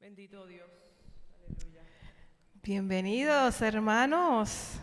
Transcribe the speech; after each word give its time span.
Bendito 0.00 0.46
Dios. 0.46 0.70
Bienvenidos, 2.62 3.60
hermanos. 3.60 4.74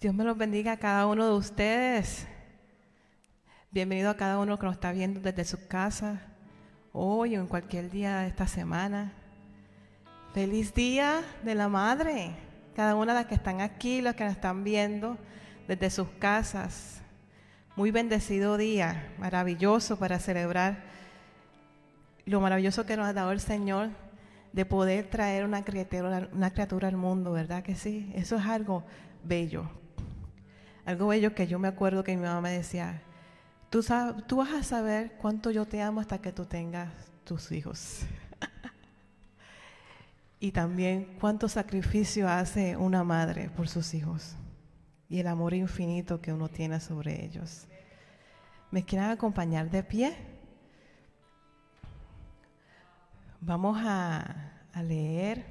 Dios 0.00 0.12
me 0.12 0.24
los 0.24 0.36
bendiga 0.36 0.72
a 0.72 0.76
cada 0.76 1.06
uno 1.06 1.24
de 1.24 1.36
ustedes. 1.36 2.26
Bienvenido 3.70 4.10
a 4.10 4.16
cada 4.16 4.40
uno 4.40 4.58
que 4.58 4.66
nos 4.66 4.74
está 4.74 4.90
viendo 4.90 5.20
desde 5.20 5.44
su 5.44 5.68
casa, 5.68 6.20
hoy 6.92 7.36
o 7.36 7.40
en 7.40 7.46
cualquier 7.46 7.90
día 7.90 8.18
de 8.18 8.28
esta 8.28 8.48
semana. 8.48 9.12
Feliz 10.34 10.74
día 10.74 11.22
de 11.44 11.54
la 11.54 11.68
madre. 11.68 12.32
Cada 12.74 12.96
una 12.96 13.12
de 13.12 13.20
las 13.20 13.28
que 13.28 13.36
están 13.36 13.60
aquí, 13.60 14.02
los 14.02 14.16
que 14.16 14.24
nos 14.24 14.32
están 14.32 14.64
viendo 14.64 15.16
desde 15.68 15.90
sus 15.90 16.08
casas. 16.18 17.00
Muy 17.76 17.92
bendecido 17.92 18.56
día, 18.56 19.14
maravilloso 19.18 19.96
para 19.96 20.18
celebrar 20.18 20.82
lo 22.26 22.40
maravilloso 22.40 22.84
que 22.84 22.96
nos 22.96 23.06
ha 23.06 23.12
dado 23.12 23.30
el 23.30 23.40
Señor 23.40 24.07
de 24.58 24.66
poder 24.66 25.08
traer 25.08 25.44
una 25.44 25.64
criatura, 25.64 26.88
al 26.88 26.96
mundo, 26.96 27.30
¿verdad 27.30 27.62
que 27.62 27.76
sí? 27.76 28.10
Eso 28.16 28.34
es 28.34 28.44
algo 28.44 28.82
bello. 29.22 29.70
Algo 30.84 31.06
bello 31.06 31.32
que 31.32 31.46
yo 31.46 31.60
me 31.60 31.68
acuerdo 31.68 32.02
que 32.02 32.16
mi 32.16 32.24
mamá 32.24 32.40
me 32.40 32.50
decía, 32.50 33.00
tú, 33.70 33.84
sabes, 33.84 34.24
vas 34.28 34.52
a 34.52 34.64
saber 34.64 35.12
cuánto 35.12 35.52
yo 35.52 35.64
te 35.64 35.80
amo 35.80 36.00
hasta 36.00 36.18
que 36.18 36.32
tú 36.32 36.44
tengas 36.44 36.92
tus 37.22 37.52
hijos. 37.52 38.00
y 40.40 40.50
también 40.50 41.16
cuánto 41.20 41.48
sacrificio 41.48 42.28
hace 42.28 42.76
una 42.76 43.04
madre 43.04 43.50
por 43.50 43.68
sus 43.68 43.94
hijos 43.94 44.34
y 45.08 45.20
el 45.20 45.28
amor 45.28 45.54
infinito 45.54 46.20
que 46.20 46.32
uno 46.32 46.48
tiene 46.48 46.80
sobre 46.80 47.24
ellos. 47.24 47.68
¿Me 48.72 48.84
quieren 48.84 49.10
acompañar 49.10 49.70
de 49.70 49.84
pie? 49.84 50.16
Vamos 53.40 53.78
a, 53.84 54.52
leer 54.82 55.44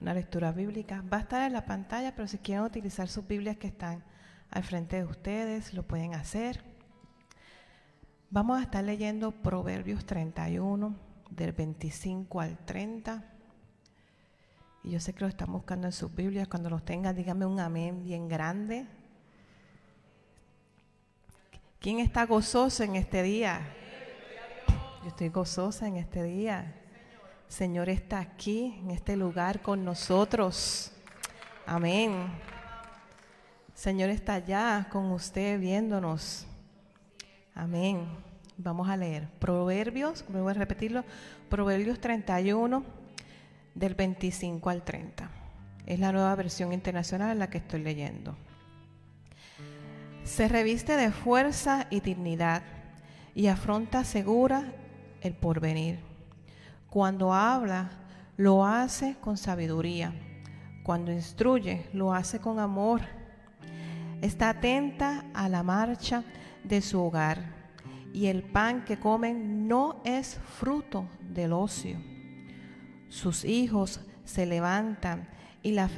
una 0.00 0.14
lectura 0.14 0.52
bíblica. 0.52 1.02
Va 1.12 1.18
a 1.18 1.20
estar 1.20 1.42
en 1.46 1.52
la 1.52 1.64
pantalla, 1.64 2.14
pero 2.14 2.26
si 2.26 2.38
quieren 2.38 2.64
utilizar 2.64 3.08
sus 3.08 3.26
Biblias 3.26 3.56
que 3.56 3.66
están 3.66 4.02
al 4.50 4.62
frente 4.62 4.96
de 4.96 5.04
ustedes, 5.04 5.74
lo 5.74 5.82
pueden 5.82 6.14
hacer. 6.14 6.62
Vamos 8.30 8.58
a 8.58 8.62
estar 8.62 8.82
leyendo 8.82 9.30
Proverbios 9.30 10.06
31, 10.06 10.94
del 11.30 11.52
25 11.52 12.40
al 12.40 12.58
30. 12.64 13.24
Y 14.82 14.90
yo 14.90 15.00
sé 15.00 15.12
que 15.12 15.20
lo 15.20 15.28
están 15.28 15.52
buscando 15.52 15.86
en 15.86 15.92
sus 15.92 16.14
Biblias. 16.14 16.48
Cuando 16.48 16.70
los 16.70 16.84
tengan, 16.84 17.14
díganme 17.14 17.46
un 17.46 17.60
amén 17.60 18.04
bien 18.04 18.28
grande. 18.28 18.86
¿Quién 21.78 22.00
está 22.00 22.24
gozoso 22.24 22.82
en 22.82 22.96
este 22.96 23.22
día? 23.22 23.60
Yo 25.04 25.10
estoy 25.10 25.28
gozosa 25.28 25.86
en 25.86 25.98
este 25.98 26.22
día. 26.22 26.72
Señor 27.46 27.90
está 27.90 28.20
aquí, 28.20 28.74
en 28.80 28.90
este 28.90 29.16
lugar 29.16 29.60
con 29.60 29.84
nosotros. 29.84 30.92
Amén. 31.66 32.28
Señor 33.74 34.08
está 34.08 34.36
allá 34.36 34.88
con 34.90 35.12
usted 35.12 35.60
viéndonos. 35.60 36.46
Amén. 37.54 38.08
Vamos 38.56 38.88
a 38.88 38.96
leer. 38.96 39.28
Proverbios, 39.40 40.24
voy 40.26 40.50
a 40.50 40.54
repetirlo. 40.54 41.04
Proverbios 41.50 42.00
31, 42.00 42.82
del 43.74 43.94
25 43.94 44.70
al 44.70 44.84
30. 44.84 45.30
Es 45.84 46.00
la 46.00 46.12
nueva 46.12 46.34
versión 46.34 46.72
internacional 46.72 47.32
en 47.32 47.40
la 47.40 47.50
que 47.50 47.58
estoy 47.58 47.82
leyendo. 47.82 48.38
Se 50.24 50.48
reviste 50.48 50.96
de 50.96 51.10
fuerza 51.10 51.88
y 51.90 52.00
dignidad 52.00 52.62
y 53.34 53.48
afronta 53.48 54.02
segura 54.04 54.72
el 55.24 55.34
porvenir. 55.34 55.98
Cuando 56.88 57.32
habla, 57.32 57.90
lo 58.36 58.64
hace 58.64 59.16
con 59.20 59.36
sabiduría. 59.36 60.12
Cuando 60.84 61.10
instruye, 61.10 61.86
lo 61.92 62.12
hace 62.12 62.38
con 62.38 62.60
amor. 62.60 63.00
Está 64.20 64.50
atenta 64.50 65.24
a 65.34 65.48
la 65.48 65.62
marcha 65.62 66.22
de 66.62 66.80
su 66.80 67.00
hogar 67.02 67.52
y 68.12 68.26
el 68.26 68.42
pan 68.42 68.84
que 68.84 68.98
comen 68.98 69.66
no 69.66 70.00
es 70.04 70.38
fruto 70.58 71.08
del 71.20 71.52
ocio. 71.52 71.98
Sus 73.08 73.44
hijos 73.44 74.00
se 74.24 74.46
levantan 74.46 75.28
y 75.62 75.72
la, 75.72 75.90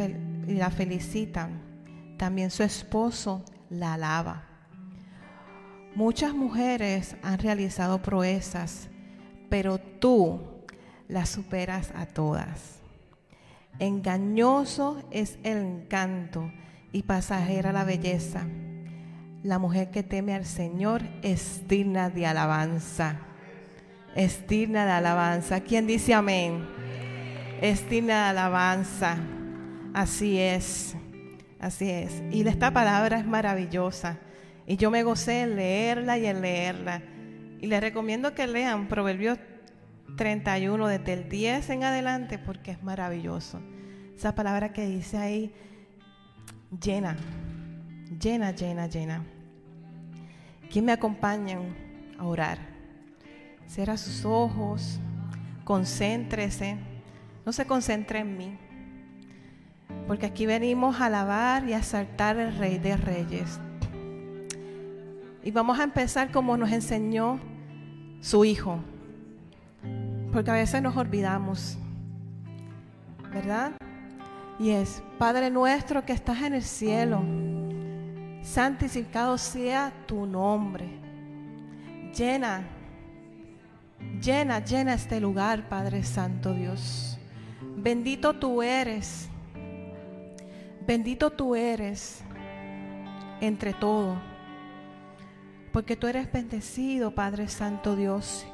y 0.47 0.55
la 0.55 0.71
felicitan. 0.71 1.61
También 2.17 2.51
su 2.51 2.63
esposo 2.63 3.45
la 3.69 3.95
alaba. 3.95 4.45
Muchas 5.95 6.35
mujeres 6.35 7.17
han 7.23 7.39
realizado 7.39 8.03
proezas, 8.03 8.89
pero 9.49 9.79
tú 9.79 10.41
las 11.09 11.29
superas 11.29 11.93
a 11.95 12.07
todas. 12.07 12.81
Engañoso 13.79 15.03
es 15.11 15.39
el 15.43 15.59
encanto 15.59 16.51
y 16.93 17.03
pasajera 17.03 17.73
la 17.73 17.85
belleza. 17.85 18.47
La 19.43 19.59
mujer 19.59 19.91
que 19.91 20.03
teme 20.03 20.35
al 20.35 20.47
Señor 20.47 21.03
es 21.23 21.69
digna 21.69 22.11
de 22.11 22.27
alabanza. 22.27 23.21
Es 24.15 24.47
digna 24.49 24.87
de 24.87 24.93
alabanza. 24.93 25.61
¿Quién 25.61 25.87
dice 25.87 26.15
amén? 26.15 26.67
Es 27.61 27.89
digna 27.89 28.25
de 28.25 28.31
alabanza. 28.31 29.19
Así 29.93 30.39
es. 30.39 30.97
Así 31.61 31.91
es. 31.91 32.23
Y 32.33 32.47
esta 32.49 32.73
palabra 32.73 33.19
es 33.19 33.27
maravillosa. 33.27 34.19
Y 34.67 34.77
yo 34.77 34.91
me 34.91 35.03
gocé 35.03 35.43
en 35.43 35.57
leerla 35.57 36.19
y 36.19 36.27
en 36.27 36.41
leerla. 36.41 37.03
Y 37.61 37.67
les 37.67 37.81
recomiendo 37.81 38.35
que 38.35 38.47
lean 38.47 38.89
Proverbios 38.89 39.39
31 40.17 40.87
desde 40.87 41.13
el 41.13 41.29
10 41.29 41.71
en 41.71 41.85
adelante 41.85 42.39
porque 42.39 42.73
es 42.73 42.83
maravilloso. 42.83 43.61
Esa 44.17 44.35
palabra 44.35 44.73
que 44.73 44.87
dice 44.87 45.19
ahí, 45.19 45.55
llena, 46.81 47.17
llena, 48.19 48.51
llena, 48.53 48.87
llena. 48.87 49.25
¿Quién 50.71 50.85
me 50.85 50.93
acompaña 50.93 51.59
a 52.19 52.25
orar? 52.25 52.59
Cierra 53.67 53.97
sus 53.97 54.25
ojos, 54.25 55.01
concéntrese, 55.65 56.77
no 57.45 57.53
se 57.53 57.67
concentre 57.67 58.21
en 58.21 58.37
mí, 58.37 58.59
porque 60.07 60.27
aquí 60.27 60.47
venimos 60.47 61.01
a 61.01 61.07
alabar 61.07 61.69
y 61.69 61.73
a 61.73 61.83
saltar 61.83 62.37
el 62.39 62.57
Rey 62.57 62.79
de 62.79 62.97
Reyes. 62.97 63.61
Y 65.47 65.53
vamos 65.53 65.79
a 65.79 65.85
empezar 65.85 66.33
como 66.33 66.57
nos 66.57 66.73
enseñó 66.73 67.39
su 68.21 68.45
Hijo. 68.45 68.81
Porque 70.33 70.51
a 70.51 70.55
veces 70.55 70.83
nos 70.83 70.97
olvidamos. 70.97 71.79
¿Verdad? 73.33 73.71
Y 74.59 74.71
es, 74.71 75.05
Padre 75.19 75.53
nuestro 75.53 76.05
que 76.05 76.13
estás 76.13 76.43
en 76.43 76.55
el 76.55 76.65
cielo, 76.65 77.23
santificado 78.43 79.39
sea 79.39 79.93
tu 80.07 80.27
nombre. 80.27 80.99
Llena, 82.13 82.65
llena, 84.21 84.59
llena 84.65 84.95
este 84.95 85.21
lugar, 85.21 85.69
Padre 85.69 86.03
Santo 86.03 86.55
Dios. 86.55 87.21
Bendito 87.77 88.35
tú 88.35 88.65
eres. 88.65 89.29
Bendito 90.85 91.31
tú 91.31 91.55
eres 91.55 92.21
entre 93.41 93.75
todo 93.75 94.35
porque 95.77 95.95
tú 95.95 96.07
eres 96.07 96.33
bendecido, 96.33 97.11
Padre 97.11 97.49
Santo 97.49 97.97
Dios. 97.97 98.47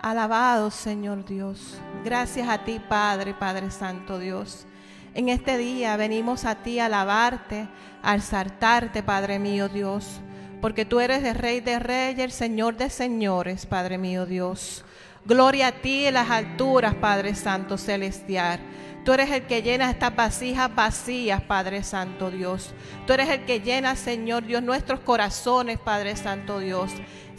Alabado, 0.00 0.70
Señor 0.70 1.26
Dios. 1.26 1.78
Gracias 2.02 2.48
a 2.48 2.64
ti, 2.64 2.80
Padre, 2.88 3.34
Padre 3.34 3.70
Santo 3.70 4.18
Dios. 4.18 4.64
En 5.12 5.28
este 5.28 5.58
día 5.58 5.98
venimos 5.98 6.46
a 6.46 6.54
ti 6.54 6.78
a 6.78 6.86
alabarte, 6.86 7.68
a 8.02 8.14
exaltarte, 8.14 9.02
Padre 9.02 9.38
mío 9.38 9.68
Dios, 9.68 10.22
porque 10.62 10.86
tú 10.86 11.00
eres 11.00 11.22
el 11.24 11.34
Rey 11.34 11.60
de 11.60 11.78
Reyes, 11.78 12.24
el 12.24 12.32
Señor 12.32 12.74
de 12.78 12.88
Señores, 12.88 13.66
Padre 13.66 13.98
mío 13.98 14.24
Dios. 14.24 14.82
Gloria 15.26 15.66
a 15.66 15.72
ti 15.72 16.06
en 16.06 16.14
las 16.14 16.30
alturas, 16.30 16.94
Padre 16.94 17.34
Santo 17.34 17.76
Celestial. 17.76 18.60
Tú 19.04 19.12
eres 19.12 19.30
el 19.30 19.42
que 19.42 19.62
llena 19.62 19.90
estas 19.90 20.14
vasijas 20.14 20.74
vacías, 20.74 21.42
Padre 21.42 21.82
Santo 21.82 22.30
Dios. 22.30 22.74
Tú 23.06 23.14
eres 23.14 23.28
el 23.30 23.44
que 23.44 23.60
llena, 23.60 23.96
Señor 23.96 24.44
Dios, 24.44 24.62
nuestros 24.62 25.00
corazones, 25.00 25.78
Padre 25.78 26.16
Santo 26.16 26.58
Dios 26.58 26.90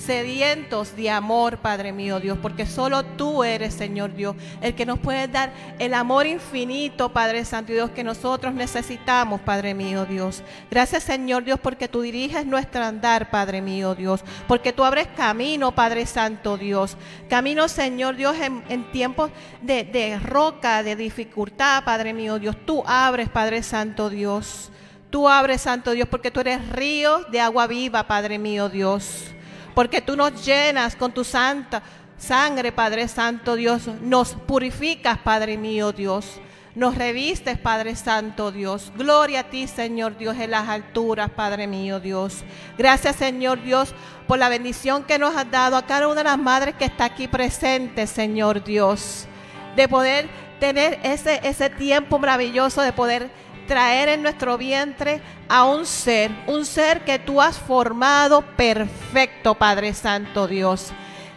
sedientos 0.02 0.96
de 0.96 1.10
amor, 1.10 1.58
Padre 1.58 1.92
mío 1.92 2.20
Dios, 2.20 2.38
porque 2.42 2.66
solo 2.66 3.04
tú 3.04 3.44
eres, 3.44 3.74
Señor 3.74 4.14
Dios, 4.14 4.36
el 4.62 4.76
que 4.76 4.86
nos 4.86 5.00
puede 5.00 5.28
dar 5.28 5.54
el 5.80 5.94
amor 5.94 6.26
infinito, 6.26 7.14
Padre 7.14 7.46
Santo 7.46 7.72
Dios, 7.72 7.92
que 7.92 8.04
nosotros 8.04 8.54
necesitamos, 8.54 9.42
Padre 9.42 9.74
mío 9.74 10.06
Dios. 10.06 10.44
Gracias, 10.70 11.04
Señor 11.04 11.44
Dios, 11.44 11.60
porque 11.60 11.88
tú 11.88 12.02
diriges 12.02 12.46
nuestro 12.46 12.84
andar, 12.84 13.30
Padre 13.30 13.62
mío 13.62 13.96
Dios, 13.96 14.24
porque 14.48 14.74
tú 14.74 14.84
abres 14.84 15.08
camino, 15.16 15.74
Padre 15.74 16.06
Santo 16.06 16.58
Dios. 16.58 16.98
Camino, 17.30 17.68
Señor 17.68 18.16
Dios, 18.16 18.36
en, 18.38 18.92
tiempos 18.92 19.32
de, 19.62 19.84
de 19.84 20.20
roca, 20.20 20.84
de 20.84 20.96
dificultad, 20.96 21.84
Padre 21.84 22.14
mío 22.14 22.40
Dios. 22.40 22.56
Tú 22.66 22.84
abres, 22.86 23.30
Padre 23.30 23.64
Santo 23.64 24.10
Dios. 24.10 24.72
Tú 25.10 25.28
abres, 25.30 25.62
Santo 25.62 25.92
Dios, 25.92 26.08
porque 26.10 26.32
tú 26.32 26.40
eres 26.40 26.68
río 26.70 27.24
de 27.32 27.42
agua 27.42 27.68
viva, 27.68 28.08
Padre 28.08 28.40
mío 28.40 28.70
Dios 28.70 29.32
porque 29.74 30.02
tú 30.02 30.16
nos 30.16 30.46
llenas 30.46 30.96
con 30.96 31.12
tu 31.12 31.24
santa 31.24 31.82
sangre, 32.18 32.72
Padre 32.72 33.08
Santo 33.08 33.56
Dios. 33.56 33.88
Nos 34.02 34.34
purificas, 34.34 35.18
Padre 35.18 35.58
mío 35.58 35.92
Dios. 35.92 36.40
Nos 36.74 36.96
revistes, 36.96 37.58
Padre 37.58 37.96
Santo 37.96 38.52
Dios. 38.52 38.94
Gloria 38.96 39.42
a 39.42 39.50
ti, 39.50 39.68
Señor 39.68 40.18
Dios, 40.18 40.38
en 40.38 40.52
las 40.52 40.70
alturas, 40.70 41.30
Padre 41.32 41.68
mío 41.68 42.00
Dios. 42.00 42.44
Gracias, 42.78 43.18
Señor 43.18 43.62
Dios, 43.62 43.94
por 44.26 44.40
la 44.40 44.48
bendición 44.48 45.04
que 45.04 45.20
nos 45.20 45.36
has 45.36 45.52
dado 45.52 45.76
a 45.76 45.86
cada 45.86 46.08
una 46.08 46.18
de 46.18 46.24
las 46.24 46.38
madres 46.38 46.76
que 46.76 46.86
está 46.86 47.06
aquí 47.06 47.28
presente, 47.28 48.08
Señor 48.08 48.64
Dios. 48.64 49.28
De 49.76 49.90
poder 49.90 50.30
tener 50.62 51.00
ese, 51.04 51.42
ese 51.44 51.70
tiempo 51.70 52.20
maravilloso, 52.20 52.82
de 52.82 52.94
poder 52.94 53.30
traer 53.72 54.10
en 54.10 54.22
nuestro 54.22 54.58
vientre 54.58 55.22
a 55.48 55.64
un 55.64 55.86
ser, 55.86 56.30
un 56.46 56.66
ser 56.66 57.06
que 57.06 57.20
tú 57.20 57.42
has 57.42 57.58
formado 57.58 58.42
perfecto, 58.58 59.56
Padre 59.56 59.94
Santo 59.94 60.46
Dios. 60.46 60.92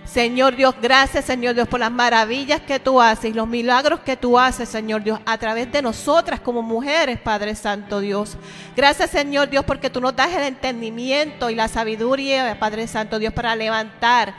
Señor 0.04 0.56
Dios, 0.56 0.74
gracias 0.82 1.26
Señor 1.26 1.54
Dios 1.54 1.68
por 1.68 1.78
las 1.78 1.92
maravillas 1.92 2.60
que 2.60 2.80
tú 2.80 3.00
haces 3.00 3.36
los 3.36 3.46
milagros 3.46 4.00
que 4.00 4.16
tú 4.16 4.36
haces, 4.36 4.68
Señor 4.68 5.04
Dios, 5.04 5.20
a 5.24 5.38
través 5.38 5.70
de 5.70 5.80
nosotras 5.80 6.40
como 6.40 6.60
mujeres, 6.60 7.20
Padre 7.20 7.54
Santo 7.54 8.00
Dios. 8.00 8.36
Gracias 8.74 9.10
Señor 9.10 9.48
Dios 9.48 9.64
porque 9.64 9.88
tú 9.88 10.00
nos 10.00 10.16
das 10.16 10.32
el 10.32 10.42
entendimiento 10.42 11.50
y 11.50 11.54
la 11.54 11.68
sabiduría, 11.68 12.58
Padre 12.58 12.88
Santo 12.88 13.20
Dios, 13.20 13.32
para 13.32 13.54
levantar 13.54 14.34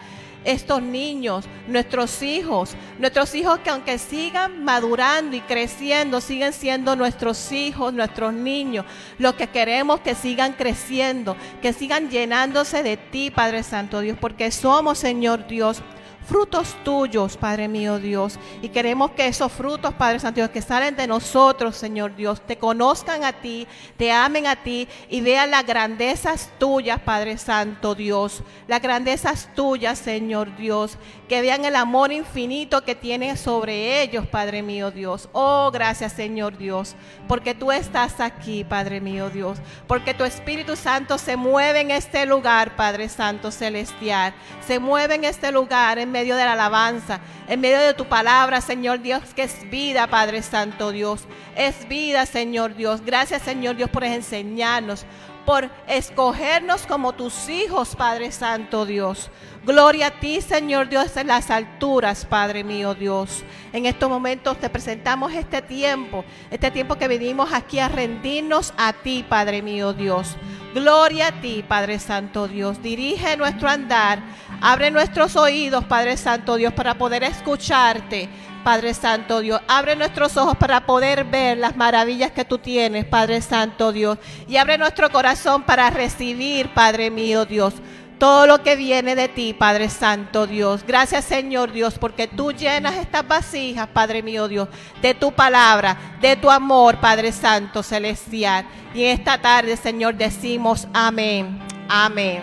estos 0.46 0.82
niños, 0.82 1.46
nuestros 1.68 2.22
hijos, 2.22 2.76
nuestros 3.00 3.36
hijos 3.36 3.60
que 3.60 3.70
aunque 3.70 3.98
sigan 3.98 4.64
madurando 4.64 5.36
y 5.36 5.42
creciendo, 5.42 6.22
siguen 6.22 6.54
siendo 6.54 6.96
nuestros 6.96 7.52
hijos, 7.52 7.94
nuestros 7.94 8.34
niños, 8.34 8.86
lo 9.18 9.36
que 9.36 9.48
queremos 9.48 10.00
que 10.00 10.16
sigan 10.16 10.54
creciendo, 10.54 11.36
que 11.62 11.74
sigan 11.74 12.10
llenándose 12.10 12.84
de 12.84 12.98
ti, 12.98 13.32
Padre 13.32 13.64
Santo 13.64 14.00
Dios, 14.00 14.18
porque 14.20 14.52
somos, 14.52 15.00
Señor 15.00 15.48
Dios, 15.48 15.82
frutos 16.26 16.76
tuyos, 16.84 17.38
Padre 17.38 17.68
mío 17.68 18.00
Dios. 18.00 18.40
Y 18.62 18.70
queremos 18.70 19.12
que 19.12 19.28
esos 19.28 19.52
frutos, 19.52 19.94
Padre 19.94 20.20
Santo 20.20 20.42
Dios, 20.42 20.50
que 20.50 20.62
salen 20.62 20.96
de 20.96 21.08
nosotros, 21.08 21.76
Señor 21.76 22.16
Dios, 22.16 22.42
te 22.42 22.58
conozcan 22.58 23.24
a 23.24 23.34
ti, 23.34 23.68
te 23.98 24.12
amen 24.12 24.48
a 24.48 24.56
ti 24.56 24.88
y 25.10 25.22
vean 25.22 25.52
las 25.52 25.66
grandezas 25.66 26.50
tuyas, 26.58 27.00
Padre 27.00 27.38
Santo 27.38 27.96
Dios. 27.96 28.44
Las 28.68 28.82
grandezas 28.82 29.50
tuyas, 29.56 30.00
Señor 30.00 30.56
Dios. 30.58 30.98
Que 31.28 31.42
vean 31.42 31.66
el 31.66 31.76
amor 31.76 32.12
infinito 32.12 32.84
que 32.84 32.94
tienes 32.94 33.40
sobre 33.40 34.04
ellos, 34.04 34.28
Padre 34.28 34.62
mío 34.62 34.92
Dios. 34.92 35.28
Oh, 35.32 35.72
gracias, 35.72 36.14
Señor 36.14 36.58
Dios, 36.58 36.96
porque 37.28 37.56
tú 37.56 37.72
estás 37.72 38.20
aquí, 38.20 38.64
Padre 38.64 39.02
mío 39.02 39.32
Dios. 39.32 39.58
Porque 39.88 40.14
tu 40.14 40.24
Espíritu 40.24 40.76
Santo 40.76 41.18
se 41.18 41.36
mueve 41.36 41.82
en 41.82 41.90
este 41.90 42.26
lugar, 42.28 42.76
Padre 42.76 43.10
Santo 43.10 43.50
Celestial. 43.50 44.34
Se 44.68 44.78
mueve 44.78 45.16
en 45.16 45.24
este 45.24 45.52
lugar 45.52 45.98
en 45.98 46.12
medio 46.12 46.36
de 46.36 46.46
la 46.46 46.54
alabanza, 46.54 47.20
en 47.48 47.60
medio 47.60 47.80
de 47.80 47.96
tu 47.96 48.06
palabra, 48.06 48.62
Señor 48.62 49.02
Dios, 49.02 49.24
que 49.36 49.44
es 49.44 49.70
vida, 49.70 50.08
Padre 50.08 50.44
Santo 50.44 50.92
Dios. 50.92 51.24
Es 51.56 51.88
vida, 51.88 52.26
Señor 52.26 52.76
Dios. 52.76 53.02
Gracias, 53.04 53.42
Señor 53.42 53.76
Dios, 53.76 53.90
por 53.90 54.04
enseñarnos, 54.04 55.06
por 55.46 55.70
escogernos 55.88 56.88
como 56.88 57.14
tus 57.14 57.50
hijos, 57.50 57.96
Padre 57.96 58.32
Santo 58.32 58.86
Dios. 58.86 59.30
Gloria 59.66 60.08
a 60.08 60.20
ti, 60.20 60.42
Señor 60.42 60.90
Dios, 60.90 61.16
en 61.18 61.28
las 61.28 61.50
alturas, 61.50 62.26
Padre 62.26 62.64
mío 62.64 62.94
Dios. 62.94 63.44
En 63.74 63.86
estos 63.86 64.10
momentos 64.10 64.60
te 64.60 64.70
presentamos 64.70 65.34
este 65.34 65.62
tiempo, 65.62 66.24
este 66.52 66.70
tiempo 66.72 66.96
que 66.96 67.08
venimos 67.08 67.52
aquí 67.54 67.80
a 67.80 67.88
rendirnos 67.88 68.74
a 68.78 68.94
ti, 68.94 69.26
Padre 69.28 69.62
mío 69.62 69.94
Dios. 69.94 70.36
Gloria 70.74 71.28
a 71.30 71.42
ti, 71.42 71.64
Padre 71.68 72.00
Santo 72.00 72.48
Dios. 72.48 72.82
Dirige 72.82 73.38
nuestro 73.38 73.70
andar. 73.70 74.20
Abre 74.62 74.92
nuestros 74.92 75.36
oídos, 75.36 75.86
Padre 75.86 76.18
Santo 76.18 76.56
Dios, 76.56 76.74
para 76.74 76.96
poder 76.96 77.24
escucharte 77.24 78.30
Padre 78.66 78.96
Santo 78.96 79.42
Dios. 79.42 79.62
Abre 79.68 79.96
nuestros 79.96 80.36
ojos 80.38 80.58
para 80.58 80.88
poder 80.88 81.24
ver 81.24 81.60
las 81.60 81.76
maravillas 81.78 82.32
que 82.32 82.46
tú 82.46 82.58
tienes, 82.58 83.06
Padre 83.06 83.40
Santo 83.42 83.92
Dios. 83.92 84.18
Y 84.48 84.58
abre 84.58 84.80
nuestro 84.80 85.12
corazón 85.12 85.62
para 85.62 85.92
recibir, 85.92 86.74
Padre 86.74 87.12
mío 87.12 87.46
Dios 87.46 87.76
todo 88.18 88.48
lo 88.48 88.64
que 88.64 88.76
viene 88.78 89.14
de 89.14 89.28
ti, 89.28 89.54
Padre 89.54 89.90
Santo 89.90 90.48
Dios. 90.48 90.84
Gracias, 90.88 91.26
Señor 91.26 91.74
Dios, 91.74 92.00
porque 92.00 92.28
tú 92.28 92.54
llenas 92.54 92.96
estas 92.96 93.28
vasijas, 93.28 93.88
Padre 93.88 94.24
mío 94.24 94.48
Dios, 94.48 94.68
de 95.02 95.14
tu 95.14 95.34
palabra, 95.34 95.98
de 96.22 96.36
tu 96.36 96.50
amor, 96.50 96.98
Padre 97.00 97.32
Santo 97.34 97.84
Celestial. 97.84 98.66
Y 98.96 99.04
en 99.04 99.20
esta 99.20 99.40
tarde, 99.40 99.78
Señor, 99.78 100.16
decimos 100.16 100.88
amén. 100.94 101.60
Amén. 101.88 102.42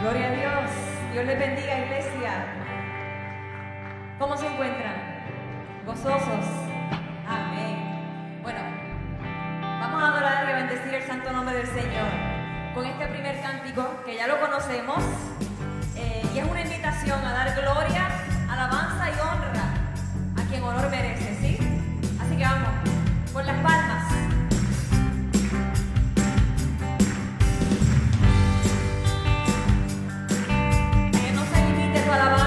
Gloria 0.00 0.28
a 0.28 0.30
Dios. 0.30 0.75
Dios 1.16 1.28
les 1.28 1.38
bendiga, 1.38 1.78
iglesia. 1.78 2.44
¿Cómo 4.18 4.36
se 4.36 4.48
encuentran? 4.48 5.24
Gozosos. 5.86 6.44
Amén. 7.26 8.40
Bueno, 8.42 8.58
vamos 9.80 10.02
a 10.02 10.08
adorar 10.08 10.46
y 10.46 10.52
a 10.52 10.56
bendecir 10.56 10.92
el 10.92 11.02
santo 11.04 11.32
nombre 11.32 11.56
del 11.56 11.68
Señor 11.68 12.06
con 12.74 12.84
este 12.84 13.06
primer 13.06 13.40
cántico 13.40 14.02
que 14.04 14.14
ya 14.14 14.26
lo 14.26 14.38
conocemos 14.38 15.02
eh, 15.96 16.22
y 16.34 16.38
es 16.38 16.44
una 16.44 16.60
invitación 16.60 17.24
a 17.24 17.32
dar 17.32 17.62
gloria, 17.62 18.08
alabanza 18.50 19.08
y 19.08 19.14
honra 19.14 19.72
a 20.36 20.48
quien 20.50 20.62
honor 20.62 20.90
merece, 20.90 21.34
¿sí? 21.40 21.58
Así 22.20 22.36
que 22.36 22.44
vamos, 22.44 22.68
con 23.32 23.46
las 23.46 23.56
palmas. 23.62 24.15
사람 32.06 32.45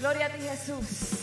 Gloria 0.00 0.26
a 0.26 0.30
ti 0.30 0.40
Jesús. 0.40 1.19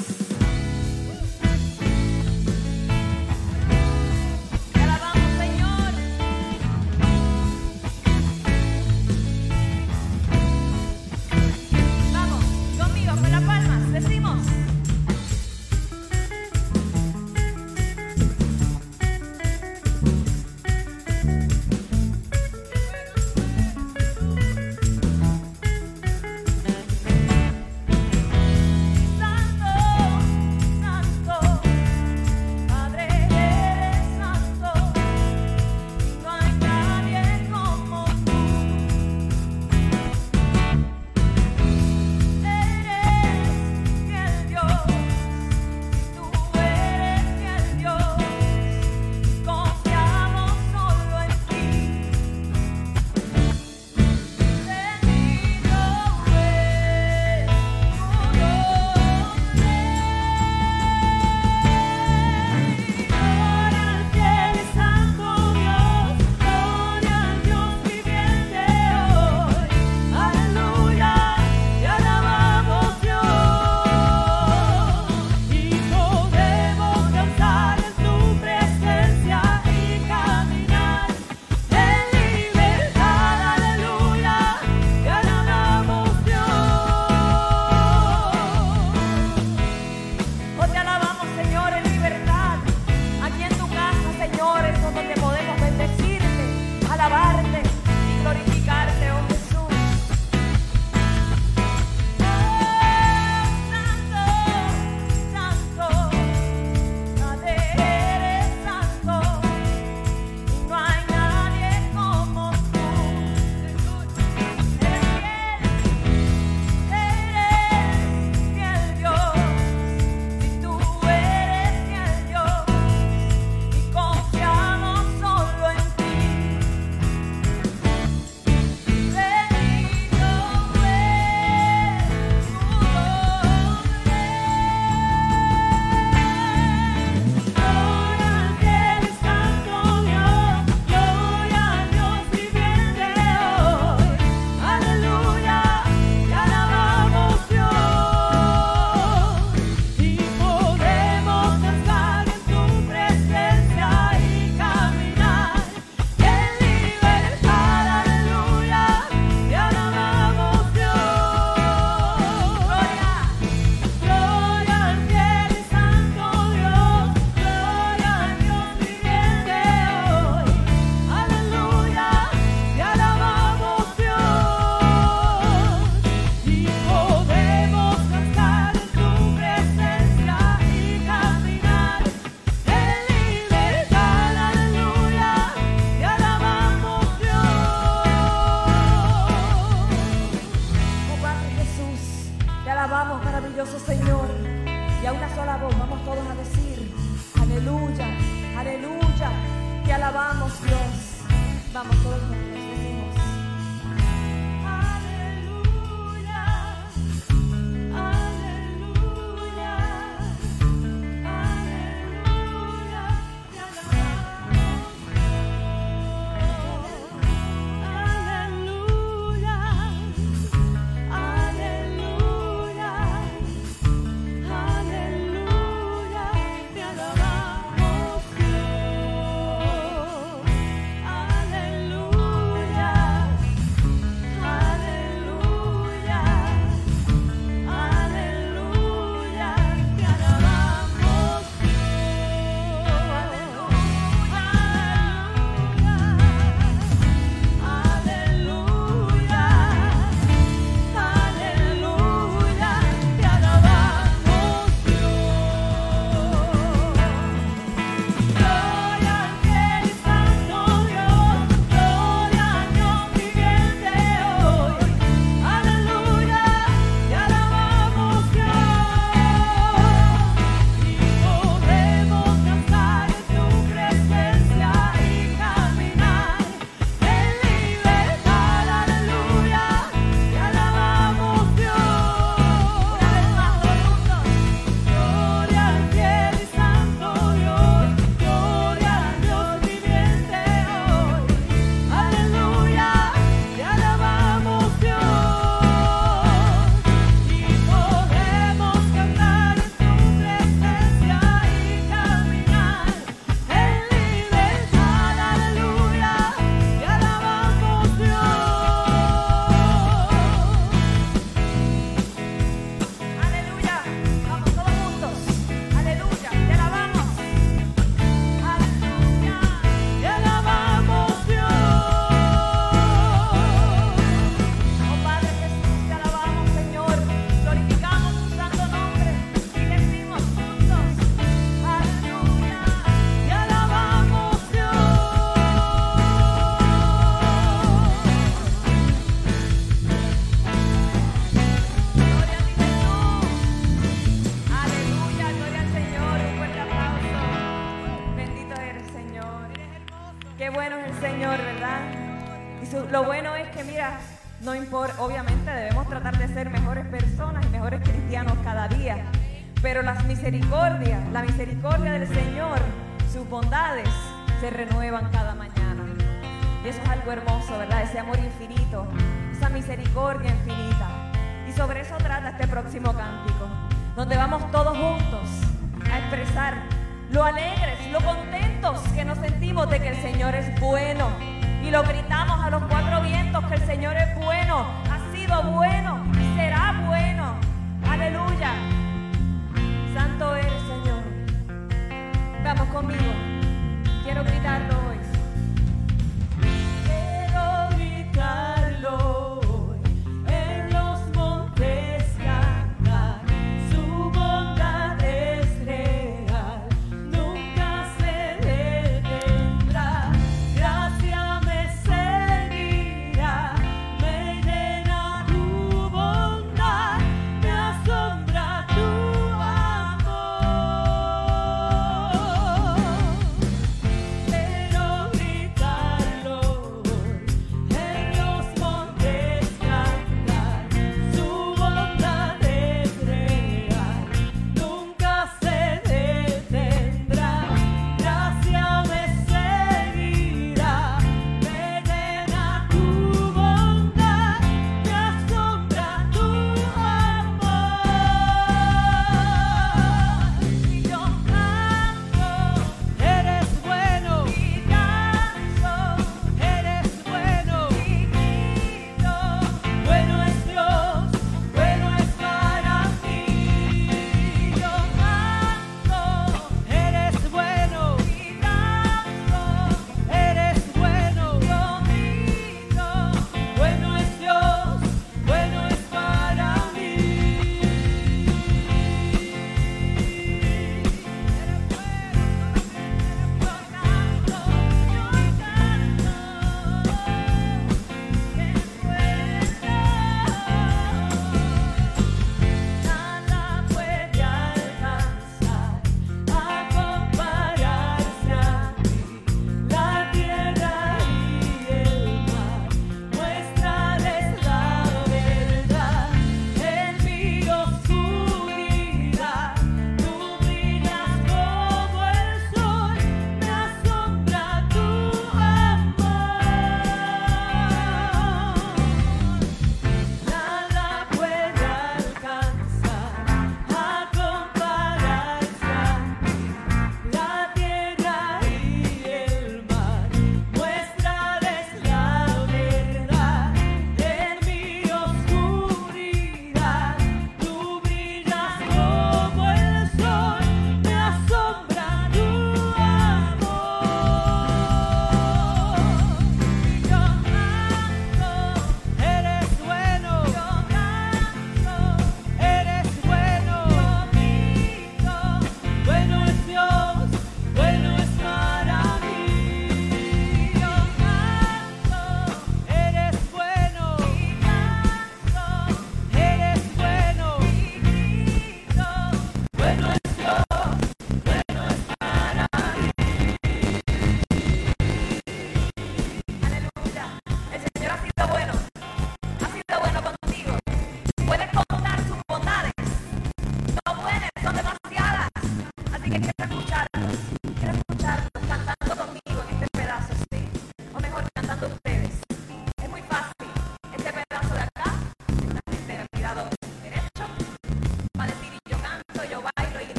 Esa 369.97 370.37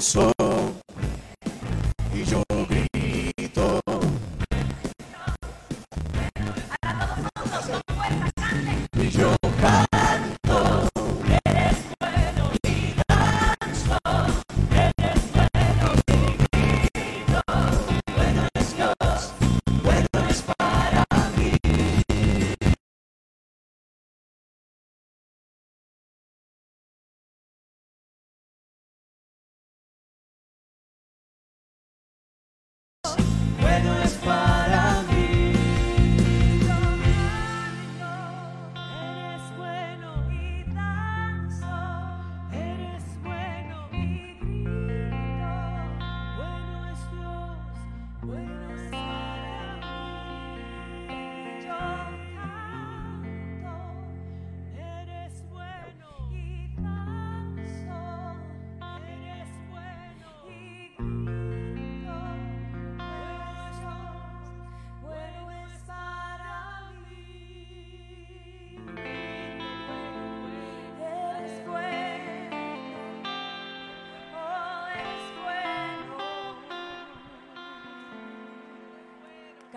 so 0.00 0.37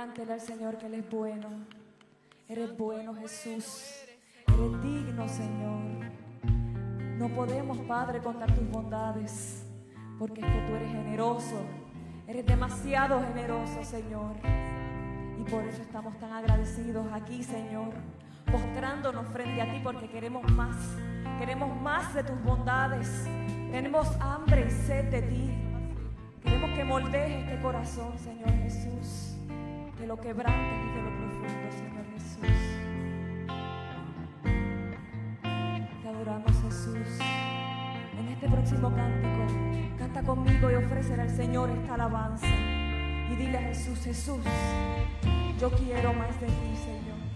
Cántele 0.01 0.33
al 0.33 0.41
Señor 0.41 0.79
que 0.79 0.87
Él 0.87 0.95
es 0.95 1.07
bueno. 1.11 1.47
Eres 2.49 2.75
bueno, 2.75 3.13
Jesús. 3.13 3.83
Eres 4.47 4.81
digno, 4.81 5.29
Señor. 5.29 6.11
No 7.19 7.29
podemos, 7.29 7.77
Padre, 7.81 8.19
contar 8.19 8.51
tus 8.51 8.67
bondades, 8.67 9.63
porque 10.17 10.41
es 10.41 10.47
que 10.47 10.59
tú 10.65 10.75
eres 10.75 10.91
generoso. 10.91 11.61
Eres 12.25 12.47
demasiado 12.47 13.21
generoso, 13.21 13.83
Señor. 13.83 14.37
Y 15.39 15.43
por 15.43 15.63
eso 15.65 15.83
estamos 15.83 16.17
tan 16.17 16.33
agradecidos 16.33 17.05
aquí, 17.13 17.43
Señor, 17.43 17.93
postrándonos 18.51 19.27
frente 19.27 19.61
a 19.61 19.71
ti, 19.71 19.81
porque 19.83 20.09
queremos 20.09 20.51
más. 20.53 20.77
Queremos 21.37 21.79
más 21.79 22.11
de 22.15 22.23
tus 22.23 22.41
bondades. 22.41 23.27
Tenemos 23.69 24.07
hambre 24.19 24.65
y 24.67 24.71
sed 24.71 25.11
de 25.11 25.21
ti. 25.21 25.51
Queremos 26.41 26.71
que 26.71 26.83
moldees 26.83 27.43
este 27.43 27.61
corazón, 27.61 28.17
Señor 28.17 28.49
Jesús 28.63 29.37
de 30.01 30.07
lo 30.07 30.19
quebrante 30.19 30.75
y 30.83 30.95
de 30.95 31.01
lo 31.03 31.09
profundo, 31.15 31.71
Señor 31.71 32.05
Jesús. 32.13 32.57
Te 36.01 36.09
adoramos, 36.09 36.51
Jesús. 36.63 37.19
En 38.17 38.27
este 38.29 38.49
próximo 38.49 38.91
cántico, 38.95 39.45
canta 39.99 40.23
conmigo 40.23 40.71
y 40.71 40.73
ofrecerá 40.73 41.21
al 41.23 41.29
Señor 41.29 41.69
esta 41.69 41.93
alabanza. 41.93 42.47
Y 42.47 43.35
dile 43.35 43.59
a 43.59 43.61
Jesús, 43.61 43.99
Jesús, 44.03 44.43
yo 45.59 45.69
quiero 45.69 46.13
más 46.13 46.39
de 46.41 46.47
ti, 46.47 46.75
Señor. 46.83 47.30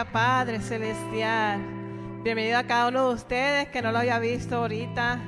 Padre 0.00 0.58
Celestial. 0.60 1.60
Bienvenido 2.22 2.56
a 2.56 2.64
cada 2.64 2.88
uno 2.88 3.08
de 3.08 3.14
ustedes 3.14 3.68
que 3.68 3.82
no 3.82 3.92
lo 3.92 3.98
había 3.98 4.18
visto 4.18 4.56
ahorita, 4.56 5.20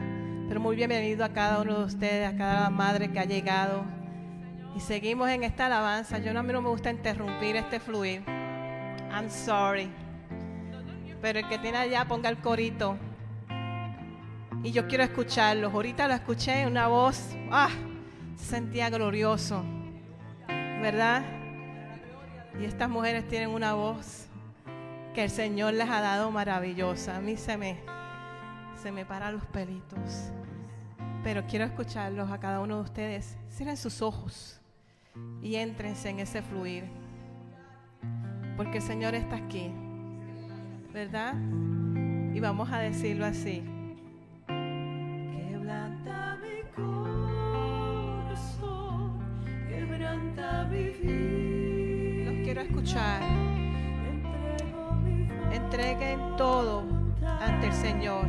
pero 0.48 0.58
muy 0.58 0.74
bienvenido 0.74 1.22
a 1.22 1.28
cada 1.28 1.60
uno 1.60 1.80
de 1.80 1.84
ustedes, 1.84 2.32
a 2.32 2.34
cada 2.34 2.70
madre 2.70 3.12
que 3.12 3.20
ha 3.20 3.26
llegado. 3.26 3.84
Y 4.74 4.80
seguimos 4.80 5.28
en 5.28 5.44
esta 5.44 5.66
alabanza. 5.66 6.18
Yo 6.18 6.32
no, 6.32 6.40
a 6.40 6.42
mí 6.42 6.50
no 6.50 6.62
me 6.62 6.70
gusta 6.70 6.90
interrumpir 6.90 7.56
este 7.56 7.78
fluir. 7.78 8.22
I'm 8.26 9.28
sorry. 9.28 9.90
Pero 11.20 11.40
el 11.40 11.48
que 11.48 11.58
tiene 11.58 11.76
allá 11.76 12.06
ponga 12.06 12.30
el 12.30 12.38
corito. 12.38 12.96
Y 14.62 14.72
yo 14.72 14.88
quiero 14.88 15.04
escucharlos. 15.04 15.74
Ahorita 15.74 16.08
lo 16.08 16.14
escuché, 16.14 16.66
una 16.66 16.86
voz, 16.86 17.36
ah, 17.50 17.68
se 18.34 18.46
sentía 18.46 18.88
glorioso. 18.88 19.62
¿Verdad? 20.48 21.22
Y 22.58 22.64
estas 22.64 22.88
mujeres 22.88 23.28
tienen 23.28 23.50
una 23.50 23.74
voz 23.74 24.30
que 25.14 25.24
el 25.24 25.30
Señor 25.30 25.72
les 25.74 25.88
ha 25.88 26.00
dado 26.00 26.30
maravillosa. 26.32 27.16
A 27.16 27.20
mí 27.20 27.36
se 27.36 27.56
me, 27.56 27.78
se 28.82 28.90
me 28.90 29.06
paran 29.06 29.34
los 29.34 29.46
pelitos. 29.46 30.32
Pero 31.22 31.46
quiero 31.46 31.64
escucharlos 31.64 32.30
a 32.30 32.40
cada 32.40 32.58
uno 32.60 32.76
de 32.76 32.82
ustedes. 32.82 33.38
Cierren 33.48 33.76
sus 33.76 34.02
ojos 34.02 34.60
y 35.40 35.54
éntrense 35.54 36.10
en 36.10 36.18
ese 36.18 36.42
fluir. 36.42 36.84
Porque 38.56 38.78
el 38.78 38.82
Señor 38.82 39.14
está 39.14 39.36
aquí. 39.36 39.70
¿Verdad? 40.92 41.34
Y 42.34 42.40
vamos 42.40 42.72
a 42.72 42.78
decirlo 42.80 43.24
así. 43.24 43.62
Quebranta 44.48 46.38
mi 46.42 46.62
corazón, 46.74 48.00
quebranta 49.68 50.64
mi 50.64 50.88
vida. 50.90 52.32
Los 52.32 52.42
quiero 52.44 52.60
escuchar. 52.62 53.53
Entreguen 55.54 56.36
todo 56.36 56.82
ante 57.40 57.68
el 57.68 57.72
Señor. 57.72 58.26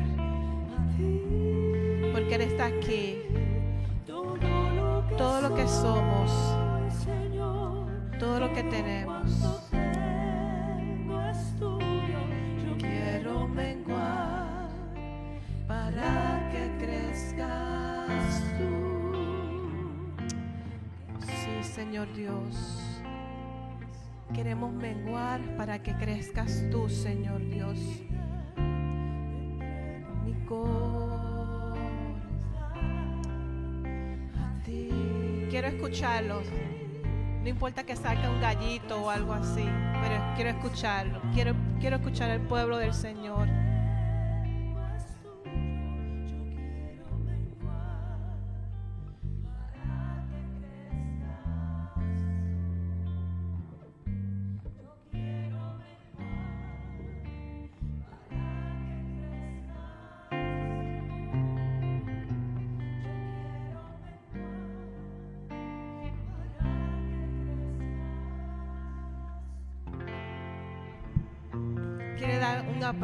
Porque 2.14 2.36
Él 2.36 2.42
está 2.42 2.66
aquí. 2.68 3.18
todo 4.06 5.42
lo 5.42 5.56
que 5.56 5.68
somos, 5.68 6.32
todo 8.20 8.40
lo 8.42 8.54
que 8.54 8.64
tenemos. 8.64 9.24
Quiero 12.78 13.48
menguar 13.48 14.70
para 15.68 16.50
que 16.52 16.78
crezcas 16.78 18.44
tú. 18.60 19.16
Sí, 21.26 21.64
Señor 21.64 22.08
Dios. 22.14 22.95
Queremos 24.34 24.74
menguar 24.74 25.40
para 25.56 25.82
que 25.82 25.96
crezcas 25.96 26.64
tú, 26.72 26.90
Señor 26.90 27.42
Dios. 27.50 27.78
Mi 30.26 30.34
corazón 30.46 31.78
a 34.38 34.64
ti. 34.64 35.48
Quiero 35.50 35.68
escucharlos. 35.68 36.46
No 37.44 37.50
importa 37.50 37.84
que 37.84 37.96
salga 37.96 38.30
un 38.30 38.42
gallito 38.42 39.04
o 39.04 39.10
algo 39.10 39.34
así, 39.34 39.66
pero 40.02 40.22
quiero 40.36 40.50
escucharlo. 40.50 41.22
Quiero, 41.34 41.56
quiero 41.80 41.98
escuchar 41.98 42.32
al 42.32 42.42
pueblo 42.42 42.78
del 42.78 42.94
Señor. 42.94 43.48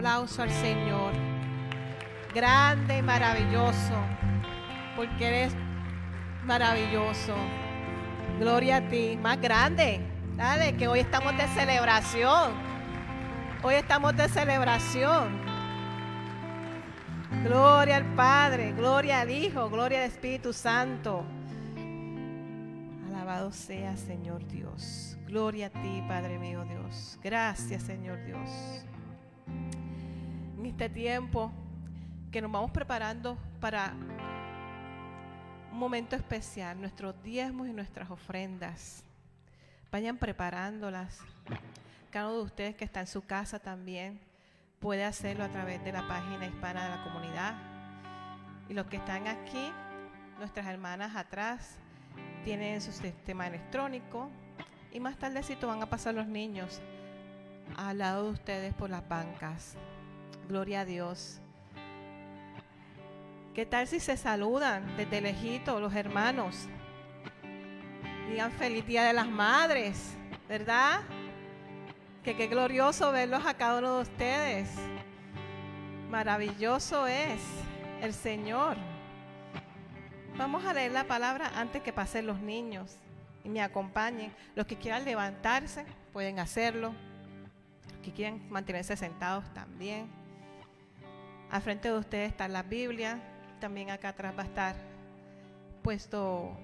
Aplauso 0.01 0.41
al 0.41 0.49
Señor. 0.49 1.13
Grande 2.33 2.97
y 2.97 3.01
maravilloso. 3.03 3.93
Porque 4.95 5.27
eres 5.27 5.53
maravilloso. 6.43 7.35
Gloria 8.39 8.77
a 8.77 8.81
ti. 8.89 9.15
Más 9.21 9.39
grande. 9.39 10.01
Dale, 10.35 10.75
que 10.75 10.87
hoy 10.87 11.01
estamos 11.01 11.37
de 11.37 11.47
celebración. 11.49 12.53
Hoy 13.61 13.75
estamos 13.75 14.17
de 14.17 14.27
celebración. 14.27 15.39
Gloria 17.43 17.97
al 17.97 18.15
Padre, 18.15 18.73
gloria 18.73 19.21
al 19.21 19.29
Hijo, 19.29 19.69
gloria 19.69 19.99
al 19.99 20.05
Espíritu 20.05 20.51
Santo. 20.51 21.23
Alabado 23.07 23.51
sea 23.51 23.95
Señor 23.97 24.47
Dios. 24.47 25.15
Gloria 25.27 25.67
a 25.67 25.69
ti, 25.69 26.03
Padre 26.07 26.39
mío 26.39 26.65
Dios. 26.65 27.19
Gracias, 27.21 27.83
Señor 27.83 28.23
Dios. 28.25 28.49
En 30.61 30.67
este 30.67 30.89
tiempo 30.89 31.51
que 32.31 32.39
nos 32.39 32.51
vamos 32.51 32.69
preparando 32.69 33.35
para 33.59 33.95
un 35.71 35.79
momento 35.79 36.15
especial, 36.15 36.79
nuestros 36.79 37.15
diezmos 37.23 37.67
y 37.67 37.73
nuestras 37.73 38.11
ofrendas. 38.11 39.03
Vayan 39.91 40.17
preparándolas. 40.17 41.17
Cada 42.11 42.27
uno 42.27 42.37
de 42.37 42.43
ustedes 42.43 42.75
que 42.75 42.85
está 42.85 42.99
en 42.99 43.07
su 43.07 43.23
casa 43.25 43.57
también 43.57 44.19
puede 44.79 45.03
hacerlo 45.03 45.45
a 45.45 45.49
través 45.49 45.83
de 45.83 45.93
la 45.93 46.07
página 46.07 46.45
hispana 46.45 46.83
de 46.83 46.89
la 46.95 47.03
comunidad. 47.05 47.55
Y 48.69 48.75
los 48.75 48.85
que 48.85 48.97
están 48.97 49.27
aquí, 49.27 49.71
nuestras 50.37 50.67
hermanas 50.67 51.15
atrás, 51.15 51.79
tienen 52.43 52.81
su 52.81 52.91
sistema 52.91 53.47
electrónico. 53.47 54.29
Y 54.91 54.99
más 54.99 55.17
tardecito 55.17 55.65
van 55.65 55.81
a 55.81 55.87
pasar 55.87 56.13
los 56.13 56.27
niños 56.27 56.79
al 57.77 57.97
lado 57.97 58.25
de 58.25 58.29
ustedes 58.33 58.75
por 58.75 58.91
las 58.91 59.09
bancas. 59.09 59.75
Gloria 60.47 60.81
a 60.81 60.85
Dios. 60.85 61.39
¿Qué 63.53 63.65
tal 63.65 63.85
si 63.87 63.99
se 63.99 64.15
saludan 64.15 64.95
desde 64.95 65.19
lejito 65.19 65.79
los 65.79 65.93
hermanos? 65.93 66.67
Digan 68.29 68.51
feliz 68.53 68.85
día 68.85 69.03
de 69.03 69.11
las 69.11 69.27
madres, 69.27 70.15
¿verdad? 70.47 71.01
Que 72.23 72.35
qué 72.37 72.47
glorioso 72.47 73.11
verlos 73.11 73.45
a 73.45 73.53
cada 73.55 73.79
uno 73.79 73.95
de 73.97 74.01
ustedes. 74.03 74.69
Maravilloso 76.09 77.07
es 77.07 77.41
el 78.01 78.13
Señor. 78.13 78.77
Vamos 80.37 80.63
a 80.65 80.73
leer 80.73 80.93
la 80.93 81.03
palabra 81.03 81.51
antes 81.55 81.81
que 81.81 81.91
pasen 81.91 82.25
los 82.25 82.39
niños 82.39 82.95
y 83.43 83.49
me 83.49 83.61
acompañen. 83.61 84.33
Los 84.55 84.65
que 84.65 84.77
quieran 84.77 85.03
levantarse 85.03 85.85
pueden 86.13 86.39
hacerlo. 86.39 86.93
Los 87.91 88.01
que 88.01 88.13
quieran 88.13 88.41
mantenerse 88.49 88.95
sentados 88.95 89.53
también. 89.53 90.20
Al 91.51 91.61
frente 91.61 91.89
de 91.89 91.97
ustedes 91.97 92.29
está 92.31 92.47
la 92.47 92.63
Biblia. 92.63 93.19
También 93.59 93.89
acá 93.89 94.09
atrás 94.09 94.33
va 94.37 94.43
a 94.43 94.45
estar 94.45 94.75
puesto 95.83 96.57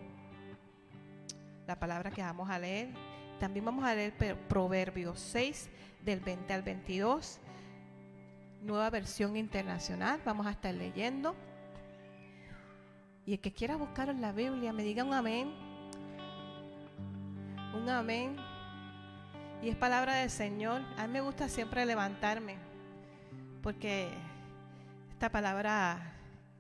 la 1.68 1.78
palabra 1.78 2.10
que 2.10 2.22
vamos 2.22 2.50
a 2.50 2.58
leer. 2.58 2.88
También 3.38 3.66
vamos 3.66 3.84
a 3.84 3.94
leer 3.94 4.14
Proverbios 4.48 5.20
6 5.20 5.70
del 6.06 6.22
20 6.22 6.54
al 6.54 6.62
22. 6.62 7.42
Nueva 8.62 8.90
versión 8.90 9.36
internacional. 9.36 10.22
Vamos 10.24 10.48
a 10.48 10.52
estar 10.52 10.74
leyendo. 10.74 11.36
Y 13.26 13.34
el 13.34 13.40
que 13.42 13.52
quiera 13.52 13.76
buscar 13.76 14.08
en 14.08 14.22
la 14.22 14.32
Biblia, 14.32 14.72
me 14.72 14.84
diga 14.84 15.04
un 15.04 15.14
amén. 15.14 15.54
Un 17.76 17.90
amén. 17.90 18.38
Y 19.62 19.68
es 19.68 19.76
palabra 19.76 20.16
del 20.16 20.30
Señor. 20.30 20.82
A 20.98 21.08
mí 21.08 21.14
me 21.14 21.20
gusta 21.20 21.50
siempre 21.50 21.86
levantarme. 21.86 22.56
Porque 23.62 24.14
esta 25.18 25.32
palabra 25.32 26.14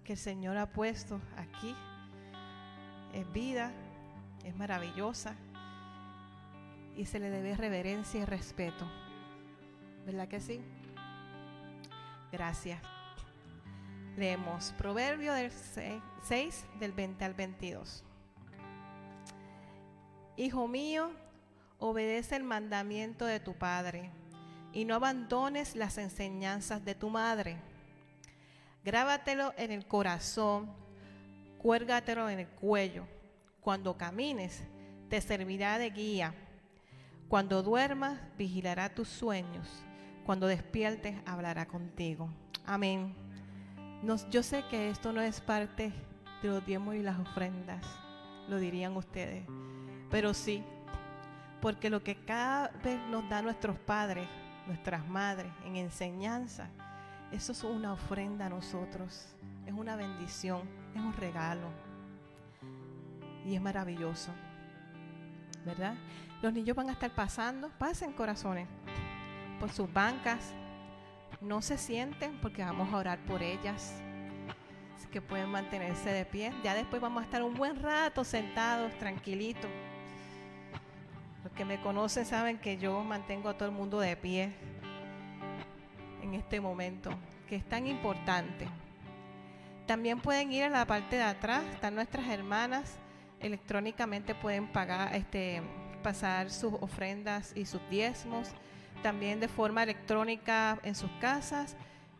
que 0.04 0.14
el 0.14 0.18
Señor 0.18 0.58
ha 0.58 0.66
puesto 0.66 1.22
aquí 1.38 1.76
es 3.14 3.32
vida, 3.32 3.72
es 4.44 4.56
maravillosa. 4.56 5.36
Y 6.96 7.06
se 7.06 7.20
le 7.20 7.30
debe 7.30 7.56
reverencia 7.56 8.20
y 8.20 8.26
respeto. 8.26 8.90
¿Verdad 10.08 10.28
que 10.28 10.42
sí? 10.42 10.60
Gracias. 12.32 12.82
Leemos 14.16 14.74
Proverbio 14.80 15.34
del 15.34 15.52
6, 15.52 16.66
del 16.80 16.94
20 16.94 17.26
al 17.26 17.36
22. 17.36 18.04
Hijo 20.36 20.68
mío, 20.68 21.12
obedece 21.78 22.36
el 22.36 22.44
mandamiento 22.44 23.26
de 23.26 23.40
tu 23.40 23.54
padre 23.54 24.10
y 24.74 24.84
no 24.86 24.96
abandones 24.96 25.76
las 25.76 26.00
enseñanzas 26.00 26.84
de 26.84 26.96
tu 26.96 27.12
madre. 27.12 27.62
Grábatelo 28.88 29.54
en 29.58 29.74
el 29.74 29.86
corazón, 29.86 30.72
cuérgatelo 31.58 32.30
en 32.30 32.40
el 32.40 32.48
cuello. 32.48 33.06
Cuando 33.60 33.98
camines, 33.98 34.64
te 35.10 35.20
servirá 35.20 35.78
de 35.78 35.90
guía. 35.90 36.34
Cuando 37.28 37.64
duermas, 37.64 38.18
vigilará 38.38 38.88
tus 38.88 39.10
sueños. 39.10 39.68
Cuando 40.26 40.48
despiertes, 40.48 41.18
hablará 41.26 41.66
contigo. 41.68 42.30
Amén. 42.66 43.14
Nos- 44.04 44.30
yo 44.30 44.42
sé 44.42 44.64
que 44.70 44.90
esto 44.90 45.12
no 45.12 45.20
es 45.20 45.42
parte 45.42 45.92
de 46.42 46.48
los 46.48 46.66
diezmos 46.66 46.96
y 46.96 47.04
las 47.04 47.20
ofrendas, 47.20 47.86
lo 48.48 48.58
dirían 48.58 48.96
ustedes, 48.96 49.46
pero 50.10 50.34
sí, 50.34 50.64
porque 51.62 51.90
lo 51.90 52.06
que 52.06 52.24
cada 52.24 52.70
vez 52.86 53.02
nos 53.10 53.28
da 53.28 53.42
nuestros 53.42 53.78
padres, 53.80 54.30
nuestras 54.66 55.06
madres 55.10 55.52
en 55.66 55.76
enseñanza, 55.76 56.70
eso 57.32 57.52
es 57.52 57.64
una 57.64 57.94
ofrenda 57.94 58.46
a 58.46 58.50
nosotros, 58.50 59.28
es 59.66 59.74
una 59.74 59.96
bendición, 59.96 60.62
es 60.96 61.02
un 61.02 61.14
regalo 61.14 61.68
y 63.46 63.56
es 63.56 63.62
maravilloso, 63.62 64.32
¿verdad? 65.66 65.96
Los 66.42 66.54
niños 66.54 66.76
van 66.76 66.90
a 66.90 66.94
estar 66.94 67.14
pasando, 67.14 67.70
pasen 67.78 68.14
corazones, 68.14 68.68
por 69.60 69.72
sus 69.72 69.92
bancas, 69.92 70.54
no 71.42 71.62
se 71.62 71.78
sienten 71.78 72.40
porque 72.42 72.64
vamos 72.64 72.94
a 72.94 72.98
orar 72.98 73.20
por 73.26 73.44
ellas, 73.44 73.94
así 74.96 75.08
que 75.08 75.22
pueden 75.22 75.50
mantenerse 75.50 76.12
de 76.12 76.26
pie. 76.26 76.54
Ya 76.64 76.74
después 76.74 77.02
vamos 77.02 77.22
a 77.22 77.26
estar 77.26 77.44
un 77.44 77.54
buen 77.54 77.82
rato 77.82 78.24
sentados, 78.24 78.98
tranquilitos. 78.98 79.70
Los 81.44 81.52
que 81.54 81.66
me 81.66 81.82
conocen 81.82 82.26
saben 82.26 82.58
que 82.58 82.78
yo 82.78 83.04
mantengo 83.04 83.50
a 83.50 83.58
todo 83.58 83.70
el 83.70 83.76
mundo 83.76 84.00
de 84.00 84.16
pie 84.16 84.54
en 86.28 86.36
este 86.36 86.60
momento, 86.60 87.12
que 87.48 87.56
es 87.56 87.64
tan 87.68 87.88
importante. 87.88 88.68
También 89.86 90.20
pueden 90.20 90.52
ir 90.52 90.64
a 90.64 90.70
la 90.70 90.86
parte 90.86 91.16
de 91.16 91.24
atrás, 91.24 91.64
están 91.74 91.96
nuestras 91.96 92.28
hermanas, 92.28 92.98
electrónicamente 93.40 94.36
pueden 94.36 94.68
pagar, 94.68 95.16
este, 95.16 95.62
pasar 96.04 96.52
sus 96.52 96.74
ofrendas 96.82 97.54
y 97.56 97.66
sus 97.66 97.82
diezmos. 97.90 98.50
También 99.02 99.40
de 99.40 99.48
forma 99.48 99.84
electrónica 99.84 100.80
en 100.84 100.96
sus 100.96 101.10
casas. 101.22 101.76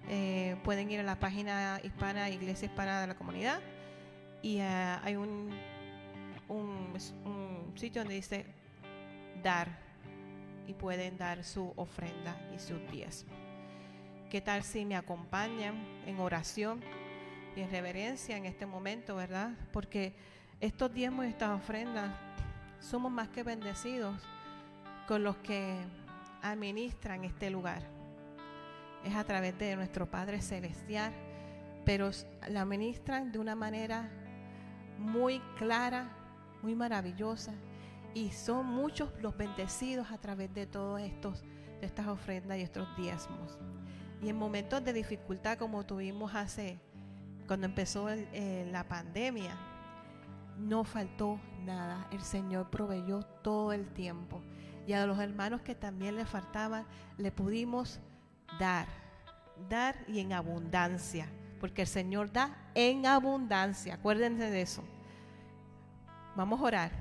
eh, 0.10 0.56
pueden 0.64 0.90
ir 0.90 1.02
a 1.02 1.04
la 1.04 1.20
página 1.20 1.82
hispana, 1.84 2.30
Iglesia 2.30 2.68
Hispana 2.68 3.02
de 3.02 3.08
la 3.08 3.16
Comunidad. 3.16 3.60
Y 4.42 4.60
ah, 4.62 5.02
hay 5.04 5.18
un, 5.18 5.50
un, 6.48 6.94
un 7.26 7.74
sitio 7.76 8.02
donde 8.02 8.16
dice 8.16 8.46
dar. 9.44 9.68
Y 10.68 10.74
pueden 10.74 11.18
dar 11.18 11.44
su 11.44 11.74
ofrenda 11.76 12.38
y 12.56 12.60
sus 12.60 12.80
diezmos. 12.92 13.47
¿Qué 14.30 14.42
tal 14.42 14.64
si 14.64 14.84
me 14.84 14.98
acompañan 14.98 15.76
en 16.06 16.20
oración 16.20 16.82
y 17.56 17.62
en 17.62 17.72
reverencia 17.72 18.36
en 18.36 18.46
este 18.46 18.66
momento, 18.66 19.16
verdad? 19.16 19.52
Porque 19.72 20.14
estos 20.60 20.94
diezmos 20.94 21.26
y 21.26 21.30
estas 21.30 21.52
ofrendas 21.52 22.12
somos 22.82 23.10
más 23.10 23.30
que 23.30 23.44
bendecidos 23.44 24.22
con 25.08 25.24
los 25.24 25.38
que 25.38 25.80
administran 26.42 27.24
este 27.24 27.50
lugar. 27.50 27.84
Es 29.06 29.16
a 29.16 29.24
través 29.24 29.58
de 29.58 29.78
nuestro 29.78 30.12
Padre 30.12 30.42
Celestial, 30.42 31.14
pero 31.86 32.12
la 32.50 32.64
administran 32.64 33.32
de 33.32 33.40
una 33.40 33.56
manera 33.56 34.12
muy 34.98 35.40
clara, 35.58 36.12
muy 36.62 36.76
maravillosa, 36.76 37.54
y 38.14 38.32
son 38.32 38.66
muchos 38.66 39.10
los 39.22 39.38
bendecidos 39.38 40.12
a 40.12 40.18
través 40.18 40.54
de 40.54 40.68
todos 40.68 41.00
estos, 41.00 41.46
de 41.80 41.86
estas 41.86 42.08
ofrendas 42.08 42.58
y 42.58 42.64
estos 42.64 42.94
diezmos. 42.98 43.58
Y 44.22 44.30
en 44.30 44.38
momentos 44.38 44.84
de 44.84 44.94
dificultad 44.94 45.58
como 45.58 45.86
tuvimos 45.86 46.34
hace, 46.34 46.80
cuando 47.48 47.66
empezó 47.66 48.10
el- 48.10 48.28
eh, 48.34 48.68
la 48.72 48.84
pandemia, 48.88 49.56
no 50.58 50.84
faltó 50.84 51.40
nada. 51.64 52.08
El 52.12 52.22
Señor 52.22 52.70
proveyó 52.70 53.22
todo 53.44 53.74
el 53.74 53.88
tiempo. 53.94 54.42
Y 54.88 54.94
a 54.94 55.06
los 55.06 55.20
hermanos 55.20 55.62
que 55.62 55.76
también 55.76 56.16
le 56.16 56.26
faltaban, 56.26 56.86
le 57.18 57.32
pudimos 57.32 58.00
dar, 58.60 58.88
dar 59.70 59.96
y 60.08 60.20
en 60.20 60.34
abundancia, 60.34 61.28
porque 61.60 61.84
el 61.84 61.88
Señor 61.88 62.32
da 62.32 62.56
en 62.74 63.06
abundancia. 63.06 63.96
Acuérdense 63.96 64.50
de 64.50 64.62
eso. 64.62 64.84
Vamos 66.36 66.60
a 66.60 66.64
orar. 66.64 66.92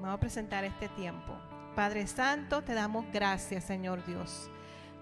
Vamos 0.00 0.16
a 0.16 0.20
presentar 0.20 0.64
este 0.64 0.88
tiempo. 0.90 1.36
Padre 1.76 2.06
Santo, 2.06 2.62
te 2.62 2.74
damos 2.74 3.04
gracias, 3.12 3.64
Señor 3.64 4.04
Dios. 4.06 4.50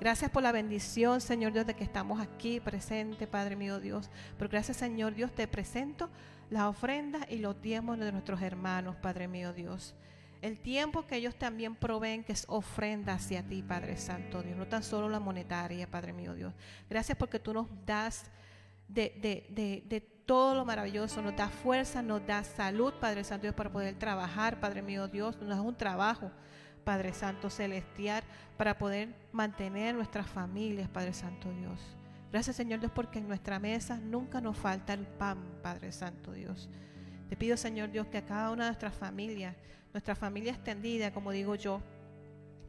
Gracias 0.00 0.30
por 0.30 0.42
la 0.42 0.52
bendición, 0.52 1.20
Señor 1.20 1.52
Dios, 1.52 1.66
de 1.66 1.74
que 1.74 1.84
estamos 1.84 2.20
aquí 2.20 2.58
presente, 2.60 3.26
Padre 3.26 3.56
mío 3.56 3.80
Dios. 3.80 4.10
Pero 4.36 4.50
gracias, 4.50 4.76
Señor 4.76 5.14
Dios, 5.14 5.32
te 5.32 5.46
presento 5.46 6.10
las 6.50 6.64
ofrendas 6.64 7.24
y 7.30 7.38
los 7.38 7.60
diezmos 7.62 7.98
de 7.98 8.12
nuestros 8.12 8.42
hermanos, 8.42 8.96
Padre 8.96 9.28
mío 9.28 9.52
Dios. 9.52 9.94
El 10.42 10.58
tiempo 10.58 11.06
que 11.06 11.16
ellos 11.16 11.36
también 11.36 11.76
proveen, 11.76 12.24
que 12.24 12.32
es 12.32 12.44
ofrenda 12.48 13.14
hacia 13.14 13.44
ti, 13.44 13.62
Padre 13.62 13.96
Santo 13.96 14.42
Dios, 14.42 14.56
no 14.56 14.66
tan 14.66 14.82
solo 14.82 15.08
la 15.08 15.20
monetaria, 15.20 15.88
Padre 15.88 16.12
mío 16.12 16.34
Dios. 16.34 16.52
Gracias 16.90 17.16
porque 17.16 17.38
tú 17.38 17.54
nos 17.54 17.68
das 17.86 18.24
de, 18.88 19.16
de, 19.22 19.46
de, 19.50 19.84
de 19.88 20.00
todo 20.00 20.54
lo 20.54 20.64
maravilloso, 20.64 21.22
nos 21.22 21.36
das 21.36 21.52
fuerza, 21.52 22.02
nos 22.02 22.26
das 22.26 22.48
salud, 22.48 22.92
Padre 23.00 23.22
Santo 23.22 23.42
Dios, 23.42 23.54
para 23.54 23.70
poder 23.70 23.94
trabajar, 23.94 24.60
Padre 24.60 24.82
mío 24.82 25.08
Dios, 25.08 25.36
nos 25.38 25.48
das 25.48 25.60
un 25.60 25.76
trabajo, 25.76 26.30
Padre 26.84 27.12
Santo 27.12 27.50
Celestial, 27.50 28.22
para 28.56 28.78
poder 28.78 29.14
mantener 29.32 29.94
nuestras 29.94 30.26
familias, 30.26 30.88
Padre 30.88 31.12
Santo 31.12 31.50
Dios. 31.50 31.80
Gracias, 32.30 32.56
Señor 32.56 32.80
Dios, 32.80 32.92
porque 32.92 33.18
en 33.18 33.28
nuestra 33.28 33.58
mesa 33.58 33.98
nunca 33.98 34.40
nos 34.40 34.56
falta 34.56 34.94
el 34.94 35.06
pan, 35.06 35.38
Padre 35.62 35.92
Santo 35.92 36.32
Dios. 36.32 36.68
Te 37.28 37.36
pido, 37.36 37.56
Señor 37.56 37.90
Dios, 37.90 38.06
que 38.06 38.18
a 38.18 38.24
cada 38.24 38.50
una 38.50 38.64
de 38.64 38.70
nuestras 38.70 38.94
familias, 38.94 39.54
nuestra 39.92 40.14
familia 40.14 40.52
extendida, 40.52 41.12
como 41.12 41.30
digo 41.30 41.54
yo, 41.54 41.82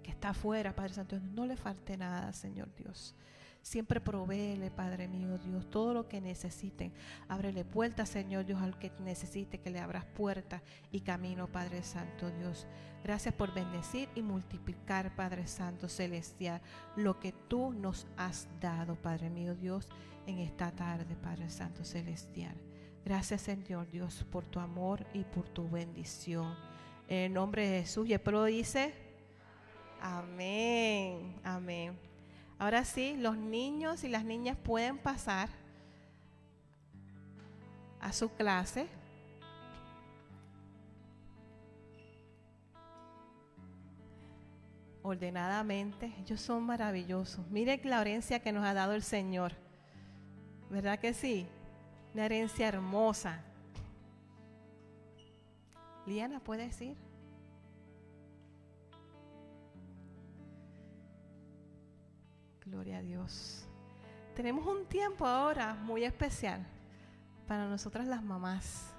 que 0.04 0.12
está 0.12 0.30
afuera, 0.30 0.76
Padre 0.76 0.94
Santo 0.94 1.18
Dios, 1.18 1.32
no 1.32 1.46
le 1.46 1.56
falte 1.56 1.98
nada, 1.98 2.34
Señor 2.34 2.74
Dios. 2.76 3.16
Siempre 3.62 4.02
provéele, 4.02 4.70
Padre 4.70 5.08
mío, 5.08 5.38
Dios, 5.38 5.70
todo 5.70 5.94
lo 5.94 6.10
que 6.10 6.20
necesiten. 6.20 6.94
Ábrele 7.30 7.64
puertas, 7.64 8.10
Señor 8.10 8.46
Dios, 8.46 8.62
al 8.62 8.78
que 8.78 8.92
necesite, 9.00 9.62
que 9.62 9.70
le 9.70 9.80
abras 9.80 10.04
puertas 10.04 10.62
y 10.92 11.00
camino, 11.00 11.48
Padre 11.48 11.82
Santo 11.82 12.30
Dios. 12.30 12.68
Gracias 13.04 13.34
por 13.34 13.54
bendecir 13.54 14.08
y 14.16 14.22
multiplicar, 14.22 15.14
Padre 15.14 15.46
Santo 15.46 15.90
Celestial, 15.90 16.62
lo 16.96 17.20
que 17.20 17.34
tú 17.34 17.74
nos 17.74 18.08
has 18.16 18.48
dado, 18.62 18.96
Padre 18.96 19.30
mío, 19.30 19.56
Dios, 19.56 19.90
en 20.26 20.40
esta 20.40 20.72
tarde, 20.72 21.18
Padre 21.18 21.50
Santo 21.50 21.84
Celestial. 21.84 22.56
Gracias, 23.04 23.42
Señor 23.42 23.90
Dios, 23.92 24.26
por 24.32 24.46
tu 24.46 24.62
amor 24.62 25.06
y 25.14 25.26
por 25.26 25.50
tu 25.50 25.70
bendición. 25.70 26.56
En 27.10 27.18
el 27.18 27.34
nombre 27.34 27.68
de 27.68 27.82
Jesús, 27.82 28.08
y 28.08 28.14
el 28.14 28.22
pueblo 28.22 28.46
dice, 28.46 28.94
amén, 30.02 31.36
amén. 31.44 32.00
Ahora 32.58 32.86
sí, 32.86 33.18
los 33.18 33.36
niños 33.36 34.06
y 34.06 34.08
las 34.08 34.24
niñas 34.24 34.56
pueden 34.56 34.98
pasar 34.98 35.50
a 38.00 38.14
su 38.14 38.30
clase. 38.30 38.88
Ordenadamente, 45.04 46.14
ellos 46.22 46.40
son 46.40 46.64
maravillosos. 46.64 47.46
Miren 47.50 47.82
la 47.84 48.00
herencia 48.00 48.40
que 48.40 48.54
nos 48.54 48.66
ha 48.66 48.74
dado 48.74 48.94
el 48.94 49.04
Señor. 49.04 49.52
¿Verdad 50.70 50.98
que 50.98 51.14
sí? 51.14 51.46
Una 52.14 52.26
herencia 52.26 52.70
hermosa. 52.70 53.44
Liana, 56.06 56.40
¿puedes 56.40 56.82
ir? 56.82 56.98
Gloria 62.66 63.00
a 63.00 63.02
Dios. 63.02 63.68
Tenemos 64.36 64.66
un 64.66 64.86
tiempo 64.86 65.28
ahora 65.28 65.74
muy 65.74 66.06
especial 66.06 66.66
para 67.46 67.68
nosotras 67.68 68.08
las 68.08 68.24
mamás. 68.24 68.96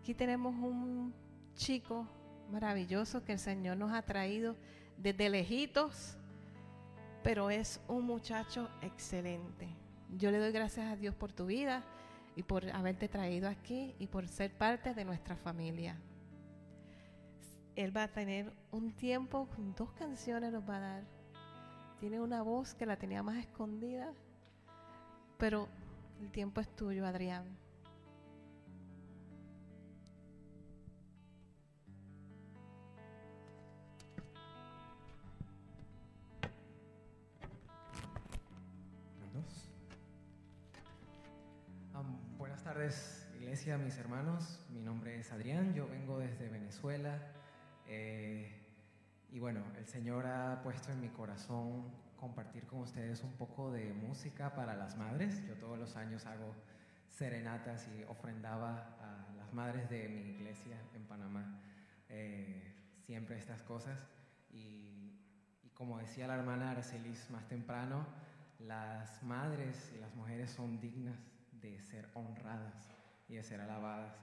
Aquí 0.00 0.14
tenemos 0.14 0.54
un 0.54 1.14
chico 1.54 2.08
maravilloso 2.50 3.24
que 3.24 3.32
el 3.32 3.38
Señor 3.38 3.76
nos 3.76 3.92
ha 3.92 4.02
traído 4.02 4.56
desde 4.98 5.28
lejitos, 5.28 6.16
pero 7.22 7.50
es 7.50 7.80
un 7.88 8.04
muchacho 8.04 8.68
excelente. 8.82 9.68
Yo 10.16 10.30
le 10.30 10.38
doy 10.38 10.52
gracias 10.52 10.86
a 10.86 10.96
Dios 10.96 11.14
por 11.14 11.32
tu 11.32 11.46
vida 11.46 11.82
y 12.36 12.42
por 12.42 12.68
haberte 12.70 13.08
traído 13.08 13.48
aquí 13.48 13.94
y 13.98 14.06
por 14.06 14.28
ser 14.28 14.56
parte 14.56 14.94
de 14.94 15.04
nuestra 15.04 15.36
familia. 15.36 15.96
Él 17.74 17.94
va 17.94 18.04
a 18.04 18.08
tener 18.08 18.52
un 18.70 18.92
tiempo, 18.92 19.48
dos 19.76 19.90
canciones 19.92 20.52
nos 20.52 20.68
va 20.68 20.76
a 20.76 20.80
dar. 20.80 21.04
Tiene 22.00 22.20
una 22.20 22.42
voz 22.42 22.74
que 22.74 22.86
la 22.86 22.96
tenía 22.96 23.22
más 23.22 23.36
escondida, 23.36 24.12
pero 25.38 25.68
el 26.20 26.30
tiempo 26.30 26.60
es 26.60 26.68
tuyo, 26.74 27.06
Adrián. 27.06 27.65
Tardes, 42.76 43.26
iglesia, 43.40 43.78
mis 43.78 43.96
hermanos. 43.96 44.60
Mi 44.68 44.82
nombre 44.82 45.18
es 45.18 45.32
Adrián, 45.32 45.72
yo 45.72 45.88
vengo 45.88 46.18
desde 46.18 46.50
Venezuela. 46.50 47.32
eh, 47.86 48.52
y 49.30 49.38
bueno, 49.38 49.62
el 49.78 49.86
Señor 49.86 50.26
ha 50.26 50.60
puesto 50.62 50.92
en 50.92 51.00
mi 51.00 51.08
corazón 51.08 51.90
compartir 52.20 52.66
con 52.66 52.80
ustedes 52.80 53.22
un 53.22 53.32
poco 53.32 53.72
de 53.72 53.94
música 53.94 54.54
para 54.54 54.76
las 54.76 54.94
madres. 54.98 55.42
Yo 55.46 55.54
todos 55.54 55.78
los 55.78 55.96
años 55.96 56.26
hago 56.26 56.54
serenatas 57.08 57.88
y 57.88 58.04
ofrendaba 58.04 58.94
a 59.00 59.32
las 59.38 59.54
madres 59.54 59.88
de 59.88 60.10
mi 60.10 60.32
iglesia 60.32 60.76
en 60.94 61.06
Panamá 61.06 61.58
eh, 62.10 62.74
siempre 63.06 63.38
estas 63.38 63.62
cosas. 63.62 64.06
Y, 64.50 65.18
y 65.62 65.70
como 65.72 65.98
decía 65.98 66.26
la 66.26 66.34
hermana 66.34 66.72
Arcelis 66.72 67.30
más 67.30 67.48
temprano, 67.48 68.06
las 68.58 69.22
madres 69.22 69.90
y 69.96 69.98
las 69.98 70.14
mujeres 70.14 70.50
son 70.50 70.78
dignas 70.78 71.35
de 71.70 71.82
ser 71.82 72.08
honradas 72.14 72.88
y 73.28 73.34
de 73.34 73.42
ser 73.42 73.60
alabadas. 73.60 74.16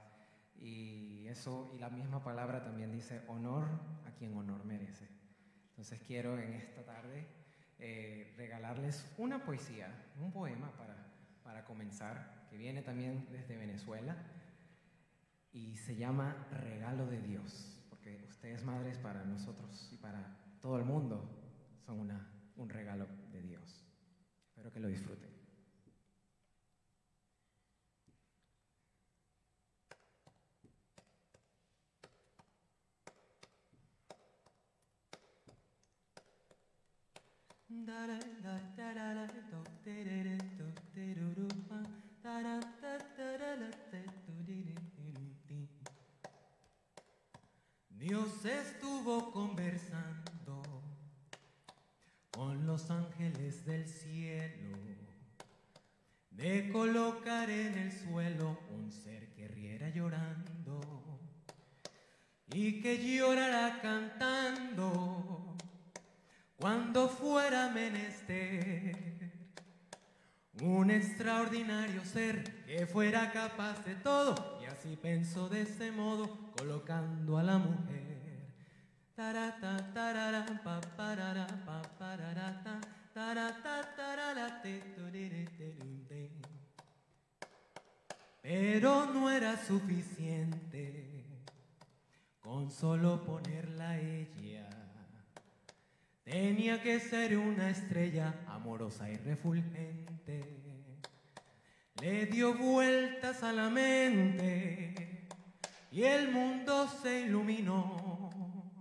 Y 0.60 1.26
eso, 1.28 1.72
y 1.74 1.78
la 1.78 1.90
misma 1.90 2.22
palabra 2.22 2.62
también 2.62 2.92
dice 2.92 3.22
honor 3.28 3.66
a 4.06 4.12
quien 4.12 4.36
honor 4.36 4.64
merece. 4.64 5.08
Entonces 5.70 6.00
quiero 6.06 6.38
en 6.38 6.54
esta 6.54 6.84
tarde 6.84 7.26
eh, 7.78 8.32
regalarles 8.36 9.12
una 9.18 9.44
poesía, 9.44 9.88
un 10.20 10.30
poema 10.30 10.70
para, 10.76 10.96
para 11.42 11.64
comenzar, 11.64 12.46
que 12.48 12.56
viene 12.56 12.82
también 12.82 13.26
desde 13.32 13.56
Venezuela 13.56 14.16
y 15.52 15.76
se 15.76 15.96
llama 15.96 16.46
Regalo 16.50 17.06
de 17.06 17.20
Dios, 17.20 17.84
porque 17.90 18.24
ustedes 18.28 18.64
madres 18.64 18.98
para 18.98 19.24
nosotros 19.24 19.88
y 19.92 19.96
para 19.96 20.36
todo 20.60 20.78
el 20.78 20.84
mundo 20.84 21.28
son 21.84 22.00
una, 22.00 22.28
un 22.56 22.68
regalo 22.68 23.06
de 23.32 23.42
Dios. 23.42 23.84
Espero 24.48 24.72
que 24.72 24.80
lo 24.80 24.88
disfruten. 24.88 25.33
Dios 47.90 48.44
estuvo 48.44 49.32
conversando 49.32 50.62
con 52.30 52.66
los 52.66 52.90
ángeles 52.90 53.64
del 53.64 53.88
cielo. 53.88 54.76
De 56.30 56.68
colocar 56.70 57.48
en 57.48 57.78
el 57.78 57.92
suelo 57.92 58.58
un 58.70 58.92
ser 58.92 59.32
que 59.34 59.48
riera 59.48 59.88
llorando 59.88 60.80
y 62.52 62.82
que 62.82 62.98
llorará 62.98 63.80
cantando 63.80 65.53
cuando 66.56 67.08
fuera 67.08 67.68
menester 67.70 69.32
un 70.60 70.90
extraordinario 70.90 72.04
ser 72.04 72.64
que 72.64 72.86
fuera 72.86 73.32
capaz 73.32 73.84
de 73.84 73.94
todo 73.96 74.60
y 74.62 74.66
así 74.66 74.96
pensó 74.96 75.48
de 75.48 75.62
ese 75.62 75.90
modo 75.90 76.52
colocando 76.56 77.38
a 77.38 77.42
la 77.42 77.58
mujer 77.58 78.14
Tarata, 79.14 79.76
tarara, 79.94 80.44
pa, 80.64 80.80
parara, 80.96 81.46
pa, 81.64 81.80
parara, 81.98 82.60
ta, 82.64 82.80
tarata, 83.14 83.94
tarara, 83.94 84.60
te. 84.60 84.82
Pero 88.42 89.06
no 89.06 89.30
era 89.30 89.56
suficiente 89.56 91.24
con 92.40 92.70
solo 92.70 93.24
ponerla 93.24 93.90
a 93.90 94.00
ella. 94.00 94.83
Tenía 96.24 96.82
que 96.82 96.98
ser 97.00 97.36
una 97.36 97.70
estrella 97.70 98.34
amorosa 98.48 99.10
y 99.10 99.16
refulgente. 99.16 100.40
Le 102.00 102.26
dio 102.26 102.54
vueltas 102.54 103.42
a 103.42 103.52
la 103.52 103.70
mente 103.70 105.28
y 105.90 106.02
el 106.02 106.32
mundo 106.32 106.88
se 107.02 107.20
iluminó. 107.22 108.72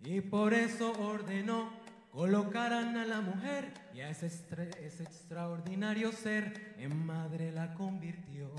Y 0.00 0.20
por 0.20 0.52
eso 0.54 0.92
ordenó 0.92 1.84
colocaran 2.14 2.96
a 2.96 3.04
la 3.04 3.20
mujer 3.20 3.72
y 3.92 4.00
a 4.00 4.10
ese, 4.10 4.26
extraordinario 4.26 6.12
ser 6.12 6.74
en 6.78 7.04
madre 7.04 7.50
la 7.50 7.74
convirtió. 7.74 8.52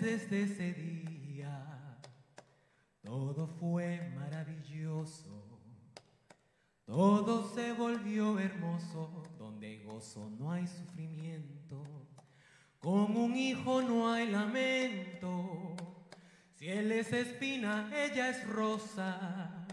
Desde 0.00 0.42
ese 0.42 0.72
día 0.72 1.98
todo 3.02 3.46
fue 3.46 4.10
maravilloso. 4.14 5.60
Todo 6.86 7.46
se 7.54 7.72
volvió 7.74 8.38
hermoso, 8.38 9.22
donde 9.38 9.84
gozo 9.84 10.30
no 10.38 10.50
hay 10.50 10.66
sufrimiento, 10.66 11.84
con 12.78 13.16
un 13.16 13.36
hijo 13.36 13.82
no 13.82 14.10
hay 14.10 14.30
lamento. 14.30 15.76
Si 16.54 16.68
él 16.68 16.90
es 16.90 17.12
espina, 17.12 17.90
ella 17.94 18.30
es 18.30 18.48
rosa. 18.48 19.66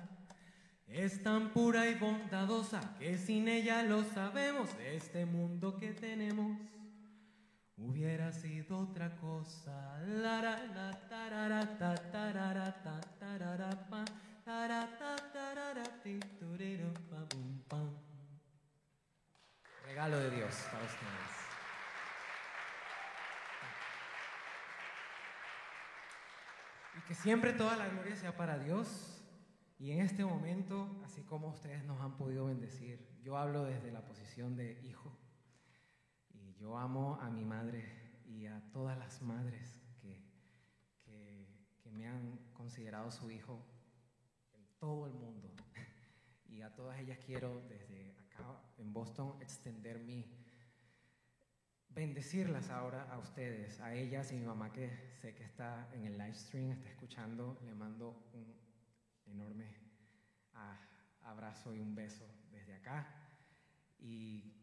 Es 0.86 1.24
tan 1.24 1.54
pura 1.54 1.90
y 1.90 1.96
bondadosa 1.96 2.96
que 3.00 3.18
sin 3.18 3.48
ella 3.48 3.84
lo 3.84 4.04
sabemos, 4.04 4.70
este 4.80 5.26
mundo 5.26 5.78
que 5.78 5.94
tenemos 5.94 6.58
hubiera 7.82 8.32
sido 8.32 8.80
otra 8.80 9.16
cosa. 9.18 10.00
Regalo 19.86 20.20
de 20.20 20.30
Dios 20.30 20.56
para 20.72 20.86
ustedes. 20.86 21.40
Y 26.98 27.02
que 27.08 27.16
siempre 27.16 27.54
toda 27.54 27.76
la 27.76 27.88
gloria 27.88 28.16
sea 28.16 28.36
para 28.36 28.58
Dios. 28.60 29.16
Y 29.80 29.92
en 29.92 30.02
este 30.02 30.26
momento, 30.26 31.02
así 31.06 31.24
como 31.24 31.48
ustedes 31.48 31.86
nos 31.86 32.02
han 32.02 32.18
podido 32.18 32.48
bendecir, 32.48 33.08
yo 33.24 33.38
hablo 33.38 33.64
desde 33.64 33.92
la 33.92 34.02
posición 34.02 34.56
de 34.58 34.80
hijo. 34.84 35.19
Yo 36.60 36.78
amo 36.78 37.18
a 37.22 37.30
mi 37.30 37.46
madre 37.46 37.86
y 38.26 38.46
a 38.46 38.62
todas 38.74 38.98
las 38.98 39.22
madres 39.22 39.82
que, 40.02 40.22
que, 41.06 41.48
que 41.82 41.90
me 41.90 42.06
han 42.06 42.38
considerado 42.54 43.10
su 43.12 43.32
hijo 43.32 43.66
en 44.54 44.68
todo 44.78 45.08
el 45.08 45.14
mundo. 45.14 45.50
Y 46.50 46.62
a 46.62 46.76
todas 46.76 47.00
ellas 47.00 47.18
quiero 47.26 47.62
desde 47.70 48.14
acá 48.18 48.62
en 48.78 48.92
Boston 48.92 49.38
extender 49.40 50.00
mi, 50.00 50.26
bendecirlas 51.88 52.70
ahora 52.70 53.10
a 53.10 53.20
ustedes, 53.20 53.80
a 53.80 53.94
ellas 53.94 54.32
y 54.34 54.36
mi 54.36 54.46
mamá 54.46 54.74
que 54.74 54.90
sé 55.22 55.34
que 55.34 55.44
está 55.44 55.90
en 55.94 56.04
el 56.06 56.18
live 56.18 56.36
stream, 56.36 56.72
está 56.72 56.90
escuchando, 56.90 57.58
le 57.66 57.74
mando 57.74 58.30
un 58.34 58.54
enorme 59.28 59.78
ah, 60.56 60.78
abrazo 61.22 61.74
y 61.74 61.80
un 61.80 61.96
beso 61.96 62.26
desde 62.52 62.76
acá. 62.76 63.08
Y 64.00 64.54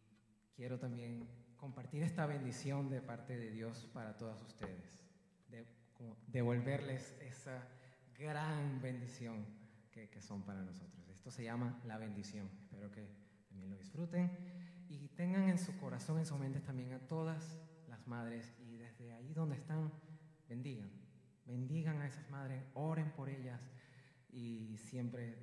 quiero 0.54 0.78
también 0.78 1.45
compartir 1.66 2.04
esta 2.04 2.26
bendición 2.26 2.88
de 2.88 3.00
parte 3.00 3.36
de 3.36 3.50
Dios 3.50 3.90
para 3.92 4.16
todas 4.16 4.40
ustedes, 4.40 5.00
devolverles 6.28 7.16
esa 7.20 7.66
gran 8.16 8.80
bendición 8.80 9.44
que, 9.90 10.08
son 10.20 10.44
para 10.44 10.62
nosotros. 10.62 11.08
Esto 11.08 11.32
se 11.32 11.42
llama 11.42 11.82
la 11.84 11.98
bendición. 11.98 12.48
Espero 12.62 12.92
que 12.92 13.08
también 13.48 13.68
lo 13.70 13.76
disfruten 13.76 14.30
y 14.88 15.08
tengan 15.08 15.48
en 15.48 15.58
su 15.58 15.76
corazón, 15.76 16.20
en 16.20 16.26
su 16.26 16.38
mente 16.38 16.60
también 16.60 16.92
a 16.92 17.00
todas 17.00 17.58
las 17.88 18.06
madres 18.06 18.54
y 18.60 18.76
desde 18.76 19.12
ahí 19.12 19.34
donde 19.34 19.56
están, 19.56 19.90
bendigan. 20.48 20.92
Bendigan 21.46 22.00
a 22.00 22.06
esas 22.06 22.30
madres, 22.30 22.62
oren 22.74 23.10
por 23.10 23.28
ellas 23.28 23.60
y 24.30 24.76
siempre 24.78 25.36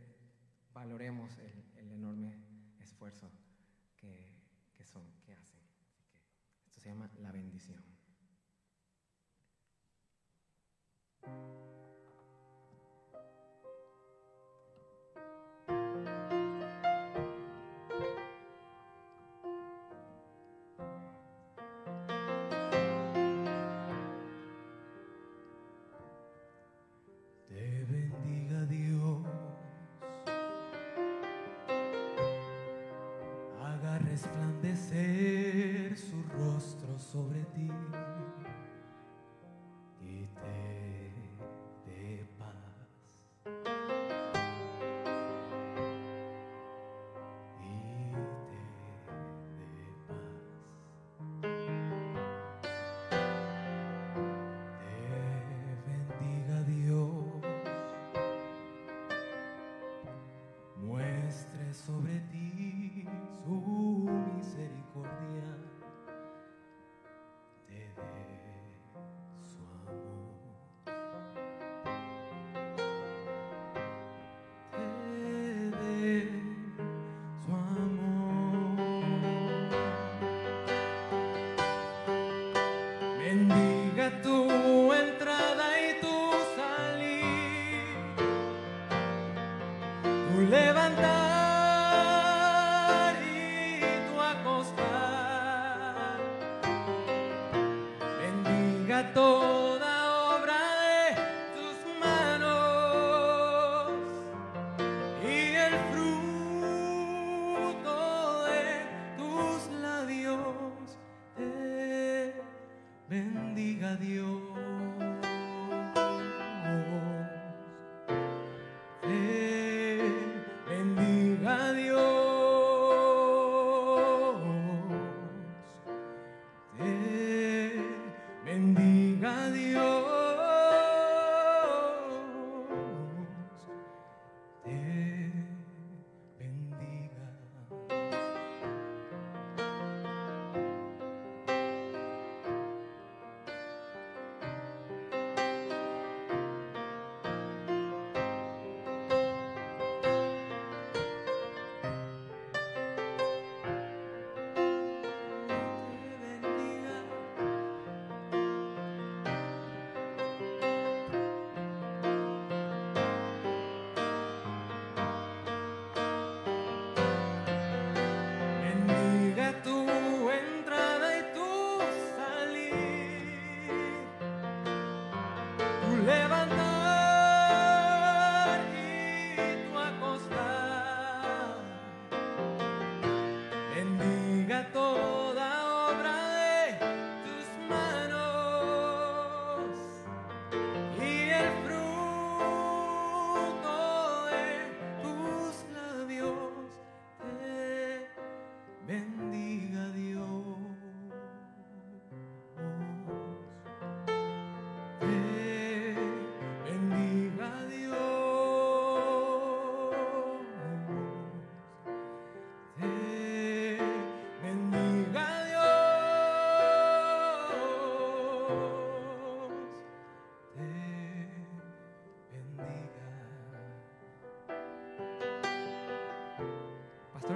valoremos 0.74 1.38
el, 1.76 1.91
enorme 1.91 2.38
esfuerzo 2.80 3.30
que, 3.97 4.32
son. 4.86 5.03
Se 6.84 6.89
llama 6.89 7.09
la 7.21 7.31
bendición. 7.31 7.81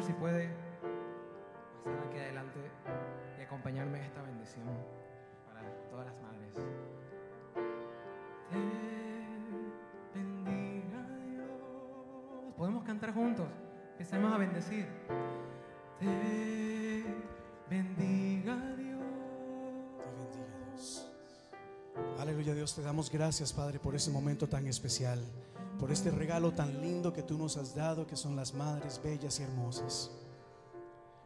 Si 0.07 0.13
puede 0.13 0.47
pasar 1.83 2.07
aquí 2.07 2.17
adelante 2.17 2.59
y 3.37 3.41
acompañarme 3.41 3.97
en 3.97 4.05
esta 4.05 4.21
bendición 4.21 4.63
para 5.45 5.61
todas 5.89 6.05
las 6.05 6.15
madres. 6.21 6.53
Te 10.13 10.17
bendiga 10.17 11.01
Dios. 11.25 12.53
Podemos 12.55 12.85
cantar 12.85 13.13
juntos. 13.13 13.47
Empecemos 13.91 14.33
a 14.33 14.37
bendecir. 14.37 14.87
Te 15.99 17.03
bendiga 17.69 18.55
Dios. 18.77 19.03
Te 19.97 20.05
bendiga 20.05 20.57
Dios. 20.71 21.11
Aleluya 22.17 22.53
Dios, 22.53 22.73
te 22.73 22.81
damos 22.81 23.11
gracias 23.11 23.51
Padre 23.51 23.79
por 23.79 23.93
ese 23.93 24.09
momento 24.09 24.47
tan 24.47 24.67
especial, 24.67 25.19
por 25.79 25.91
este 25.91 26.11
regalo 26.11 26.51
tan 26.51 26.81
lindo 26.81 27.13
que 27.13 27.23
tú 27.23 27.37
nos 27.37 27.57
has 27.57 27.75
dado, 27.75 28.07
que 28.07 28.15
son 28.15 28.35
las 28.35 28.53
madres 28.53 28.99
bellas 29.03 29.39
y 29.39 29.43
hermosas. 29.43 30.11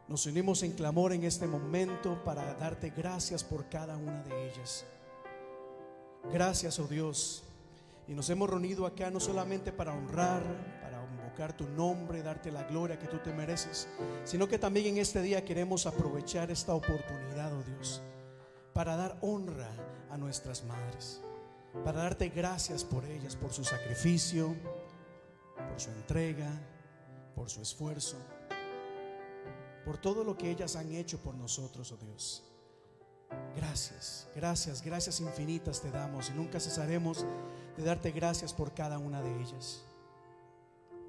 Nos 0.07 0.25
unimos 0.25 0.61
en 0.63 0.73
clamor 0.73 1.13
en 1.13 1.23
este 1.23 1.47
momento 1.47 2.21
para 2.23 2.53
darte 2.55 2.89
gracias 2.89 3.43
por 3.43 3.69
cada 3.69 3.95
una 3.95 4.21
de 4.23 4.49
ellas. 4.49 4.85
Gracias, 6.31 6.79
oh 6.79 6.87
Dios. 6.87 7.43
Y 8.07 8.13
nos 8.13 8.29
hemos 8.29 8.49
reunido 8.49 8.85
acá 8.85 9.09
no 9.09 9.19
solamente 9.19 9.71
para 9.71 9.93
honrar, 9.93 10.43
para 10.81 11.01
invocar 11.05 11.55
tu 11.55 11.67
nombre, 11.69 12.21
darte 12.21 12.51
la 12.51 12.63
gloria 12.63 12.99
que 12.99 13.07
tú 13.07 13.19
te 13.19 13.31
mereces, 13.31 13.87
sino 14.25 14.47
que 14.49 14.59
también 14.59 14.87
en 14.87 14.97
este 14.97 15.21
día 15.21 15.45
queremos 15.45 15.85
aprovechar 15.85 16.51
esta 16.51 16.73
oportunidad, 16.73 17.53
oh 17.53 17.63
Dios, 17.63 18.01
para 18.73 18.97
dar 18.97 19.17
honra 19.21 19.71
a 20.09 20.17
nuestras 20.17 20.65
madres, 20.65 21.21
para 21.83 22.03
darte 22.03 22.29
gracias 22.29 22.83
por 22.83 23.05
ellas, 23.05 23.35
por 23.35 23.51
su 23.53 23.63
sacrificio, 23.63 24.55
por 25.55 25.79
su 25.79 25.89
entrega, 25.91 26.49
por 27.35 27.49
su 27.49 27.61
esfuerzo, 27.61 28.17
por 29.85 29.97
todo 29.97 30.23
lo 30.23 30.37
que 30.37 30.51
ellas 30.51 30.75
han 30.75 30.91
hecho 30.93 31.19
por 31.19 31.35
nosotros, 31.35 31.91
oh 31.91 31.97
Dios. 31.97 32.43
Gracias, 33.55 34.27
gracias, 34.35 34.81
gracias 34.81 35.21
infinitas 35.21 35.81
te 35.81 35.89
damos 35.89 36.29
y 36.29 36.33
nunca 36.33 36.59
cesaremos 36.59 37.25
de 37.77 37.83
darte 37.83 38.11
gracias 38.11 38.53
por 38.53 38.73
cada 38.73 38.97
una 38.97 39.21
de 39.21 39.41
ellas. 39.41 39.83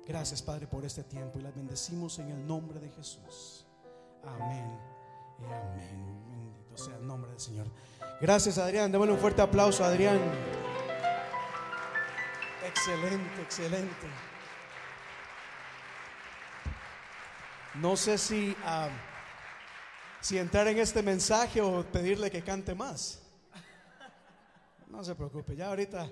Gracias, 0.07 0.43
Padre, 0.43 0.67
por 0.67 0.85
este 0.85 1.05
tiempo 1.05 1.39
y 1.39 1.43
las 1.43 1.55
bendecimos 1.55 2.19
en 2.19 2.31
el 2.31 2.47
nombre 2.47 2.81
de 2.81 2.91
Jesús. 2.91 3.67
Amén 4.25 4.79
y 5.41 5.45
amén. 5.45 6.62
Bendito 6.73 6.85
sea 6.85 6.97
el 6.97 7.07
nombre 7.07 7.31
del 7.31 7.41
Señor. 7.41 7.67
Gracias, 8.21 8.57
Adrián. 8.57 8.91
Démosle 8.91 9.13
un 9.13 9.19
fuerte 9.19 9.43
aplauso 9.43 9.85
Adrián. 9.85 10.19
Excelente, 12.67 13.43
excelente. 13.43 14.07
No 17.75 17.97
sé 17.97 18.17
si, 18.17 18.57
ah, 18.65 18.89
si 20.21 20.39
entrar 20.39 20.67
en 20.69 20.79
este 20.79 21.03
mensaje 21.03 21.61
o 21.61 21.85
pedirle 21.85 22.31
que 22.31 22.43
cante 22.43 22.75
más. 22.75 23.21
No 24.89 25.03
se 25.05 25.15
preocupe, 25.15 25.57
ya 25.57 25.69
ahorita 25.69 26.11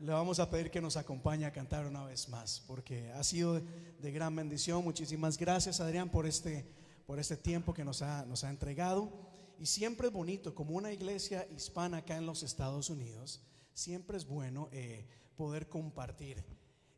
le 0.00 0.12
vamos 0.12 0.38
a 0.40 0.50
pedir 0.50 0.70
que 0.70 0.80
nos 0.80 0.96
acompañe 0.96 1.46
a 1.46 1.52
cantar 1.52 1.86
una 1.86 2.04
vez 2.04 2.28
más, 2.28 2.62
porque 2.66 3.10
ha 3.12 3.24
sido 3.24 3.60
de 3.60 4.12
gran 4.12 4.34
bendición. 4.34 4.84
Muchísimas 4.84 5.38
gracias, 5.38 5.80
Adrián, 5.80 6.10
por 6.10 6.26
este, 6.26 6.66
por 7.06 7.18
este 7.18 7.36
tiempo 7.36 7.72
que 7.72 7.84
nos 7.84 8.02
ha, 8.02 8.24
nos 8.26 8.44
ha 8.44 8.50
entregado. 8.50 9.35
Y 9.58 9.66
siempre 9.66 10.08
es 10.08 10.12
bonito, 10.12 10.54
como 10.54 10.76
una 10.76 10.92
iglesia 10.92 11.46
hispana 11.54 11.98
acá 11.98 12.16
en 12.16 12.26
los 12.26 12.42
Estados 12.42 12.90
Unidos, 12.90 13.42
siempre 13.72 14.16
es 14.16 14.26
bueno 14.26 14.68
eh, 14.72 15.06
poder 15.36 15.68
compartir 15.68 16.44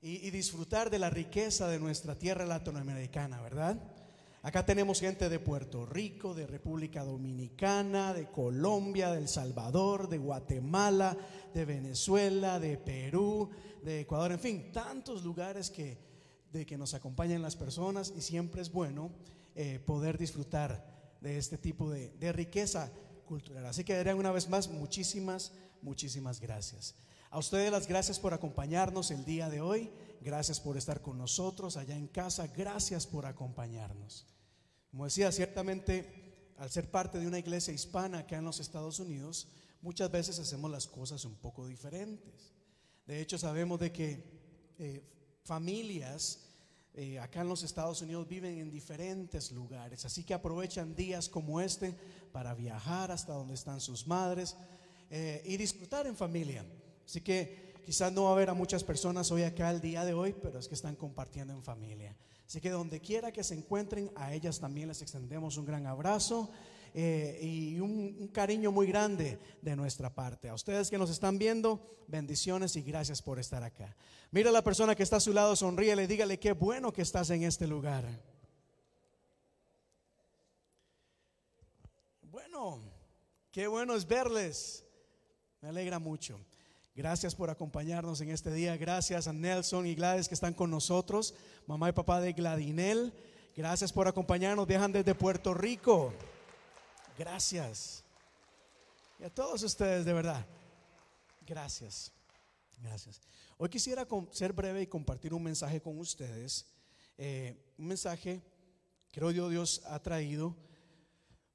y, 0.01 0.31
disfrutar 0.31 0.91
de 0.91 0.99
la 0.99 1.11
riqueza 1.11 1.69
de 1.69 1.81
nuestra 1.81 2.17
tierra 2.17 2.47
latinoamericana, 2.47 3.41
¿verdad? 3.43 3.83
Acá 4.43 4.65
tenemos 4.65 5.01
gente 5.01 5.29
de 5.29 5.41
Puerto 5.41 5.85
Rico, 5.85 6.35
de 6.35 6.47
República 6.47 7.03
Dominicana, 7.03 8.15
de 8.15 8.31
Colombia, 8.31 9.11
de 9.11 9.19
El 9.19 9.29
Salvador, 9.29 10.09
de 10.09 10.19
Guatemala, 10.19 11.17
de 11.53 11.65
Venezuela, 11.65 12.61
de 12.61 12.79
Perú, 12.79 13.51
de 13.83 14.01
Ecuador, 14.01 14.31
en 14.31 14.39
fin, 14.39 14.73
tantos 14.73 15.25
lugares 15.25 15.71
que, 15.71 15.99
de 16.53 16.65
que 16.65 16.79
nos 16.79 16.95
acompañan 16.95 17.43
las 17.43 17.57
personas 17.57 18.13
y 18.17 18.21
siempre 18.21 18.63
es 18.63 18.71
bueno 18.71 19.11
eh, 19.57 19.81
poder 19.85 20.17
disfrutar 20.17 20.97
de 21.21 21.39
este 21.39 21.59
tipo 21.59 21.91
de, 21.91 22.11
de 22.11 22.33
riqueza 22.33 22.91
cultural. 23.27 23.66
Así 23.66 23.85
que 23.85 23.95
Adrián, 23.95 24.19
una 24.19 24.33
vez 24.33 24.49
más, 24.49 24.69
muchísimas, 24.69 25.53
muchísimas 25.83 26.41
gracias. 26.41 26.95
A 27.31 27.39
ustedes 27.39 27.71
las 27.71 27.87
gracias 27.87 28.19
por 28.19 28.33
acompañarnos 28.33 29.11
el 29.11 29.25
día 29.25 29.51
de 29.51 29.61
hoy. 29.61 29.91
Gracias 30.21 30.61
por 30.61 30.77
estar 30.77 31.03
con 31.03 31.19
nosotros 31.19 31.77
allá 31.77 31.95
en 31.95 32.09
casa. 32.09 32.47
Gracias 32.47 33.07
por 33.07 33.27
acompañarnos. 33.27 34.27
Como 34.91 35.05
decía, 35.05 35.31
ciertamente 35.31 36.53
al 36.57 36.71
ser 36.71 36.91
parte 36.91 37.21
de 37.21 37.27
una 37.27 37.39
iglesia 37.39 37.73
hispana 37.73 38.21
acá 38.21 38.39
en 38.39 38.45
los 38.45 38.59
Estados 38.61 38.99
Unidos, 38.99 39.49
muchas 39.81 40.11
veces 40.11 40.39
hacemos 40.39 40.71
las 40.71 40.87
cosas 40.87 41.25
un 41.25 41.37
poco 41.37 41.66
diferentes. 41.66 42.53
De 43.07 43.21
hecho, 43.21 43.39
sabemos 43.39 43.79
de 43.79 43.93
que 43.93 44.75
eh, 44.79 45.05
familias 45.45 46.47
eh, 47.01 47.20
acá 47.20 47.42
en 47.42 47.49
los 47.49 47.62
Estados 47.62 48.03
Unidos 48.03 48.26
viven 48.26 48.59
en 48.59 48.72
diferentes 48.72 49.53
lugares, 49.53 50.05
así 50.05 50.24
que 50.24 50.34
aprovechan 50.34 50.96
días 50.96 51.28
como 51.28 51.61
este 51.61 51.94
para 52.32 52.55
viajar 52.55 53.12
hasta 53.12 53.34
donde 53.34 53.55
están 53.55 53.80
sus 53.80 54.09
madres 54.09 54.57
eh, 55.09 55.40
y 55.46 55.57
disfrutar 55.57 56.09
en 56.09 56.16
familia. 56.16 56.66
Así 57.07 57.20
que 57.20 57.72
quizás 57.86 58.12
no 58.12 58.24
va 58.24 58.30
a 58.30 58.32
haber 58.32 58.51
a 58.51 58.55
muchas 58.55 58.82
personas 58.82 59.30
hoy 59.30 59.44
acá 59.44 59.70
el 59.70 59.80
día 59.80 60.05
de 60.05 60.12
hoy, 60.12 60.34
pero 60.42 60.59
es 60.59 60.66
que 60.66 60.74
están 60.74 60.96
compartiendo 60.96 61.53
en 61.55 61.62
familia. 61.62 62.16
Así 62.49 62.61
que 62.61 62.70
donde 62.70 62.99
quiera 62.99 63.30
que 63.30 63.44
se 63.44 63.55
encuentren, 63.55 64.11
a 64.16 64.34
ellas 64.34 64.59
también 64.59 64.88
les 64.88 65.01
extendemos 65.01 65.57
un 65.57 65.66
gran 65.66 65.86
abrazo 65.86 66.51
eh, 66.95 67.39
y 67.43 67.80
un, 67.80 68.28
cariño 68.28 68.72
muy 68.72 68.86
grande 68.86 69.39
de 69.62 69.76
nuestra 69.76 70.14
parte. 70.14 70.49
A 70.49 70.55
ustedes 70.55 70.91
que 70.91 70.99
nos 70.99 71.11
están 71.11 71.39
viendo, 71.39 72.05
bendiciones 72.07 72.76
y 72.76 72.82
gracias 72.82 73.22
por 73.22 73.39
estar 73.39 73.62
acá. 73.62 73.97
Mira 74.30 74.51
a 74.51 74.53
la 74.53 74.62
persona 74.62 74.95
que 74.95 75.03
está 75.03 75.16
a 75.16 75.20
su 75.20 75.32
lado, 75.32 75.57
sonríele, 75.57 76.07
dígale 76.07 76.39
qué 76.39 76.53
bueno 76.53 76.93
que 76.93 77.03
estás 77.03 77.30
en 77.30 77.43
este 77.43 77.66
lugar. 77.66 78.05
Bueno, 82.22 82.82
qué 83.51 83.66
bueno 83.66 83.95
es 83.95 84.07
verles. 84.07 84.84
Me 85.61 85.68
alegra 85.68 85.99
mucho. 85.99 86.39
Gracias 86.99 87.34
por 87.34 87.49
acompañarnos 87.49 88.20
en 88.20 88.30
este 88.30 88.53
día. 88.53 88.76
Gracias 88.76 89.28
a 89.28 89.32
Nelson 89.32 89.86
y 89.86 89.95
Gladys 89.95 90.26
que 90.26 90.34
están 90.34 90.53
con 90.53 90.68
nosotros. 90.68 91.32
Mamá 91.66 91.89
y 91.89 91.93
papá 91.93 92.20
de 92.20 92.32
Gladinel. 92.32 93.12
Gracias 93.57 93.93
por 93.93 94.09
acompañarnos. 94.09 94.66
Viajan 94.66 94.91
desde 94.91 95.14
Puerto 95.14 95.55
Rico. 95.55 96.12
Gracias. 97.19 98.05
Y 99.19 99.25
a 99.25 99.35
todos 99.35 99.64
ustedes, 99.64 100.05
de 100.05 100.12
verdad. 100.12 100.47
Gracias. 101.45 102.12
Gracias. 102.81 103.21
Hoy 103.57 103.69
quisiera 103.69 104.07
ser 104.31 104.53
breve 104.53 104.83
y 104.83 104.87
compartir 104.87 105.35
un 105.35 105.43
mensaje 105.43 105.81
con 105.81 105.99
ustedes. 105.99 106.64
Eh, 107.16 107.75
un 107.77 107.89
mensaje, 107.89 108.41
creo 109.11 109.33
yo, 109.33 109.49
Dios 109.49 109.83
ha 109.87 110.01
traído 110.01 110.55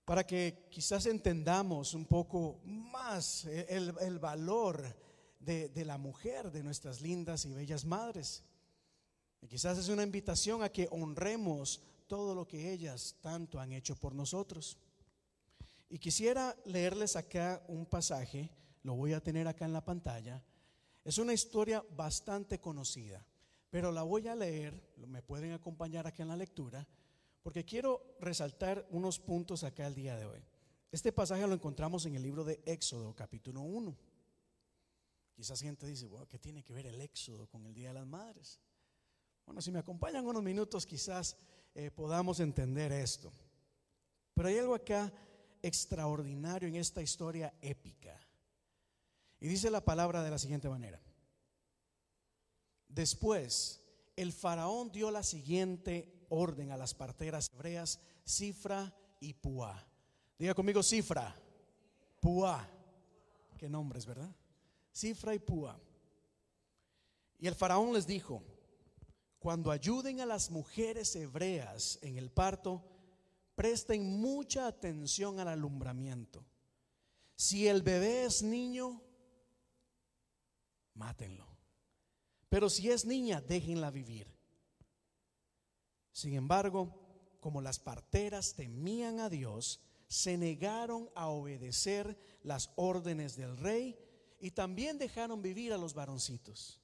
para 0.03 0.27
que 0.27 0.67
quizás 0.69 1.05
entendamos 1.05 1.93
un 1.93 2.07
poco 2.07 2.59
más 2.65 3.45
el, 3.45 3.95
el 4.01 4.19
valor 4.19 4.83
de, 5.39 5.69
de 5.69 5.85
la 5.85 5.97
mujer, 5.97 6.51
de 6.51 6.61
nuestras 6.61 6.99
lindas 6.99 7.45
y 7.45 7.53
bellas 7.53 7.85
madres. 7.85 8.43
Y 9.39 9.47
quizás 9.47 9.77
es 9.77 9.87
una 9.87 10.03
invitación 10.03 10.61
a 10.61 10.67
que 10.67 10.89
honremos 10.91 11.81
todo 12.07 12.35
lo 12.35 12.45
que 12.45 12.73
ellas 12.73 13.15
tanto 13.21 13.61
han 13.61 13.71
hecho 13.71 13.95
por 13.95 14.13
nosotros. 14.13 14.77
Y 15.93 15.99
quisiera 15.99 16.57
leerles 16.65 17.15
acá 17.15 17.63
un 17.67 17.85
pasaje, 17.85 18.49
lo 18.81 18.95
voy 18.95 19.13
a 19.13 19.21
tener 19.21 19.47
acá 19.47 19.65
en 19.65 19.73
la 19.73 19.85
pantalla. 19.85 20.43
Es 21.05 21.19
una 21.19 21.33
historia 21.33 21.85
bastante 21.91 22.59
conocida, 22.59 23.23
pero 23.69 23.91
la 23.91 24.01
voy 24.01 24.27
a 24.27 24.33
leer, 24.33 24.91
me 25.05 25.21
pueden 25.21 25.51
acompañar 25.51 26.07
acá 26.07 26.23
en 26.23 26.29
la 26.29 26.35
lectura, 26.35 26.87
porque 27.43 27.63
quiero 27.63 28.15
resaltar 28.19 28.87
unos 28.89 29.19
puntos 29.19 29.63
acá 29.63 29.85
el 29.85 29.93
día 29.93 30.17
de 30.17 30.25
hoy. 30.25 30.43
Este 30.91 31.11
pasaje 31.11 31.45
lo 31.45 31.53
encontramos 31.53 32.07
en 32.07 32.15
el 32.15 32.23
libro 32.23 32.43
de 32.43 32.59
Éxodo, 32.65 33.13
capítulo 33.13 33.61
1. 33.61 33.95
Quizás 35.35 35.61
gente 35.61 35.85
dice, 35.85 36.09
¿qué 36.27 36.39
tiene 36.39 36.63
que 36.63 36.73
ver 36.73 36.87
el 36.87 36.99
Éxodo 37.01 37.45
con 37.45 37.67
el 37.67 37.73
Día 37.75 37.89
de 37.89 37.93
las 37.93 38.07
Madres? 38.07 38.59
Bueno, 39.45 39.61
si 39.61 39.71
me 39.71 39.77
acompañan 39.77 40.25
unos 40.25 40.41
minutos, 40.41 40.87
quizás 40.87 41.37
eh, 41.75 41.91
podamos 41.91 42.39
entender 42.39 42.91
esto. 42.91 43.31
Pero 44.33 44.47
hay 44.47 44.57
algo 44.57 44.73
acá 44.73 45.13
extraordinario 45.63 46.67
en 46.67 46.75
esta 46.75 47.01
historia 47.01 47.53
épica. 47.61 48.19
Y 49.39 49.47
dice 49.47 49.71
la 49.71 49.83
palabra 49.83 50.21
de 50.21 50.29
la 50.29 50.37
siguiente 50.37 50.69
manera. 50.69 51.01
Después, 52.87 53.81
el 54.15 54.31
faraón 54.31 54.91
dio 54.91 55.09
la 55.09 55.23
siguiente 55.23 56.27
orden 56.29 56.71
a 56.71 56.77
las 56.77 56.93
parteras 56.93 57.49
hebreas, 57.53 57.99
Cifra 58.25 58.93
y 59.19 59.33
Púa. 59.33 59.83
Diga 60.37 60.53
conmigo, 60.53 60.83
Cifra, 60.83 61.35
Púa. 62.19 62.69
Qué 63.57 63.69
nombres, 63.69 64.05
¿verdad? 64.05 64.29
Cifra 64.91 65.33
y 65.33 65.39
Púa. 65.39 65.79
Y 67.39 67.47
el 67.47 67.55
faraón 67.55 67.93
les 67.93 68.05
dijo, 68.05 68.43
cuando 69.39 69.71
ayuden 69.71 70.21
a 70.21 70.25
las 70.25 70.51
mujeres 70.51 71.15
hebreas 71.15 71.99
en 72.01 72.17
el 72.17 72.31
parto, 72.31 72.81
presten 73.55 74.19
mucha 74.19 74.67
atención 74.67 75.39
al 75.39 75.47
alumbramiento. 75.47 76.45
Si 77.35 77.67
el 77.67 77.81
bebé 77.81 78.25
es 78.25 78.43
niño, 78.43 79.01
mátenlo. 80.93 81.47
Pero 82.49 82.69
si 82.69 82.89
es 82.89 83.05
niña, 83.05 83.41
déjenla 83.41 83.89
vivir. 83.89 84.27
Sin 86.11 86.35
embargo, 86.35 86.93
como 87.39 87.61
las 87.61 87.79
parteras 87.79 88.53
temían 88.53 89.19
a 89.19 89.29
Dios, 89.29 89.81
se 90.07 90.37
negaron 90.37 91.09
a 91.15 91.29
obedecer 91.29 92.17
las 92.43 92.69
órdenes 92.75 93.35
del 93.35 93.57
rey 93.57 93.97
y 94.39 94.51
también 94.51 94.99
dejaron 94.99 95.41
vivir 95.41 95.73
a 95.73 95.77
los 95.77 95.95
varoncitos. 95.95 96.79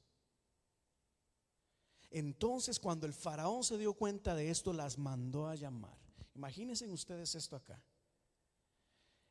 Entonces, 2.10 2.80
cuando 2.80 3.06
el 3.06 3.14
faraón 3.14 3.64
se 3.64 3.78
dio 3.78 3.94
cuenta 3.94 4.34
de 4.34 4.50
esto, 4.50 4.74
las 4.74 4.98
mandó 4.98 5.48
a 5.48 5.56
llamar. 5.56 6.09
Imagínense 6.36 6.88
ustedes 6.88 7.36
esto 7.36 7.56
acá. 7.56 7.82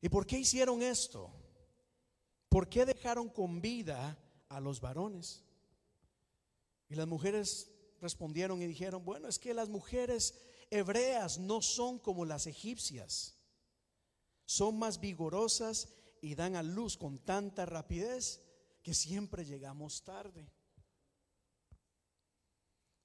¿Y 0.01 0.09
por 0.09 0.27
qué 0.27 0.39
hicieron 0.39 0.83
esto? 0.83 1.31
¿Por 2.49 2.69
qué 2.69 2.87
dejaron 2.87 3.29
con 3.29 3.61
vida 3.61 4.17
a 4.49 4.61
los 4.61 4.81
varones? 4.81 5.43
Y 6.89 6.95
las 6.95 7.07
mujeres 7.07 7.71
respondieron 8.01 8.63
y 8.63 8.67
dijeron, 8.67 9.05
bueno, 9.05 9.29
es 9.29 9.39
que 9.39 9.55
las 9.55 9.69
mujeres 9.69 10.39
hebreas 10.71 11.39
no 11.39 11.61
son 11.63 11.99
como 11.99 12.25
las 12.25 12.47
egipcias. 12.47 13.35
Son 14.45 14.79
más 14.79 15.01
vigorosas 15.01 15.89
y 16.23 16.35
dan 16.35 16.57
a 16.57 16.63
luz 16.63 16.97
con 16.97 17.19
tanta 17.19 17.67
rapidez 17.67 18.43
que 18.83 18.95
siempre 18.95 19.45
llegamos 19.45 20.05
tarde. 20.05 20.51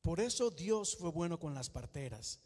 Por 0.02 0.20
eso 0.20 0.52
Dios 0.52 0.96
fue 0.98 1.12
bueno 1.12 1.40
con 1.40 1.54
las 1.54 1.70
parteras. 1.70 2.40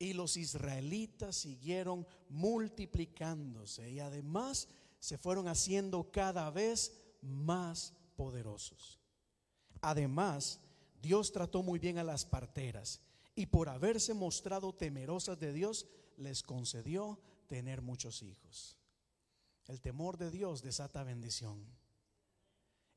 Y 0.00 0.14
los 0.14 0.36
israelitas 0.36 1.36
siguieron 1.36 2.04
multiplicándose 2.28 3.88
y 3.88 4.00
además 4.00 4.66
se 4.98 5.16
fueron 5.16 5.46
haciendo 5.46 6.10
cada 6.10 6.50
vez 6.50 6.98
más 7.22 7.94
poderosos. 8.16 8.98
Además, 9.80 10.58
Dios 11.00 11.30
trató 11.30 11.62
muy 11.62 11.78
bien 11.78 11.98
a 11.98 12.04
las 12.04 12.24
parteras 12.24 13.00
y 13.36 13.46
por 13.46 13.68
haberse 13.68 14.12
mostrado 14.12 14.74
temerosas 14.74 15.38
de 15.38 15.52
Dios, 15.52 15.86
les 16.16 16.42
concedió 16.42 17.18
tener 17.46 17.80
muchos 17.80 18.22
hijos. 18.22 18.76
El 19.66 19.80
temor 19.80 20.18
de 20.18 20.30
Dios 20.30 20.62
desata 20.62 21.04
bendición. 21.04 21.64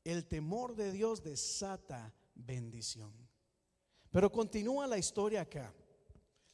El 0.03 0.25
temor 0.25 0.75
de 0.75 0.91
Dios 0.91 1.23
desata 1.23 2.13
bendición. 2.35 3.13
Pero 4.11 4.31
continúa 4.31 4.87
la 4.87 4.97
historia 4.97 5.41
acá. 5.41 5.73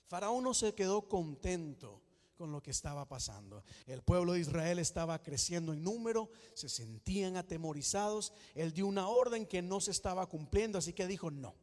Faraón 0.09 0.43
no 0.43 0.55
se 0.55 0.73
quedó 0.73 1.07
contento 1.07 2.01
con 2.35 2.51
lo 2.51 2.63
que 2.63 2.71
estaba 2.71 3.07
pasando. 3.07 3.63
El 3.85 4.01
pueblo 4.01 4.33
de 4.33 4.39
Israel 4.39 4.79
estaba 4.79 5.21
creciendo 5.21 5.71
en 5.71 5.83
número, 5.83 6.31
se 6.55 6.67
sentían 6.67 7.37
atemorizados. 7.37 8.33
Él 8.55 8.73
dio 8.73 8.87
una 8.87 9.07
orden 9.07 9.45
que 9.45 9.61
no 9.61 9.79
se 9.79 9.91
estaba 9.91 10.25
cumpliendo, 10.25 10.79
así 10.79 10.93
que 10.93 11.05
dijo, 11.05 11.29
no, 11.29 11.53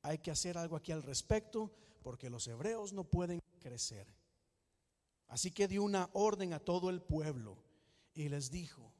hay 0.00 0.18
que 0.18 0.30
hacer 0.30 0.56
algo 0.56 0.76
aquí 0.76 0.90
al 0.90 1.02
respecto 1.02 1.70
porque 2.02 2.30
los 2.30 2.48
hebreos 2.48 2.94
no 2.94 3.04
pueden 3.04 3.40
crecer. 3.60 4.06
Así 5.28 5.50
que 5.50 5.68
dio 5.68 5.82
una 5.82 6.08
orden 6.14 6.54
a 6.54 6.60
todo 6.60 6.88
el 6.88 7.02
pueblo 7.02 7.58
y 8.14 8.30
les 8.30 8.50
dijo, 8.50 8.90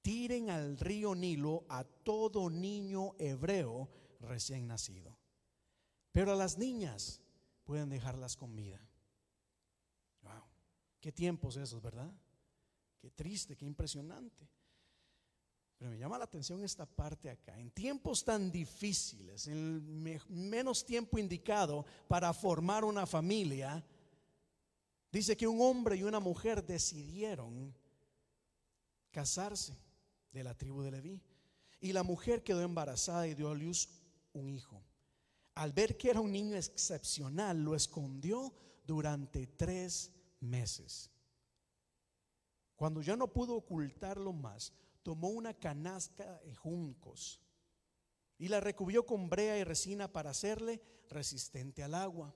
tiren 0.00 0.48
al 0.48 0.78
río 0.78 1.16
Nilo 1.16 1.64
a 1.68 1.82
todo 1.82 2.50
niño 2.50 3.16
hebreo 3.18 3.88
recién 4.20 4.68
nacido. 4.68 5.18
Pero 6.12 6.32
a 6.32 6.36
las 6.36 6.56
niñas 6.56 7.19
pueden 7.70 7.88
dejarlas 7.88 8.36
con 8.36 8.56
vida. 8.56 8.80
Wow, 10.22 10.42
qué 10.98 11.12
tiempos 11.12 11.56
esos, 11.56 11.80
¿verdad? 11.80 12.12
Qué 12.98 13.12
triste, 13.12 13.56
qué 13.56 13.64
impresionante. 13.64 14.48
Pero 15.78 15.92
me 15.92 15.96
llama 15.96 16.18
la 16.18 16.24
atención 16.24 16.64
esta 16.64 16.84
parte 16.84 17.30
acá. 17.30 17.56
En 17.60 17.70
tiempos 17.70 18.24
tan 18.24 18.50
difíciles, 18.50 19.46
en 19.46 19.52
el 19.56 19.82
me- 19.82 20.20
menos 20.28 20.84
tiempo 20.84 21.16
indicado 21.16 21.86
para 22.08 22.32
formar 22.32 22.84
una 22.84 23.06
familia, 23.06 23.86
dice 25.12 25.36
que 25.36 25.46
un 25.46 25.60
hombre 25.60 25.94
y 25.94 26.02
una 26.02 26.18
mujer 26.18 26.66
decidieron 26.66 27.72
casarse 29.12 29.78
de 30.32 30.42
la 30.42 30.58
tribu 30.58 30.82
de 30.82 30.90
Leví. 30.90 31.22
Y 31.80 31.92
la 31.92 32.02
mujer 32.02 32.42
quedó 32.42 32.62
embarazada 32.62 33.28
y 33.28 33.34
dio 33.34 33.48
a 33.48 33.54
luz 33.54 33.88
un 34.32 34.48
hijo. 34.48 34.82
Al 35.54 35.72
ver 35.72 35.96
que 35.96 36.10
era 36.10 36.20
un 36.20 36.32
niño 36.32 36.56
excepcional, 36.56 37.62
lo 37.62 37.74
escondió 37.74 38.52
durante 38.86 39.46
tres 39.46 40.12
meses. 40.40 41.10
Cuando 42.76 43.02
ya 43.02 43.16
no 43.16 43.28
pudo 43.28 43.56
ocultarlo 43.56 44.32
más, 44.32 44.72
tomó 45.02 45.28
una 45.28 45.54
canasta 45.54 46.40
de 46.40 46.54
juncos 46.54 47.40
y 48.38 48.48
la 48.48 48.60
recubrió 48.60 49.04
con 49.04 49.28
brea 49.28 49.58
y 49.58 49.64
resina 49.64 50.10
para 50.10 50.30
hacerle 50.30 50.80
resistente 51.10 51.82
al 51.82 51.94
agua. 51.94 52.34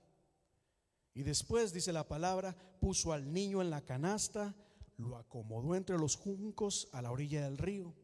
Y 1.15 1.23
después, 1.23 1.73
dice 1.73 1.93
la 1.93 2.07
palabra, 2.07 2.57
puso 2.81 3.13
al 3.13 3.33
niño 3.33 3.63
en 3.63 3.71
la 3.71 3.85
canasta, 3.85 4.55
lo 4.99 5.17
acomodó 5.17 5.75
entre 5.75 5.97
los 5.97 6.17
juncos 6.17 6.89
a 6.93 7.01
la 7.01 7.11
orilla 7.11 7.45
del 7.45 7.57
río. 7.57 7.95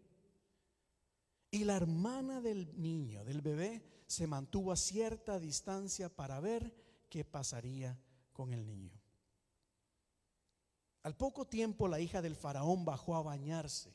Y 1.51 1.65
la 1.65 1.77
hermana 1.77 2.41
del 2.41 2.81
niño, 2.81 3.25
del 3.25 3.43
bebé, 3.43 3.83
se 4.11 4.27
mantuvo 4.27 4.73
a 4.73 4.77
cierta 4.77 5.39
distancia 5.39 6.09
para 6.09 6.41
ver 6.41 6.75
qué 7.09 7.25
pasaría 7.25 7.97
con 8.33 8.53
el 8.53 8.67
niño. 8.67 9.01
Al 11.05 11.17
poco 11.17 11.47
tiempo 11.47 11.87
la 11.87 12.01
hija 12.01 12.21
del 12.21 12.35
faraón 12.35 12.85
bajó 12.85 13.15
a 13.15 13.23
bañarse 13.23 13.95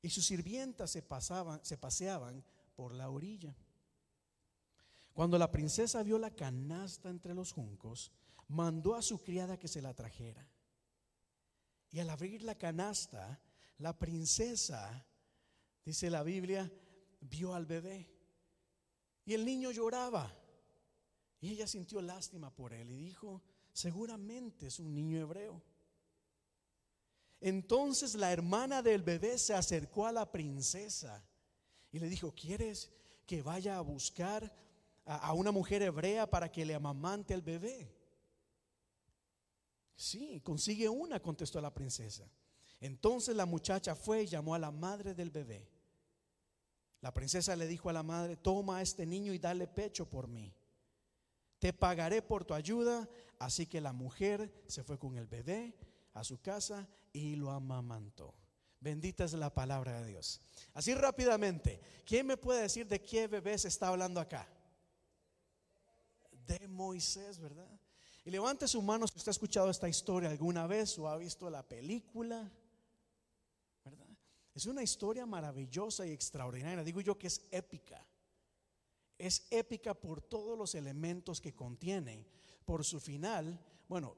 y 0.00 0.08
sus 0.08 0.24
sirvientas 0.24 0.90
se, 0.90 1.02
pasaban, 1.02 1.62
se 1.62 1.76
paseaban 1.76 2.42
por 2.76 2.94
la 2.94 3.10
orilla. 3.10 3.54
Cuando 5.12 5.36
la 5.36 5.52
princesa 5.52 6.02
vio 6.02 6.18
la 6.18 6.30
canasta 6.30 7.10
entre 7.10 7.34
los 7.34 7.52
juncos, 7.52 8.10
mandó 8.48 8.94
a 8.94 9.02
su 9.02 9.22
criada 9.22 9.58
que 9.58 9.68
se 9.68 9.82
la 9.82 9.92
trajera. 9.92 10.48
Y 11.90 12.00
al 12.00 12.08
abrir 12.08 12.42
la 12.42 12.54
canasta, 12.54 13.38
la 13.76 13.98
princesa, 13.98 15.06
dice 15.84 16.08
la 16.08 16.22
Biblia, 16.22 16.72
vio 17.20 17.54
al 17.54 17.66
bebé. 17.66 18.13
Y 19.24 19.34
el 19.34 19.44
niño 19.44 19.70
lloraba. 19.70 20.34
Y 21.40 21.50
ella 21.52 21.66
sintió 21.66 22.00
lástima 22.00 22.50
por 22.50 22.72
él 22.72 22.90
y 22.90 22.96
dijo, 22.96 23.42
seguramente 23.72 24.68
es 24.68 24.78
un 24.78 24.94
niño 24.94 25.20
hebreo. 25.20 25.62
Entonces 27.40 28.14
la 28.14 28.32
hermana 28.32 28.80
del 28.80 29.02
bebé 29.02 29.36
se 29.36 29.52
acercó 29.52 30.06
a 30.06 30.12
la 30.12 30.32
princesa 30.32 31.22
y 31.92 31.98
le 31.98 32.08
dijo, 32.08 32.32
¿quieres 32.32 32.90
que 33.26 33.42
vaya 33.42 33.76
a 33.76 33.82
buscar 33.82 34.50
a, 35.04 35.32
una 35.34 35.52
mujer 35.52 35.82
hebrea 35.82 36.28
para 36.28 36.50
que 36.50 36.64
le 36.64 36.74
amamante 36.74 37.34
al 37.34 37.42
bebé? 37.42 37.94
Sí, 39.94 40.40
consigue 40.40 40.88
una, 40.88 41.20
contestó 41.20 41.60
la 41.60 41.74
princesa. 41.74 42.26
Entonces 42.80 43.36
la 43.36 43.44
muchacha 43.44 43.94
fue 43.94 44.22
y 44.22 44.26
llamó 44.26 44.54
a 44.54 44.58
la 44.58 44.70
madre 44.70 45.14
del 45.14 45.30
bebé. 45.30 45.68
La 47.04 47.12
princesa 47.12 47.54
le 47.54 47.66
dijo 47.66 47.90
a 47.90 47.92
la 47.92 48.02
madre, 48.02 48.34
toma 48.34 48.78
a 48.78 48.80
este 48.80 49.04
niño 49.04 49.34
y 49.34 49.38
dale 49.38 49.66
pecho 49.66 50.08
por 50.08 50.26
mí. 50.26 50.50
Te 51.58 51.74
pagaré 51.74 52.22
por 52.22 52.46
tu 52.46 52.54
ayuda. 52.54 53.06
Así 53.38 53.66
que 53.66 53.82
la 53.82 53.92
mujer 53.92 54.50
se 54.68 54.82
fue 54.84 54.98
con 54.98 55.18
el 55.18 55.26
bebé 55.26 55.76
a 56.14 56.24
su 56.24 56.40
casa 56.40 56.88
y 57.12 57.36
lo 57.36 57.50
amamantó. 57.50 58.32
Bendita 58.80 59.24
es 59.24 59.34
la 59.34 59.52
palabra 59.52 60.00
de 60.00 60.12
Dios. 60.12 60.40
Así 60.72 60.94
rápidamente, 60.94 61.78
¿quién 62.06 62.26
me 62.26 62.38
puede 62.38 62.62
decir 62.62 62.88
de 62.88 63.02
qué 63.02 63.28
bebé 63.28 63.58
se 63.58 63.68
está 63.68 63.88
hablando 63.88 64.18
acá? 64.18 64.48
De 66.46 66.66
Moisés, 66.68 67.38
¿verdad? 67.38 67.68
Y 68.24 68.30
levante 68.30 68.66
su 68.66 68.80
mano 68.80 69.06
si 69.06 69.18
usted 69.18 69.28
ha 69.28 69.32
escuchado 69.32 69.68
esta 69.68 69.90
historia 69.90 70.30
alguna 70.30 70.66
vez 70.66 70.98
o 70.98 71.06
ha 71.06 71.18
visto 71.18 71.50
la 71.50 71.68
película. 71.68 72.50
Es 74.54 74.66
una 74.66 74.82
historia 74.82 75.26
maravillosa 75.26 76.06
y 76.06 76.12
extraordinaria. 76.12 76.84
Digo 76.84 77.00
yo 77.00 77.18
que 77.18 77.26
es 77.26 77.42
épica. 77.50 78.06
Es 79.18 79.46
épica 79.50 79.94
por 79.94 80.22
todos 80.22 80.56
los 80.56 80.74
elementos 80.74 81.40
que 81.40 81.54
contiene. 81.54 82.24
Por 82.64 82.84
su 82.84 83.00
final, 83.00 83.58
bueno, 83.88 84.16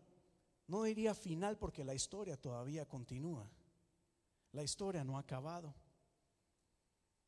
no 0.69 0.83
diría 0.83 1.15
final 1.15 1.57
porque 1.59 1.85
la 1.85 1.95
historia 1.95 2.37
todavía 2.37 2.87
continúa. 2.87 3.51
La 4.53 4.63
historia 4.63 5.05
no 5.05 5.17
ha 5.17 5.21
acabado. 5.21 5.75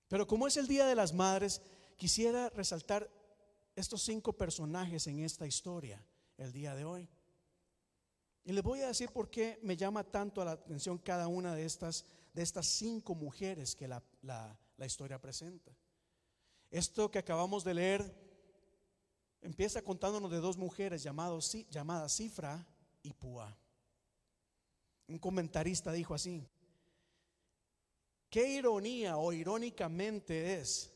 Pero 0.09 0.27
como 0.27 0.47
es 0.47 0.57
el 0.57 0.67
Día 0.67 0.87
de 0.87 0.95
las 0.95 1.13
Madres, 1.13 1.61
quisiera 1.97 2.49
resaltar 2.51 3.11
estos 3.75 4.03
cinco 4.03 4.33
personajes 4.33 5.07
en 5.07 5.21
esta 5.21 5.47
historia 5.47 6.05
el 6.37 6.53
día 6.53 6.75
de 6.75 6.85
hoy. 6.85 7.09
Y 8.45 8.53
les 8.53 8.65
voy 8.65 8.81
a 8.81 8.89
decir 8.89 9.11
por 9.11 9.29
qué 9.29 9.59
me 9.63 9.77
llama 9.77 10.05
tanto 10.05 10.45
la 10.45 10.53
atención 10.53 10.99
cada 10.99 11.29
una 11.29 11.55
de 11.55 11.65
estas, 11.65 12.07
de 12.33 12.43
estas 12.43 12.67
cinco 12.67 13.15
mujeres 13.15 13.75
que 13.75 13.89
la, 13.89 14.03
la- 14.23 14.59
la 14.77 14.87
historia 14.87 15.21
presenta. 15.21 15.73
Esto 16.71 17.11
que 17.11 17.19
acabamos 17.19 17.65
de 17.65 17.75
leer 17.75 18.29
empieza 19.41 19.83
contándonos 19.83 20.31
de 20.31 20.39
dos 20.39 20.57
mujeres 20.57 21.03
llamadas 21.03 22.17
Cifra 22.17 22.67
y 23.03 23.13
Púa. 23.13 23.57
Un 25.09 25.19
comentarista 25.19 25.91
dijo 25.93 26.15
así, 26.15 26.47
qué 28.31 28.49
ironía 28.53 29.17
o 29.17 29.33
irónicamente 29.33 30.61
es 30.61 30.93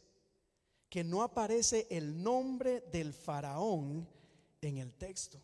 que 0.91 1.03
no 1.03 1.23
aparece 1.23 1.87
el 1.91 2.23
nombre 2.23 2.83
del 2.93 3.15
faraón 3.15 4.07
en 4.61 4.77
el 4.79 4.93
texto. 4.93 5.41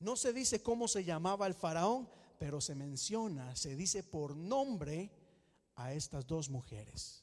No 0.00 0.16
se 0.16 0.32
dice 0.32 0.60
cómo 0.62 0.88
se 0.88 1.04
llamaba 1.04 1.46
el 1.46 1.54
faraón, 1.54 2.08
pero 2.42 2.60
se 2.60 2.74
menciona, 2.74 3.54
se 3.54 3.76
dice 3.76 4.02
por 4.02 4.36
nombre 4.36 5.12
a 5.76 5.92
estas 5.92 6.26
dos 6.26 6.50
mujeres. 6.50 7.22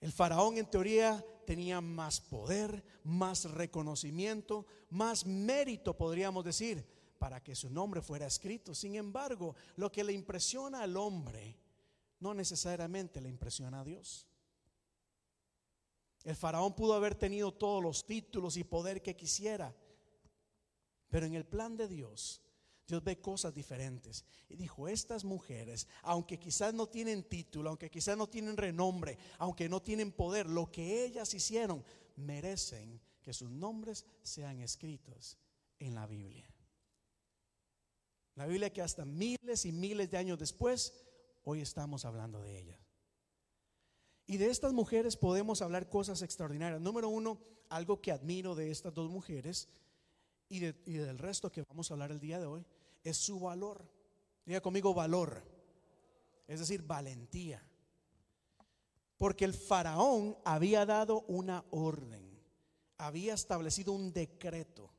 El 0.00 0.12
faraón 0.12 0.56
en 0.56 0.70
teoría 0.70 1.26
tenía 1.44 1.80
más 1.80 2.20
poder, 2.20 2.84
más 3.02 3.50
reconocimiento, 3.50 4.64
más 4.90 5.26
mérito, 5.26 5.96
podríamos 5.96 6.44
decir, 6.44 6.86
para 7.18 7.42
que 7.42 7.56
su 7.56 7.68
nombre 7.68 8.00
fuera 8.00 8.28
escrito. 8.28 8.76
Sin 8.76 8.94
embargo, 8.94 9.56
lo 9.74 9.90
que 9.90 10.04
le 10.04 10.12
impresiona 10.12 10.82
al 10.82 10.96
hombre 10.96 11.58
no 12.20 12.32
necesariamente 12.32 13.20
le 13.20 13.28
impresiona 13.28 13.80
a 13.80 13.84
Dios. 13.84 14.28
El 16.22 16.36
faraón 16.36 16.76
pudo 16.76 16.94
haber 16.94 17.16
tenido 17.16 17.52
todos 17.52 17.82
los 17.82 18.06
títulos 18.06 18.56
y 18.56 18.62
poder 18.62 19.02
que 19.02 19.16
quisiera, 19.16 19.74
pero 21.16 21.24
en 21.24 21.34
el 21.34 21.46
plan 21.46 21.78
de 21.78 21.88
Dios, 21.88 22.42
Dios 22.86 23.02
ve 23.02 23.22
cosas 23.22 23.54
diferentes. 23.54 24.26
Y 24.50 24.56
dijo, 24.56 24.86
estas 24.86 25.24
mujeres, 25.24 25.88
aunque 26.02 26.38
quizás 26.38 26.74
no 26.74 26.90
tienen 26.90 27.22
título, 27.22 27.70
aunque 27.70 27.90
quizás 27.90 28.18
no 28.18 28.26
tienen 28.26 28.54
renombre, 28.54 29.16
aunque 29.38 29.66
no 29.66 29.80
tienen 29.80 30.12
poder, 30.12 30.46
lo 30.46 30.70
que 30.70 31.06
ellas 31.06 31.32
hicieron, 31.32 31.82
merecen 32.16 33.00
que 33.22 33.32
sus 33.32 33.50
nombres 33.50 34.04
sean 34.22 34.60
escritos 34.60 35.38
en 35.78 35.94
la 35.94 36.06
Biblia. 36.06 36.54
La 38.34 38.44
Biblia 38.44 38.70
que 38.70 38.82
hasta 38.82 39.06
miles 39.06 39.64
y 39.64 39.72
miles 39.72 40.10
de 40.10 40.18
años 40.18 40.38
después, 40.38 40.92
hoy 41.44 41.62
estamos 41.62 42.04
hablando 42.04 42.42
de 42.42 42.58
ella. 42.58 42.78
Y 44.26 44.36
de 44.36 44.50
estas 44.50 44.74
mujeres 44.74 45.16
podemos 45.16 45.62
hablar 45.62 45.88
cosas 45.88 46.20
extraordinarias. 46.20 46.82
Número 46.82 47.08
uno, 47.08 47.40
algo 47.70 48.02
que 48.02 48.12
admiro 48.12 48.54
de 48.54 48.70
estas 48.70 48.92
dos 48.92 49.08
mujeres 49.10 49.70
y, 50.48 50.60
de- 50.60 50.82
y 50.86 50.94
del 50.94 51.18
resto 51.18 51.50
que 51.50 51.62
vamos 51.62 51.90
a 51.90 51.94
hablar 51.94 52.10
el 52.10 52.20
día 52.20 52.38
de 52.38 52.46
hoy, 52.46 52.64
es 53.02 53.16
su 53.16 53.40
valor. 53.40 53.88
Diga 54.44 54.60
conmigo 54.60 54.94
valor. 54.94 55.42
Es 56.46 56.60
decir, 56.60 56.82
valentía. 56.82 57.62
Porque 59.16 59.44
el 59.44 59.54
faraón 59.54 60.36
había 60.44 60.84
dado 60.84 61.22
una 61.22 61.64
orden, 61.70 62.38
había 62.98 63.34
establecido 63.34 63.92
un 63.92 64.12
decreto. 64.12 64.92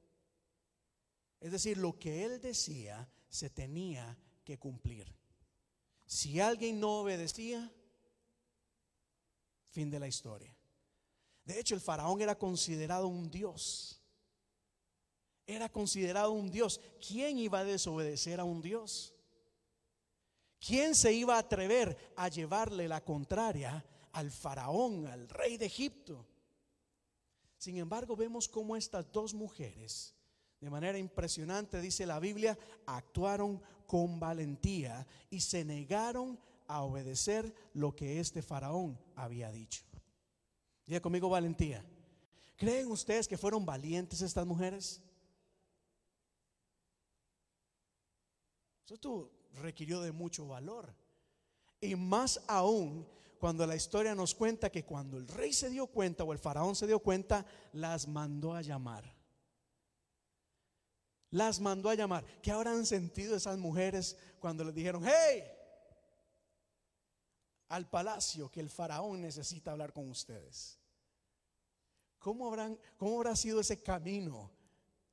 Es 1.40 1.52
decir, 1.52 1.78
lo 1.78 2.00
que 2.00 2.26
él 2.26 2.42
decía 2.42 3.08
se 3.30 3.50
tenía 3.50 4.18
que 4.44 4.58
cumplir. 4.58 5.16
Si 6.06 6.40
alguien 6.40 6.80
no 6.80 7.02
obedecía, 7.02 7.72
fin 9.70 9.92
de 9.92 10.00
la 10.00 10.08
historia. 10.08 10.56
De 11.46 11.60
hecho, 11.60 11.76
el 11.76 11.82
faraón 11.82 12.20
era 12.22 12.38
considerado 12.38 13.08
un 13.08 13.30
dios. 13.30 13.97
Era 15.48 15.70
considerado 15.70 16.32
un 16.32 16.52
Dios. 16.52 16.82
¿Quién 17.06 17.40
iba 17.40 17.60
a 17.60 17.64
desobedecer 17.64 18.42
a 18.42 18.44
un 18.44 18.62
Dios? 18.62 19.16
¿Quién 20.60 20.94
se 20.94 21.14
iba 21.14 21.36
a 21.36 21.40
atrever 21.40 21.98
a 22.18 22.28
llevarle 22.28 22.88
la 22.88 23.04
contraria 23.04 23.86
al 24.12 24.30
faraón, 24.30 25.08
al 25.08 25.30
rey 25.30 25.58
de 25.58 25.68
Egipto? 25.68 26.28
Sin 27.58 27.78
embargo, 27.78 28.16
vemos 28.16 28.50
cómo 28.50 28.76
estas 28.76 29.10
dos 29.12 29.34
mujeres, 29.34 30.14
de 30.60 30.70
manera 30.70 30.98
impresionante, 30.98 31.80
dice 31.80 32.06
la 32.06 32.20
Biblia, 32.20 32.58
actuaron 32.86 33.62
con 33.86 34.20
valentía 34.20 35.08
y 35.30 35.40
se 35.40 35.64
negaron 35.64 36.38
a 36.68 36.84
obedecer 36.84 37.54
lo 37.74 37.96
que 37.96 38.20
este 38.20 38.42
faraón 38.42 39.00
había 39.16 39.52
dicho. 39.52 39.84
Diga 40.86 41.00
conmigo 41.00 41.30
valentía. 41.30 41.86
¿Creen 42.58 42.92
ustedes 42.92 43.28
que 43.28 43.38
fueron 43.38 43.66
valientes 43.66 44.22
estas 44.22 44.46
mujeres? 44.46 45.02
Esto 48.90 49.32
requirió 49.56 50.02
de 50.02 50.12
mucho 50.12 50.48
valor. 50.48 50.94
Y 51.80 51.96
más 51.96 52.42
aún 52.48 53.08
cuando 53.40 53.66
la 53.68 53.76
historia 53.76 54.16
nos 54.16 54.34
cuenta 54.34 54.72
que 54.72 54.84
cuando 54.84 55.18
el 55.18 55.28
rey 55.28 55.54
se 55.54 55.70
dio 55.70 55.88
cuenta 55.88 56.24
o 56.24 56.34
el 56.34 56.40
faraón 56.40 56.76
se 56.76 56.88
dio 56.88 57.00
cuenta, 57.00 57.46
las 57.74 58.08
mandó 58.08 58.54
a 58.54 58.62
llamar. 58.62 59.16
Las 61.30 61.60
mandó 61.60 61.90
a 61.90 61.96
llamar. 61.96 62.26
¿Qué 62.42 62.52
habrán 62.52 62.86
sentido 62.86 63.36
esas 63.36 63.58
mujeres 63.58 64.18
cuando 64.40 64.64
les 64.64 64.74
dijeron, 64.74 65.04
hey, 65.06 65.44
al 67.70 67.90
palacio 67.90 68.50
que 68.50 68.62
el 68.62 68.70
faraón 68.70 69.22
necesita 69.22 69.72
hablar 69.72 69.94
con 69.94 70.10
ustedes? 70.10 70.80
¿Cómo, 72.18 72.48
habrán, 72.48 72.80
¿Cómo 72.98 73.18
habrá 73.18 73.36
sido 73.36 73.60
ese 73.60 73.82
camino 73.84 74.50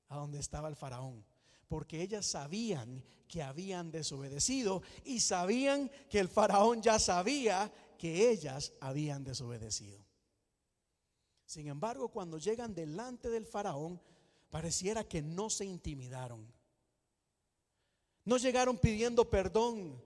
a 0.08 0.16
donde 0.16 0.38
estaba 0.38 0.68
el 0.68 0.76
faraón? 0.76 1.24
Porque 1.74 2.00
ellas 2.02 2.24
sabían 2.24 3.02
que 3.26 3.42
habían 3.42 3.90
desobedecido 3.90 4.84
y 5.04 5.18
sabían 5.18 5.90
que 6.08 6.20
el 6.20 6.28
faraón 6.28 6.80
ya 6.80 7.00
sabía 7.00 7.68
que 7.98 8.30
ellas 8.30 8.72
habían 8.78 9.24
desobedecido. 9.24 9.98
Sin 11.44 11.66
embargo, 11.66 12.10
cuando 12.10 12.38
llegan 12.38 12.76
delante 12.76 13.28
del 13.28 13.44
faraón, 13.44 14.00
pareciera 14.50 15.02
que 15.02 15.20
no 15.20 15.50
se 15.50 15.64
intimidaron. 15.64 16.46
No 18.24 18.36
llegaron 18.36 18.78
pidiendo 18.78 19.28
perdón. 19.28 20.00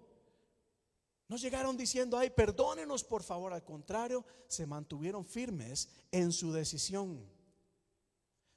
No 1.28 1.36
llegaron 1.36 1.76
diciendo, 1.76 2.16
ay, 2.16 2.30
perdónenos 2.30 3.04
por 3.04 3.22
favor. 3.22 3.52
Al 3.52 3.62
contrario, 3.62 4.24
se 4.46 4.64
mantuvieron 4.64 5.26
firmes 5.26 5.90
en 6.12 6.32
su 6.32 6.50
decisión. 6.50 7.30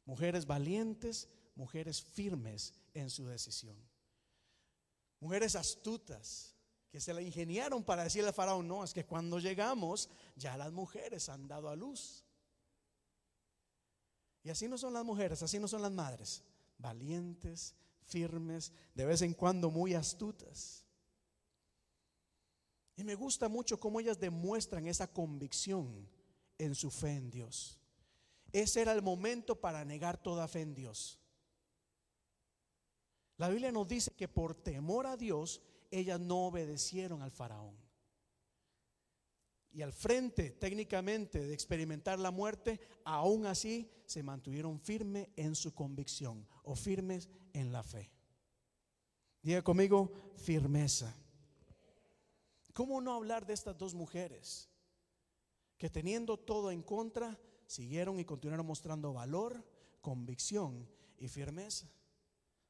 Mujeres 0.06 0.46
valientes, 0.46 1.28
mujeres 1.56 2.02
firmes 2.02 2.74
en 2.94 3.10
su 3.10 3.26
decisión. 3.28 3.78
Mujeres 5.20 5.56
astutas 5.56 6.56
que 6.90 7.00
se 7.00 7.14
la 7.14 7.22
ingeniaron 7.22 7.84
para 7.84 8.04
decirle 8.04 8.30
al 8.30 8.34
faraón, 8.34 8.68
no, 8.68 8.84
es 8.84 8.94
que 8.94 9.06
cuando 9.06 9.40
llegamos 9.40 10.10
ya 10.36 10.58
las 10.58 10.72
mujeres 10.72 11.30
han 11.30 11.48
dado 11.48 11.70
a 11.70 11.76
luz. 11.76 12.26
Y 14.44 14.50
así 14.50 14.68
no 14.68 14.78
son 14.78 14.94
las 14.94 15.06
mujeres, 15.06 15.42
así 15.44 15.60
no 15.60 15.68
son 15.68 15.82
las 15.84 15.92
madres, 15.92 16.44
valientes, 16.78 17.76
firmes, 18.08 18.74
de 18.94 19.06
vez 19.06 19.22
en 19.22 19.34
cuando 19.34 19.70
muy 19.70 19.94
astutas. 19.94 20.84
Y 22.96 23.04
me 23.04 23.16
gusta 23.16 23.48
mucho 23.48 23.80
cómo 23.80 24.00
ellas 24.00 24.20
demuestran 24.20 24.88
esa 24.88 25.08
convicción 25.08 26.10
en 26.58 26.76
su 26.76 26.92
fe 26.92 27.12
en 27.12 27.30
Dios. 27.30 27.80
Ese 28.52 28.82
era 28.82 28.92
el 28.92 29.02
momento 29.02 29.62
para 29.62 29.86
negar 29.86 30.22
toda 30.22 30.48
fe 30.48 30.62
en 30.62 30.76
Dios. 30.76 31.21
La 33.38 33.50
Biblia 33.50 33.72
nos 33.72 33.88
dice 33.88 34.12
que 34.12 34.28
por 34.28 34.56
temor 34.56 35.08
a 35.08 35.18
Dios, 35.18 35.62
ellas 35.90 36.20
no 36.20 36.48
obedecieron 36.48 37.22
al 37.22 37.32
faraón. 37.32 37.76
Y 39.74 39.82
al 39.82 39.94
frente 39.94 40.52
técnicamente 40.52 41.40
de 41.40 41.54
experimentar 41.54 42.20
la 42.20 42.32
muerte, 42.32 42.80
aún 43.06 43.46
así 43.46 43.90
se 44.06 44.22
mantuvieron 44.22 44.80
firmes 44.80 45.30
en 45.38 45.56
su 45.56 45.74
convicción 45.74 46.46
o 46.64 46.76
firmes 46.76 47.30
en 47.54 47.72
la 47.72 47.82
fe. 47.82 48.12
Diga 49.42 49.62
conmigo, 49.62 50.12
firmeza. 50.36 51.16
¿Cómo 52.74 53.02
no 53.02 53.14
hablar 53.14 53.46
de 53.46 53.54
estas 53.54 53.78
dos 53.78 53.94
mujeres 53.94 54.70
que 55.78 55.90
teniendo 55.90 56.38
todo 56.38 56.70
en 56.72 56.84
contra, 56.84 57.40
siguieron 57.66 58.20
y 58.20 58.26
continuaron 58.26 58.66
mostrando 58.66 59.14
valor, 59.14 59.66
convicción 60.02 60.88
y 61.18 61.28
firmeza? 61.28 61.90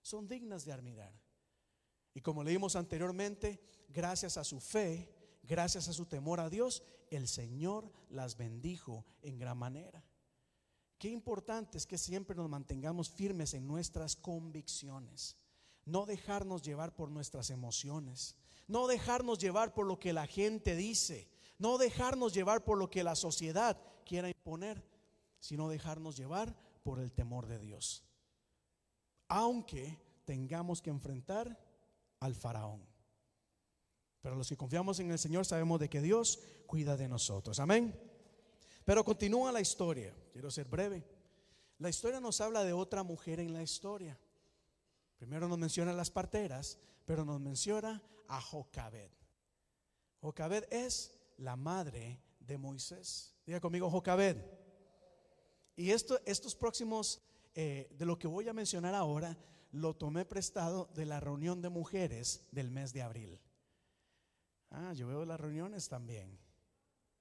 Son 0.02 0.28
dignas 0.28 0.66
de 0.66 0.72
admirar. 0.72 1.14
Y 2.14 2.22
como 2.22 2.43
leímos 2.43 2.76
anteriormente, 2.76 3.62
gracias 3.89 4.38
a 4.38 4.43
su 4.43 4.60
fe, 4.60 5.10
gracias 5.43 5.88
a 5.88 5.93
su 5.93 6.06
temor 6.06 6.39
a 6.39 6.49
Dios, 6.49 6.84
el 7.10 7.28
Señor 7.28 7.91
las 8.10 8.38
bendijo 8.38 9.06
en 9.22 9.38
gran 9.38 9.58
manera. 9.58 10.04
Qué 10.97 11.10
importante 11.10 11.78
es 11.78 11.88
que 11.88 11.97
siempre 11.97 12.36
nos 12.36 12.49
mantengamos 12.49 13.10
firmes 13.10 13.54
en 13.54 13.68
nuestras 13.68 14.16
convicciones, 14.16 15.36
no 15.86 16.06
dejarnos 16.06 16.62
llevar 16.62 16.93
por 16.93 17.10
nuestras 17.10 17.49
emociones, 17.49 18.36
no 18.68 18.88
dejarnos 18.88 19.39
llevar 19.39 19.74
por 19.74 19.88
lo 19.88 19.99
que 19.99 20.14
la 20.14 20.28
gente 20.28 20.76
dice, 20.76 21.28
no 21.58 21.78
dejarnos 21.78 22.34
llevar 22.34 22.64
por 22.64 22.78
lo 22.78 22.89
que 22.89 23.04
la 23.04 23.16
sociedad 23.16 23.82
quiera 24.06 24.30
imponer, 24.30 24.86
sino 25.39 25.70
dejarnos 25.70 26.18
llevar 26.18 26.56
por 26.84 26.99
el 26.99 27.12
temor 27.12 27.47
de 27.47 27.58
Dios 27.58 28.04
aunque 29.32 29.97
tengamos 30.25 30.82
que 30.82 30.89
enfrentar 30.89 31.57
al 32.19 32.36
faraón. 32.36 32.86
Pero 34.21 34.36
los 34.36 34.49
que 34.49 34.57
confiamos 34.57 34.99
en 34.99 35.09
el 35.09 35.17
Señor 35.17 35.45
sabemos 35.45 35.79
de 35.79 35.89
que 35.89 36.01
Dios 36.01 36.39
cuida 36.67 36.97
de 36.97 37.07
nosotros. 37.07 37.57
Amén. 37.59 37.97
Pero 38.84 39.05
continúa 39.05 39.53
la 39.53 39.61
historia. 39.61 40.13
Quiero 40.34 40.51
ser 40.51 40.67
breve. 40.67 41.07
La 41.79 41.89
historia 41.89 42.19
nos 42.19 42.41
habla 42.41 42.65
de 42.65 42.73
otra 42.73 43.03
mujer 43.03 43.39
en 43.39 43.53
la 43.53 43.63
historia. 43.63 44.19
Primero 45.17 45.47
nos 45.47 45.57
menciona 45.57 45.93
las 45.93 46.11
parteras, 46.11 46.77
pero 47.05 47.23
nos 47.23 47.39
menciona 47.39 48.03
a 48.27 48.41
Jocabed. 48.41 49.11
Jocabed 50.19 50.65
es 50.71 51.17
la 51.38 51.55
madre 51.55 52.21
de 52.38 52.57
Moisés. 52.57 53.34
Diga 53.45 53.61
conmigo 53.61 53.89
Jocabed. 53.89 54.36
Y 55.77 55.91
esto, 55.91 56.19
estos 56.25 56.53
próximos 56.53 57.21
eh, 57.54 57.89
de 57.97 58.06
lo 58.06 58.18
que 58.18 58.28
voy 58.28 58.47
a 58.47 58.54
mencionar 58.54 58.95
ahora, 58.95 59.38
lo 59.72 59.95
tomé 59.95 60.26
prestado 60.26 60.89
de 60.93 61.06
la 61.06 61.20
reunión 61.20 61.62
de 61.62 61.70
mujeres 61.70 62.48
del 62.52 62.72
mes 62.72 62.94
de 62.94 63.02
abril. 63.02 63.40
Ah, 64.69 64.94
yo 64.94 65.07
veo 65.07 65.26
las 65.26 65.40
reuniones 65.40 65.90
también. 65.90 66.40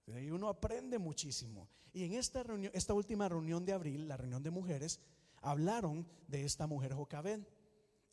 Y 0.06 0.30
uno 0.30 0.48
aprende 0.48 0.98
muchísimo. 0.98 1.68
Y 1.92 2.04
en 2.04 2.14
esta 2.14 2.42
reunión, 2.42 2.72
esta 2.74 2.94
última 2.94 3.28
reunión 3.28 3.64
de 3.64 3.72
abril, 3.72 4.08
la 4.08 4.16
reunión 4.16 4.42
de 4.42 4.50
mujeres, 4.50 5.00
hablaron 5.40 6.06
de 6.28 6.44
esta 6.44 6.66
mujer 6.66 6.92
Jocabed. 6.92 7.40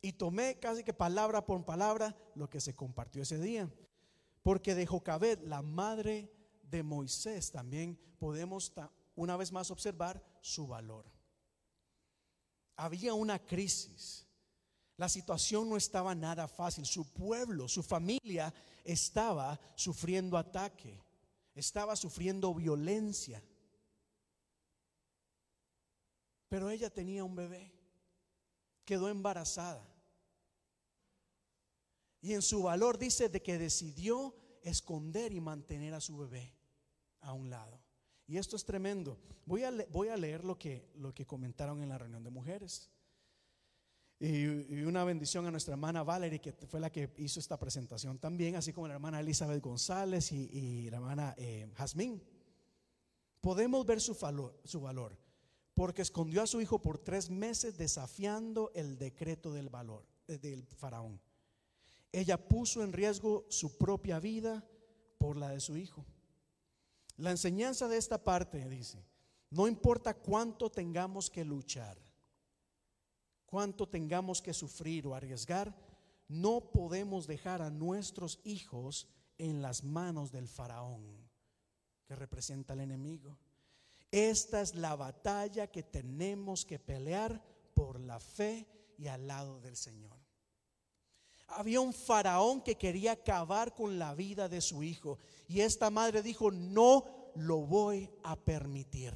Y 0.02 0.14
tomé 0.14 0.60
casi 0.60 0.84
que 0.84 0.94
palabra 0.94 1.45
por 1.45 1.64
palabra 1.65 2.15
lo 2.35 2.49
que 2.49 2.61
se 2.61 2.76
compartió 2.76 3.23
ese 3.23 3.39
día. 3.39 3.72
Porque 4.44 4.76
de 4.76 4.85
Jocabed, 4.85 5.39
la 5.44 5.61
madre 5.61 6.31
de 6.64 6.84
Moisés, 6.84 7.52
también 7.52 7.99
podemos 8.19 8.73
una 9.15 9.38
vez 9.38 9.52
más 9.52 9.72
observar 9.72 10.23
su 10.41 10.68
valor 10.68 11.16
había 12.77 13.13
una 13.13 13.39
crisis. 13.39 14.25
La 14.95 15.09
situación 15.09 15.69
no 15.69 15.77
estaba 15.77 16.15
nada 16.15 16.47
fácil. 16.47 16.85
Su 16.85 17.11
pueblo, 17.11 17.67
su 17.67 17.83
familia 17.83 18.53
estaba 18.83 19.59
sufriendo 19.75 20.37
ataque, 20.37 20.99
estaba 21.53 21.95
sufriendo 21.95 22.53
violencia. 22.53 23.43
Pero 26.49 26.69
ella 26.69 26.89
tenía 26.89 27.23
un 27.23 27.35
bebé, 27.35 27.73
quedó 28.85 29.09
embarazada. 29.09 29.85
Y 32.21 32.33
en 32.33 32.41
su 32.41 32.63
valor 32.63 32.97
dice 32.97 33.29
de 33.29 33.41
que 33.41 33.57
decidió 33.57 34.35
esconder 34.63 35.33
y 35.33 35.41
mantener 35.41 35.93
a 35.93 36.01
su 36.01 36.17
bebé 36.17 36.53
a 37.21 37.33
un 37.33 37.49
lado. 37.49 37.86
Y 38.27 38.37
esto 38.37 38.55
es 38.57 38.65
tremendo. 38.65 39.17
Voy 39.45 39.63
a, 39.63 39.71
leer 40.17 40.43
lo 40.43 40.59
que, 40.59 40.89
lo 40.95 41.13
que 41.13 41.25
comentaron 41.25 41.81
en 41.81 41.89
la 41.89 41.97
reunión 41.97 42.23
de 42.23 42.29
mujeres. 42.29 42.89
Y, 44.19 44.81
una 44.81 45.03
bendición 45.03 45.45
a 45.45 45.51
nuestra 45.51 45.73
hermana 45.73 46.03
Valerie, 46.03 46.41
que 46.41 46.51
fue 46.51 46.79
la 46.79 46.91
que 46.91 47.13
hizo 47.17 47.39
esta 47.39 47.57
presentación 47.57 48.17
también, 48.19 48.55
así 48.55 48.73
como 48.73 48.87
la 48.87 48.95
hermana 48.95 49.21
Elizabeth 49.21 49.63
González 49.63 50.31
y, 50.31 50.89
la 50.89 50.97
hermana 50.97 51.35
eh, 51.37 51.69
Jazmín. 51.75 52.21
Podemos 53.39 53.85
ver 53.85 54.01
su 54.01 54.15
valor, 54.15 54.59
su 54.65 54.81
valor, 54.81 55.17
porque 55.73 56.01
escondió 56.01 56.41
a 56.41 56.47
su 56.47 56.59
hijo 56.59 56.81
por 56.81 56.97
tres 56.97 57.29
meses 57.29 57.77
desafiando 57.77 58.71
el 58.73 58.97
decreto 58.97 59.53
del 59.53 59.69
valor 59.69 60.05
eh, 60.27 60.37
del 60.37 60.65
faraón. 60.65 61.21
Ella 62.11 62.37
puso 62.37 62.83
en 62.83 62.91
riesgo 62.91 63.45
su 63.49 63.77
propia 63.77 64.19
vida 64.19 64.67
por 65.17 65.37
la 65.37 65.49
de 65.49 65.59
su 65.59 65.77
hijo. 65.77 66.05
La 67.18 67.31
enseñanza 67.31 67.88
de 67.88 67.98
esta 67.98 68.23
parte 68.23 68.69
dice, 68.69 69.03
no 69.49 69.68
importa 69.68 70.14
cuánto 70.14 70.69
tengamos 70.69 71.30
que 71.30 71.44
luchar, 71.44 71.98
cuánto 73.45 73.88
tengamos 73.88 74.41
que 74.41 74.53
sufrir 74.53 75.07
o 75.07 75.15
arriesgar, 75.15 75.76
no 76.27 76.72
podemos 76.72 77.26
dejar 77.26 77.61
a 77.61 77.72
nuestros 77.72 78.39
hijos 78.44 79.07
en 79.38 79.61
las 79.61 79.84
manos 79.84 80.31
del 80.31 80.48
faraón, 80.48 81.27
que 82.06 82.15
representa 82.15 82.73
al 82.73 82.81
enemigo. 82.81 83.38
Esta 84.11 84.61
es 84.61 84.76
la 84.76 84.95
batalla 84.95 85.68
que 85.68 85.84
tenemos 85.84 86.65
que 86.65 86.80
pelear 86.80 87.44
por 87.73 87.99
la 87.99 88.19
fe 88.19 88.68
y 88.98 89.07
al 89.07 89.27
lado 89.27 89.60
del 89.60 89.76
Señor. 89.76 90.26
Había 91.48 91.80
un 91.80 91.94
faraón 91.94 92.61
que 92.61 92.76
quería 92.76 93.14
acabar 93.14 93.74
con 93.74 93.98
la 93.98 94.14
vida 94.14 94.49
de 94.49 94.61
su 94.61 94.84
hijo 94.84 95.18
y 95.48 95.61
esta 95.61 95.90
madre 95.90 96.22
dijo, 96.22 96.52
no 96.52 97.06
lo 97.36 97.60
voy 97.60 98.10
a 98.24 98.36
permitir. 98.36 99.14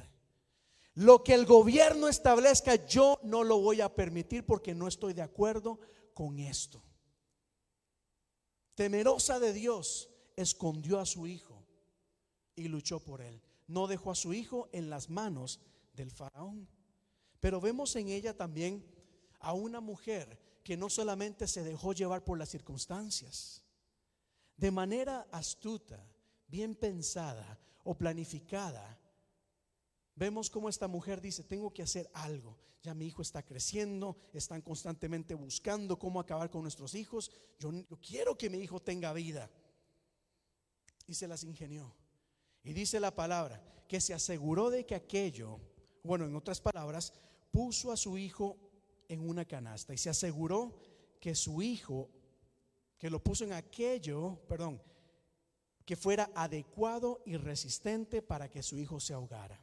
Lo 0.94 1.22
que 1.22 1.34
el 1.34 1.46
gobierno 1.46 2.08
establezca, 2.08 2.86
yo 2.86 3.18
no 3.22 3.44
lo 3.44 3.58
voy 3.60 3.80
a 3.80 3.94
permitir 3.94 4.44
porque 4.44 4.74
no 4.74 4.88
estoy 4.88 5.14
de 5.14 5.22
acuerdo 5.22 5.78
con 6.14 6.38
esto. 6.38 6.82
Temerosa 8.74 9.38
de 9.38 9.52
Dios, 9.52 10.10
escondió 10.36 10.98
a 10.98 11.06
su 11.06 11.26
hijo 11.26 11.62
y 12.56 12.68
luchó 12.68 13.00
por 13.00 13.20
él. 13.20 13.42
No 13.66 13.86
dejó 13.86 14.10
a 14.10 14.14
su 14.16 14.34
hijo 14.34 14.68
en 14.72 14.90
las 14.90 15.08
manos 15.08 15.60
del 15.94 16.10
faraón. 16.10 16.68
Pero 17.40 17.60
vemos 17.60 17.96
en 17.96 18.08
ella 18.08 18.36
también 18.36 18.84
a 19.40 19.52
una 19.52 19.80
mujer 19.80 20.38
que 20.62 20.76
no 20.76 20.88
solamente 20.88 21.46
se 21.46 21.62
dejó 21.62 21.92
llevar 21.92 22.24
por 22.24 22.38
las 22.38 22.48
circunstancias, 22.48 23.62
de 24.56 24.70
manera 24.70 25.26
astuta, 25.32 26.06
bien 26.46 26.74
pensada 26.74 27.58
o 27.84 27.96
planificada, 27.96 29.00
vemos 30.14 30.50
como 30.50 30.68
esta 30.68 30.86
mujer 30.86 31.20
dice, 31.20 31.42
tengo 31.42 31.72
que 31.72 31.82
hacer 31.82 32.10
algo. 32.14 32.58
Ya 32.82 32.94
mi 32.94 33.06
hijo 33.06 33.22
está 33.22 33.44
creciendo, 33.44 34.16
están 34.32 34.60
constantemente 34.60 35.34
buscando 35.34 35.98
cómo 35.98 36.20
acabar 36.20 36.50
con 36.50 36.62
nuestros 36.62 36.94
hijos. 36.94 37.30
Yo, 37.58 37.72
yo 37.72 38.00
quiero 38.00 38.36
que 38.36 38.50
mi 38.50 38.58
hijo 38.58 38.80
tenga 38.80 39.12
vida. 39.12 39.50
Y 41.06 41.14
se 41.14 41.28
las 41.28 41.44
ingenió. 41.44 41.94
Y 42.64 42.72
dice 42.72 43.00
la 43.00 43.14
palabra, 43.14 43.62
que 43.88 44.00
se 44.00 44.14
aseguró 44.14 44.70
de 44.70 44.84
que 44.84 44.94
aquello, 44.94 45.60
bueno, 46.02 46.24
en 46.24 46.34
otras 46.34 46.60
palabras, 46.60 47.12
puso 47.50 47.92
a 47.92 47.96
su 47.96 48.18
hijo 48.18 48.71
en 49.08 49.28
una 49.28 49.44
canasta 49.44 49.94
y 49.94 49.98
se 49.98 50.10
aseguró 50.10 50.74
que 51.20 51.34
su 51.34 51.62
hijo, 51.62 52.10
que 52.98 53.10
lo 53.10 53.22
puso 53.22 53.44
en 53.44 53.52
aquello, 53.52 54.40
perdón, 54.48 54.82
que 55.84 55.96
fuera 55.96 56.30
adecuado 56.34 57.22
y 57.24 57.36
resistente 57.36 58.22
para 58.22 58.48
que 58.50 58.62
su 58.62 58.78
hijo 58.78 59.00
se 59.00 59.14
ahogara. 59.14 59.60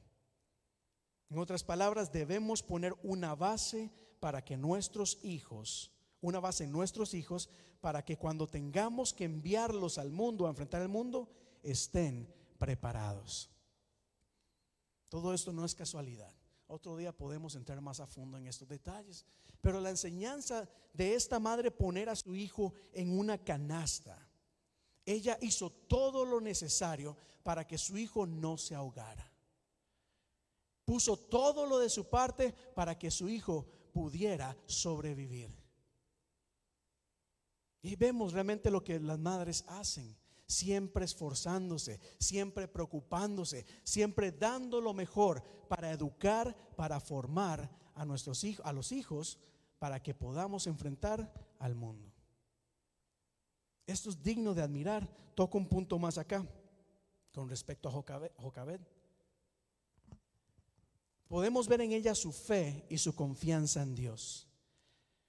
En 1.30 1.38
otras 1.38 1.64
palabras, 1.64 2.12
debemos 2.12 2.64
poner 2.64 2.96
una 3.04 3.36
base 3.36 3.92
para 4.20 4.44
que 4.44 4.58
nuestros 4.58 5.20
hijos, 5.24 5.92
una 6.22 6.40
base 6.40 6.64
en 6.64 6.72
nuestros 6.72 7.14
hijos, 7.14 7.50
para 7.82 8.04
que 8.04 8.18
cuando 8.18 8.48
tengamos 8.48 9.14
que 9.14 9.26
enviarlos 9.26 9.98
al 9.98 10.12
mundo, 10.12 10.46
a 10.46 10.50
enfrentar 10.50 10.82
el 10.82 10.90
mundo, 10.90 11.30
estén 11.64 12.34
preparados. 12.58 13.50
Todo 15.08 15.34
esto 15.34 15.54
no 15.54 15.66
es 15.66 15.76
casualidad. 15.76 16.39
Otro 16.72 16.96
día 16.96 17.12
podemos 17.12 17.56
entrar 17.56 17.82
más 17.82 18.00
a 18.00 18.06
fondo 18.06 18.38
en 18.38 18.46
estos 18.46 18.68
detalles. 18.68 19.26
Pero 19.60 19.82
la 19.82 19.90
enseñanza 19.90 20.70
de 20.94 21.16
esta 21.16 21.40
madre 21.40 21.72
poner 21.72 22.10
a 22.10 22.16
su 22.16 22.36
hijo 22.36 22.74
en 22.94 23.18
una 23.18 23.40
canasta. 23.40 24.30
Ella 25.04 25.36
hizo 25.42 25.72
todo 25.72 26.24
lo 26.24 26.40
necesario 26.40 27.18
para 27.42 27.66
que 27.66 27.80
su 27.80 27.98
hijo 27.98 28.28
no 28.28 28.56
se 28.60 28.76
ahogara. 28.76 29.34
Puso 30.86 31.18
todo 31.18 31.66
lo 31.66 31.80
de 31.80 31.90
su 31.90 32.08
parte 32.08 32.54
para 32.76 33.00
que 33.00 33.10
su 33.10 33.28
hijo 33.30 33.66
pudiera 33.92 34.56
sobrevivir. 34.68 35.52
Y 37.82 37.96
vemos 37.96 38.32
realmente 38.32 38.70
lo 38.70 38.84
que 38.84 39.00
las 39.00 39.18
madres 39.18 39.66
hacen 39.68 40.16
siempre 40.50 41.06
esforzándose, 41.06 42.00
siempre 42.18 42.68
preocupándose, 42.68 43.68
siempre 43.84 44.32
dando 44.32 44.82
lo 44.82 44.96
mejor 44.96 45.44
para 45.70 45.92
educar, 45.92 46.58
para 46.76 47.00
formar 47.00 47.70
a 47.94 48.04
nuestros 48.04 48.44
hijos, 48.44 48.66
a 48.66 48.74
los 48.74 48.92
hijos, 48.92 49.38
para 49.78 50.02
que 50.02 50.16
podamos 50.16 50.66
enfrentar 50.66 51.32
al 51.60 51.76
mundo. 51.76 52.12
Esto 53.86 54.10
es 54.10 54.22
digno 54.24 54.56
de 54.56 54.64
admirar. 54.64 55.08
Toco 55.36 55.58
un 55.58 55.70
punto 55.70 56.00
más 56.00 56.18
acá 56.18 56.46
con 57.32 57.48
respecto 57.48 57.88
a 57.88 57.92
Jocabed. 57.92 58.82
Podemos 61.28 61.68
ver 61.68 61.82
en 61.82 61.92
ella 61.92 62.16
su 62.16 62.32
fe 62.32 62.88
y 62.90 62.98
su 62.98 63.16
confianza 63.16 63.84
en 63.84 63.94
Dios. 63.94 64.48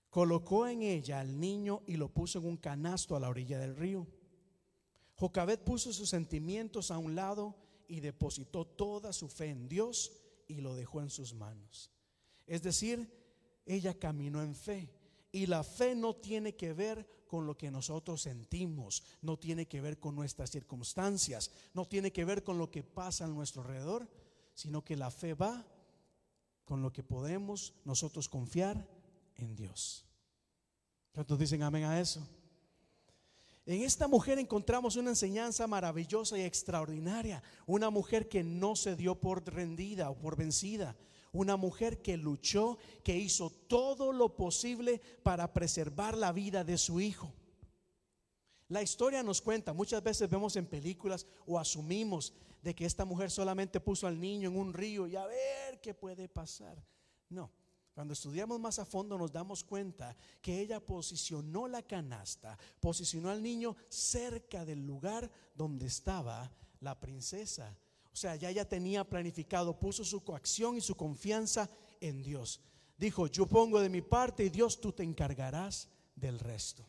Colocó 0.09 0.67
en 0.67 0.81
ella 0.81 1.21
al 1.21 1.39
niño 1.39 1.83
y 1.87 1.97
lo 1.97 2.09
puso 2.09 2.39
en 2.39 2.47
un 2.47 2.57
canasto 2.57 3.15
a 3.15 3.21
la 3.21 3.29
orilla 3.29 3.59
del 3.59 3.77
río. 3.77 4.07
Jocabed 5.21 5.59
puso 5.59 5.93
sus 5.93 6.09
sentimientos 6.09 6.91
a 6.91 6.97
un 6.97 7.15
lado 7.15 7.55
y 7.87 8.01
depositó 8.01 8.67
toda 8.67 9.13
su 9.13 9.29
fe 9.29 9.51
en 9.51 9.69
Dios 9.69 10.13
y 10.49 10.63
lo 10.63 10.75
dejó 10.75 11.03
en 11.03 11.11
sus 11.11 11.35
manos. 11.35 11.91
Es 12.47 12.63
decir, 12.63 13.07
ella 13.67 13.99
caminó 13.99 14.43
en 14.43 14.55
fe. 14.55 14.91
Y 15.31 15.45
la 15.45 15.63
fe 15.63 15.95
no 15.95 16.17
tiene 16.17 16.57
que 16.57 16.73
ver 16.73 17.27
con 17.29 17.47
lo 17.47 17.59
que 17.59 17.71
nosotros 17.71 18.23
sentimos, 18.23 19.03
no 19.21 19.39
tiene 19.39 19.69
que 19.69 19.83
ver 19.83 20.01
con 20.01 20.17
nuestras 20.17 20.51
circunstancias, 20.51 21.51
no 21.75 21.87
tiene 21.87 22.13
que 22.13 22.25
ver 22.25 22.43
con 22.43 22.57
lo 22.57 22.71
que 22.71 22.83
pasa 22.83 23.27
a 23.27 23.29
nuestro 23.29 23.61
alrededor, 23.61 24.09
sino 24.55 24.83
que 24.83 24.97
la 24.97 25.11
fe 25.11 25.35
va 25.35 25.67
con 26.65 26.81
lo 26.81 26.95
que 26.95 27.03
podemos 27.03 27.75
nosotros 27.85 28.27
confiar 28.27 28.89
en 29.37 29.55
Dios. 29.55 30.07
¿Cuántos 31.13 31.39
dicen 31.39 31.63
amén 31.63 31.85
a 31.85 32.01
eso? 32.01 32.27
En 33.71 33.83
esta 33.83 34.09
mujer 34.09 34.41
encontramos 34.41 34.97
una 34.97 35.11
enseñanza 35.11 35.65
maravillosa 35.69 36.37
y 36.37 36.43
extraordinaria. 36.43 37.41
Una 37.67 37.89
mujer 37.89 38.29
que 38.29 38.43
no 38.43 38.75
se 38.75 38.97
dio 38.97 39.15
por 39.15 39.45
rendida 39.45 40.11
o 40.11 40.19
por 40.19 40.35
vencida. 40.35 40.97
Una 41.31 41.57
mujer 41.57 42.03
que 42.03 42.17
luchó, 42.17 42.79
que 43.05 43.17
hizo 43.17 43.49
todo 43.69 44.13
lo 44.13 44.35
posible 44.35 45.01
para 45.23 45.53
preservar 45.53 46.17
la 46.17 46.33
vida 46.33 46.65
de 46.65 46.77
su 46.79 47.01
hijo. 47.01 47.33
La 48.67 48.83
historia 48.83 49.23
nos 49.23 49.41
cuenta, 49.41 49.73
muchas 49.73 50.03
veces 50.03 50.29
vemos 50.29 50.57
en 50.57 50.67
películas 50.67 51.25
o 51.47 51.57
asumimos 51.57 52.35
de 52.63 52.75
que 52.75 52.87
esta 52.87 53.05
mujer 53.05 53.31
solamente 53.31 53.79
puso 53.79 54.09
al 54.09 54.19
niño 54.19 54.49
en 54.49 54.57
un 54.57 54.75
río 54.75 55.07
y 55.07 55.15
a 55.15 55.27
ver 55.27 55.81
qué 55.81 55.95
puede 55.95 56.29
pasar. 56.29 56.85
No, 57.29 57.53
cuando 57.93 58.15
estudiamos 58.15 58.61
más 58.61 58.79
a 58.79 58.85
fondo 58.85 59.19
nos 59.19 59.33
damos 59.33 59.65
cuenta 59.65 60.17
que 60.41 60.61
ella 60.61 60.81
posicionó 60.81 61.69
la 61.69 61.83
canasta, 61.83 62.59
posicionó 62.81 63.31
al 63.31 63.43
niño 63.43 63.77
cerca 63.89 64.65
del 64.65 64.87
lugar 64.87 65.31
donde 65.55 65.87
estaba 65.87 66.51
la 66.81 66.99
princesa. 66.99 67.77
O 68.13 68.17
sea, 68.17 68.37
ya 68.37 68.51
ella 68.51 68.69
tenía 68.69 69.05
planificado, 69.05 69.79
puso 69.79 70.05
su 70.05 70.23
coacción 70.23 70.77
y 70.77 70.81
su 70.81 70.95
confianza 70.97 71.69
en 72.01 72.23
Dios. 72.23 72.61
Dijo, 72.97 73.27
yo 73.27 73.47
pongo 73.47 73.81
de 73.81 73.89
mi 73.89 74.03
parte 74.03 74.45
y 74.45 74.51
Dios 74.51 74.81
tú 74.81 74.93
te 74.93 75.03
encargarás 75.03 75.89
del 76.15 76.39
resto. 76.39 76.87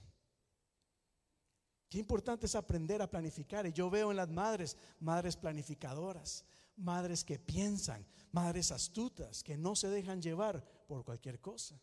Qué 1.91 1.99
importante 1.99 2.45
es 2.45 2.55
aprender 2.55 3.01
a 3.01 3.09
planificar. 3.09 3.67
Y 3.67 3.73
yo 3.73 3.89
veo 3.89 4.11
en 4.11 4.17
las 4.17 4.29
madres, 4.29 4.77
madres 5.01 5.35
planificadoras, 5.35 6.45
madres 6.77 7.23
que 7.23 7.37
piensan, 7.37 8.05
madres 8.31 8.71
astutas, 8.71 9.43
que 9.43 9.57
no 9.57 9.75
se 9.75 9.89
dejan 9.89 10.21
llevar 10.21 10.65
por 10.91 11.05
cualquier 11.05 11.39
cosa. 11.39 11.81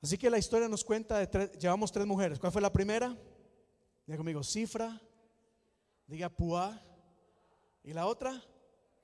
Así 0.00 0.16
que 0.16 0.30
la 0.30 0.38
historia 0.38 0.68
nos 0.68 0.84
cuenta 0.84 1.18
de 1.18 1.26
tres, 1.26 1.58
llevamos 1.58 1.90
tres 1.90 2.06
mujeres. 2.06 2.38
¿Cuál 2.38 2.52
fue 2.52 2.62
la 2.62 2.72
primera? 2.72 3.08
Diga 4.06 4.18
conmigo, 4.18 4.44
Cifra, 4.44 5.02
diga 6.06 6.28
Puá, 6.28 6.80
y 7.82 7.92
la 7.92 8.06
otra, 8.06 8.40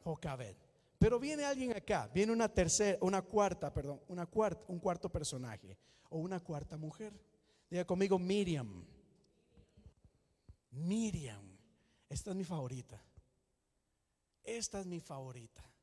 Jocabed. 0.05 0.57
Pero 0.97 1.19
viene 1.19 1.45
alguien 1.45 1.73
acá, 1.73 2.09
viene 2.15 2.33
una 2.33 2.49
tercera, 2.49 2.99
una 3.01 3.21
cuarta, 3.23 3.75
perdón, 3.75 4.01
una 4.07 4.27
cuarta, 4.27 4.65
un 4.69 4.79
cuarto 4.79 5.11
personaje 5.11 5.77
o 6.09 6.19
una 6.19 6.39
cuarta 6.39 6.77
mujer. 6.77 7.21
Diga 7.69 7.85
conmigo 7.85 8.17
Miriam. 8.17 8.87
Miriam. 10.71 11.59
Esta 12.09 12.31
es 12.31 12.37
mi 12.37 12.45
favorita. 12.45 13.05
Esta 14.45 14.79
es 14.79 14.87
mi 14.87 15.01
favorita. 15.01 15.74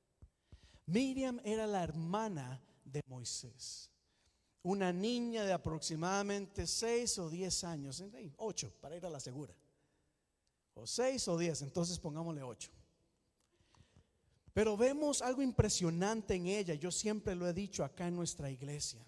Miriam 0.86 1.40
era 1.44 1.68
la 1.68 1.84
hermana 1.84 2.62
de 2.84 3.02
Moisés. 3.08 3.90
Una 4.64 4.94
niña 4.94 5.44
de 5.44 5.54
aproximadamente 5.54 6.68
6 6.68 7.18
o 7.20 7.30
10 7.30 7.64
años, 7.64 8.04
8 8.38 8.74
para 8.80 8.96
ir 8.96 9.06
a 9.06 9.10
la 9.10 9.20
segura. 9.20 9.54
O 10.76 10.86
6 10.86 11.28
o 11.30 11.38
10, 11.38 11.64
entonces 11.64 12.00
pongámosle 12.00 12.44
8. 12.44 12.72
Pero 14.54 14.76
vemos 14.76 15.22
algo 15.22 15.42
impresionante 15.42 16.36
en 16.36 16.48
ella. 16.48 16.76
Yo 16.76 16.92
siempre 16.92 17.36
lo 17.36 17.48
he 17.48 17.54
dicho 17.54 17.84
acá 17.84 18.08
en 18.08 18.16
nuestra 18.16 18.50
iglesia. 18.52 19.06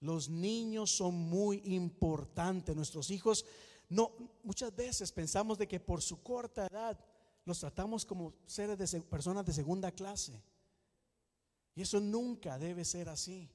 Los 0.00 0.28
niños 0.28 0.90
son 0.90 1.14
muy 1.14 1.62
importantes. 1.64 2.76
Nuestros 2.76 3.10
hijos, 3.10 3.46
no, 3.88 4.12
muchas 4.42 4.74
veces 4.76 5.10
pensamos 5.10 5.56
de 5.56 5.66
que 5.66 5.80
por 5.80 6.02
su 6.02 6.22
corta 6.22 6.66
edad 6.66 6.98
los 7.46 7.58
tratamos 7.58 8.04
como 8.04 8.34
seres 8.46 8.78
de 8.78 9.00
personas 9.00 9.44
de 9.46 9.52
segunda 9.52 9.90
clase. 9.90 10.40
Y 11.74 11.82
eso 11.82 12.00
nunca 12.00 12.58
debe 12.58 12.84
ser 12.84 13.08
así. 13.08 13.50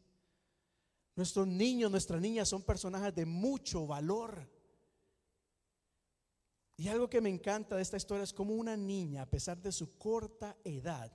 Nuestros 1.16 1.48
niños, 1.48 1.92
nuestras 1.92 2.22
niñas 2.22 2.50
son 2.50 2.64
personajes 2.64 3.14
de 3.14 3.26
mucho 3.26 3.86
valor. 3.88 4.50
Y 6.78 6.88
algo 6.88 7.10
que 7.10 7.22
me 7.22 7.30
encanta 7.30 7.76
de 7.76 7.82
esta 7.82 7.98
historia 7.98 8.24
es 8.24 8.34
como 8.34 8.54
una 8.54 8.78
niña, 8.78 9.24
a 9.24 9.30
pesar 9.30 9.62
de 9.62 9.72
su 9.72 9.98
corta 9.98 10.58
edad, 10.64 11.12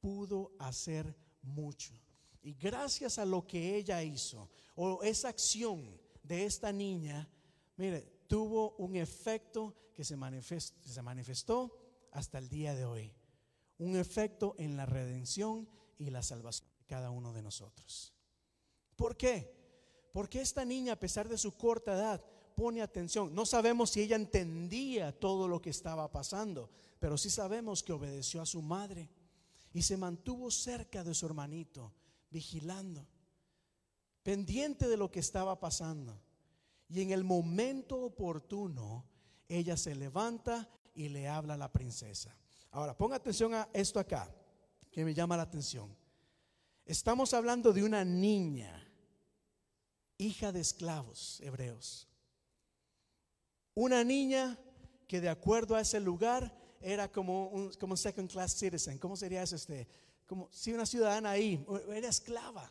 pudo 0.00 0.52
hacer 0.58 1.16
mucho. 1.42 1.94
Y 2.42 2.54
gracias 2.54 3.18
a 3.18 3.24
lo 3.24 3.46
que 3.46 3.76
ella 3.76 4.02
hizo, 4.02 4.50
o 4.74 5.02
esa 5.02 5.28
acción 5.28 6.00
de 6.22 6.44
esta 6.44 6.72
niña, 6.72 7.28
mire, 7.76 8.24
tuvo 8.26 8.74
un 8.76 8.96
efecto 8.96 9.74
que 9.94 10.04
se 10.04 10.16
manifestó, 10.16 10.88
se 10.88 11.02
manifestó 11.02 11.76
hasta 12.12 12.38
el 12.38 12.48
día 12.48 12.74
de 12.74 12.84
hoy. 12.84 13.14
Un 13.78 13.96
efecto 13.96 14.56
en 14.58 14.76
la 14.76 14.86
redención 14.86 15.68
y 15.98 16.10
la 16.10 16.22
salvación 16.22 16.68
de 16.78 16.84
cada 16.86 17.10
uno 17.10 17.32
de 17.32 17.42
nosotros. 17.42 18.14
¿Por 18.96 19.16
qué? 19.16 19.54
Porque 20.12 20.40
esta 20.40 20.64
niña, 20.64 20.94
a 20.94 20.98
pesar 20.98 21.28
de 21.28 21.38
su 21.38 21.56
corta 21.56 21.94
edad, 21.94 22.24
pone 22.54 22.82
atención. 22.82 23.32
No 23.34 23.46
sabemos 23.46 23.90
si 23.90 24.00
ella 24.00 24.16
entendía 24.16 25.16
todo 25.16 25.46
lo 25.46 25.62
que 25.62 25.70
estaba 25.70 26.10
pasando, 26.10 26.70
pero 26.98 27.16
sí 27.16 27.30
sabemos 27.30 27.84
que 27.84 27.92
obedeció 27.92 28.42
a 28.42 28.46
su 28.46 28.62
madre 28.62 29.08
y 29.72 29.82
se 29.82 29.96
mantuvo 29.96 30.50
cerca 30.50 31.04
de 31.04 31.14
su 31.14 31.26
hermanito, 31.26 31.92
vigilando, 32.30 33.06
pendiente 34.24 34.88
de 34.88 34.96
lo 34.96 35.10
que 35.10 35.20
estaba 35.20 35.60
pasando. 35.60 36.20
Y 36.88 37.02
en 37.02 37.12
el 37.12 37.22
momento 37.22 38.02
oportuno, 38.02 39.04
ella 39.46 39.76
se 39.76 39.94
levanta 39.94 40.68
y 40.94 41.10
le 41.10 41.28
habla 41.28 41.54
a 41.54 41.58
la 41.58 41.70
princesa. 41.70 42.36
Ahora, 42.72 42.96
ponga 42.96 43.16
atención 43.16 43.54
a 43.54 43.68
esto 43.72 44.00
acá, 44.00 44.34
que 44.98 45.04
me 45.04 45.14
llama 45.14 45.36
la 45.36 45.44
atención. 45.44 45.96
Estamos 46.84 47.32
hablando 47.32 47.72
de 47.72 47.84
una 47.84 48.04
niña, 48.04 48.84
hija 50.16 50.50
de 50.50 50.58
esclavos 50.58 51.40
hebreos. 51.40 52.08
Una 53.74 54.02
niña 54.02 54.58
que 55.06 55.20
de 55.20 55.28
acuerdo 55.28 55.76
a 55.76 55.82
ese 55.82 56.00
lugar 56.00 56.52
era 56.80 57.12
como 57.12 57.46
un 57.46 57.72
como 57.74 57.96
second 57.96 58.28
class 58.28 58.58
citizen. 58.58 58.98
¿Cómo 58.98 59.16
sería 59.16 59.44
eso 59.44 59.54
este? 59.54 59.86
Como 60.26 60.48
si 60.50 60.72
una 60.72 60.84
ciudadana 60.84 61.30
ahí, 61.30 61.64
era 61.94 62.08
esclava 62.08 62.68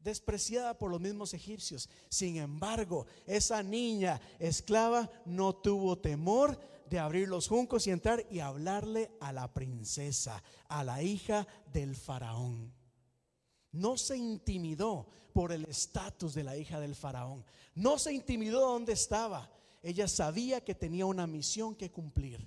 despreciada 0.00 0.76
por 0.76 0.90
los 0.90 1.00
mismos 1.00 1.32
egipcios. 1.32 1.88
Sin 2.10 2.36
embargo, 2.36 3.06
esa 3.26 3.62
niña 3.62 4.20
esclava 4.38 5.10
no 5.24 5.54
tuvo 5.54 5.96
temor 5.96 6.60
de 6.92 6.98
abrir 6.98 7.26
los 7.26 7.48
juncos 7.48 7.86
y 7.86 7.90
entrar 7.90 8.26
y 8.30 8.40
hablarle 8.40 9.12
a 9.18 9.32
la 9.32 9.50
princesa, 9.54 10.42
a 10.68 10.84
la 10.84 11.02
hija 11.02 11.46
del 11.72 11.96
faraón. 11.96 12.70
No 13.72 13.96
se 13.96 14.18
intimidó 14.18 15.08
por 15.32 15.52
el 15.52 15.64
estatus 15.64 16.34
de 16.34 16.44
la 16.44 16.54
hija 16.54 16.80
del 16.80 16.94
faraón. 16.94 17.46
No 17.74 17.98
se 17.98 18.12
intimidó 18.12 18.60
donde 18.60 18.92
estaba. 18.92 19.50
Ella 19.82 20.06
sabía 20.06 20.62
que 20.62 20.74
tenía 20.74 21.06
una 21.06 21.26
misión 21.26 21.74
que 21.74 21.90
cumplir. 21.90 22.46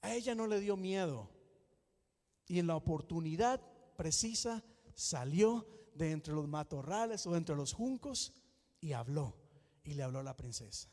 A 0.00 0.12
ella 0.12 0.34
no 0.34 0.48
le 0.48 0.58
dio 0.58 0.76
miedo. 0.76 1.30
Y 2.48 2.58
en 2.58 2.66
la 2.66 2.74
oportunidad 2.74 3.60
precisa 3.94 4.64
salió 4.94 5.64
de 5.94 6.10
entre 6.10 6.34
los 6.34 6.48
matorrales 6.48 7.24
o 7.28 7.36
entre 7.36 7.54
los 7.54 7.72
juncos 7.72 8.32
y 8.80 8.94
habló. 8.94 9.36
Y 9.84 9.94
le 9.94 10.02
habló 10.02 10.18
a 10.18 10.24
la 10.24 10.36
princesa. 10.36 10.92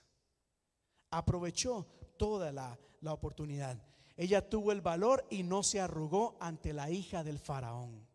Aprovechó 1.12 1.88
toda 2.18 2.52
la, 2.52 2.78
la 3.02 3.14
oportunidad. 3.14 3.82
Ella 4.16 4.50
tuvo 4.50 4.72
el 4.72 4.82
valor 4.82 5.26
y 5.30 5.44
no 5.44 5.64
se 5.64 5.80
arrugó 5.80 6.38
ante 6.40 6.74
la 6.74 6.90
hija 6.90 7.24
del 7.24 7.40
faraón. 7.40 8.08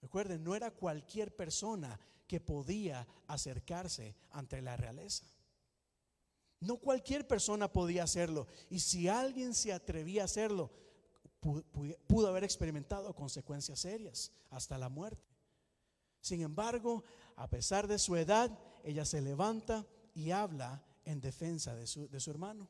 Recuerden, 0.00 0.42
no 0.42 0.54
era 0.54 0.70
cualquier 0.70 1.34
persona 1.36 2.00
que 2.26 2.40
podía 2.40 3.06
acercarse 3.26 4.16
ante 4.30 4.62
la 4.62 4.76
realeza. 4.76 5.26
No 6.60 6.76
cualquier 6.76 7.26
persona 7.26 7.72
podía 7.72 8.04
hacerlo. 8.04 8.46
Y 8.68 8.80
si 8.80 9.08
alguien 9.08 9.54
se 9.54 9.72
atrevía 9.72 10.22
a 10.22 10.24
hacerlo, 10.26 10.70
pudo 12.06 12.28
haber 12.28 12.44
experimentado 12.44 13.14
consecuencias 13.14 13.80
serias, 13.80 14.32
hasta 14.50 14.78
la 14.78 14.88
muerte. 14.88 15.24
Sin 16.20 16.42
embargo, 16.42 17.02
a 17.36 17.48
pesar 17.48 17.86
de 17.86 17.98
su 17.98 18.14
edad, 18.16 18.58
ella 18.84 19.04
se 19.04 19.20
levanta 19.22 19.86
y 20.14 20.32
habla 20.32 20.84
en 21.04 21.20
defensa 21.20 21.74
de 21.74 21.86
su, 21.86 22.08
de 22.08 22.20
su 22.20 22.30
hermano. 22.30 22.68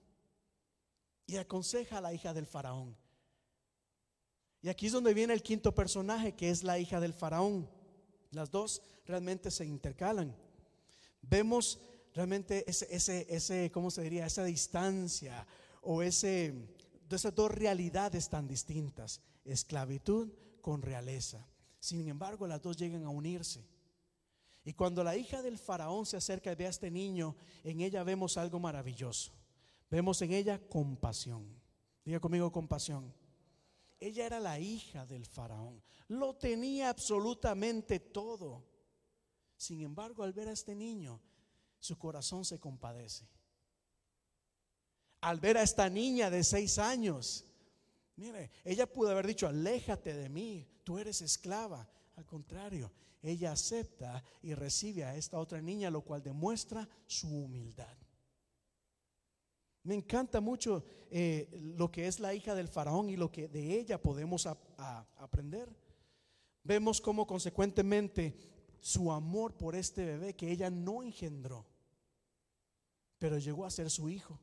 Y 1.27 1.37
aconseja 1.37 1.99
a 1.99 2.01
la 2.01 2.13
hija 2.13 2.35
del 2.35 2.47
faraón. 2.47 2.97
Y 4.63 4.69
aquí 4.69 4.87
es 4.87 4.93
donde 4.93 5.15
viene 5.15 5.33
el 5.33 5.43
quinto 5.43 5.75
personaje, 5.75 6.33
que 6.33 6.51
es 6.51 6.63
la 6.65 6.79
hija 6.79 7.01
del 7.01 7.15
faraón. 7.15 7.69
Las 8.31 8.51
dos 8.51 8.83
realmente 9.07 9.51
se 9.51 9.65
intercalan. 9.65 10.37
Vemos 11.23 11.81
realmente 12.15 12.69
ese, 12.69 12.87
ese, 12.91 13.27
ese 13.29 13.71
¿cómo 13.71 13.91
se 13.91 14.03
diría? 14.03 14.27
Esa 14.27 14.45
distancia 14.45 15.47
o 15.83 16.03
ese, 16.03 16.55
esas 17.11 17.35
dos 17.35 17.51
realidades 17.51 18.29
tan 18.29 18.47
distintas, 18.47 19.21
esclavitud 19.45 20.31
con 20.61 20.83
realeza. 20.83 21.47
Sin 21.79 22.07
embargo, 22.09 22.47
las 22.47 22.61
dos 22.61 22.77
llegan 22.77 23.05
a 23.05 23.11
unirse. 23.11 23.65
Y 24.71 24.73
cuando 24.73 25.03
la 25.03 25.17
hija 25.17 25.43
del 25.43 25.59
faraón 25.59 26.07
se 26.07 26.17
acerca 26.17 26.53
y 26.53 26.55
ve 26.55 26.65
a 26.69 26.71
este 26.71 26.93
niño, 26.93 27.35
en 27.65 27.81
ella 27.81 28.05
vemos 28.05 28.37
algo 28.37 28.61
maravilloso. 28.61 29.33
Vemos 29.91 30.23
en 30.23 30.31
ella 30.33 30.61
compasión. 30.69 31.61
Diga 32.05 32.21
conmigo 32.21 32.53
compasión. 32.53 33.13
Ella 33.99 34.27
era 34.27 34.39
la 34.39 34.61
hija 34.61 35.05
del 35.07 35.27
faraón. 35.27 35.83
Lo 36.07 36.37
tenía 36.37 36.89
absolutamente 36.89 37.99
todo. 37.99 38.65
Sin 39.57 39.81
embargo, 39.81 40.23
al 40.23 40.33
ver 40.33 40.47
a 40.47 40.53
este 40.53 40.77
niño, 40.77 41.21
su 41.81 41.99
corazón 41.99 42.45
se 42.45 42.61
compadece 42.61 43.29
al 45.23 45.41
ver 45.41 45.59
a 45.59 45.63
esta 45.63 45.91
niña 45.91 46.31
de 46.31 46.45
seis 46.45 46.79
años. 46.79 47.45
Mire, 48.15 48.53
ella 48.65 48.87
pudo 48.87 49.11
haber 49.11 49.27
dicho, 49.27 49.49
aléjate 49.49 50.15
de 50.15 50.29
mí, 50.29 50.65
tú 50.85 50.97
eres 50.97 51.23
esclava. 51.23 51.89
Al 52.15 52.25
contrario, 52.25 52.93
ella 53.23 53.53
acepta 53.53 54.23
y 54.43 54.55
recibe 54.55 55.05
a 55.05 55.17
esta 55.17 55.39
otra 55.39 55.61
niña, 55.61 55.91
lo 55.91 56.03
cual 56.03 56.23
demuestra 56.23 56.89
su 57.07 57.29
humildad. 57.29 57.97
Me 59.83 59.95
encanta 59.95 60.41
mucho 60.41 60.85
eh, 61.11 61.49
lo 61.77 61.91
que 61.91 62.07
es 62.07 62.21
la 62.21 62.35
hija 62.35 62.55
del 62.55 62.69
faraón 62.69 63.09
y 63.09 63.17
lo 63.17 63.31
que 63.31 63.49
de 63.49 63.79
ella 63.79 64.01
podemos 64.01 64.47
aprender. 64.47 65.75
Vemos 66.63 67.01
cómo 67.01 67.27
consecuentemente 67.27 68.37
su 68.81 69.11
amor 69.11 69.57
por 69.57 69.75
este 69.75 70.05
bebé 70.05 70.35
que 70.35 70.51
ella 70.51 70.71
no 70.71 71.03
engendró, 71.03 71.67
pero 73.19 73.39
llegó 73.39 73.65
a 73.65 73.71
ser 73.71 73.91
su 73.91 74.09
hijo 74.09 74.39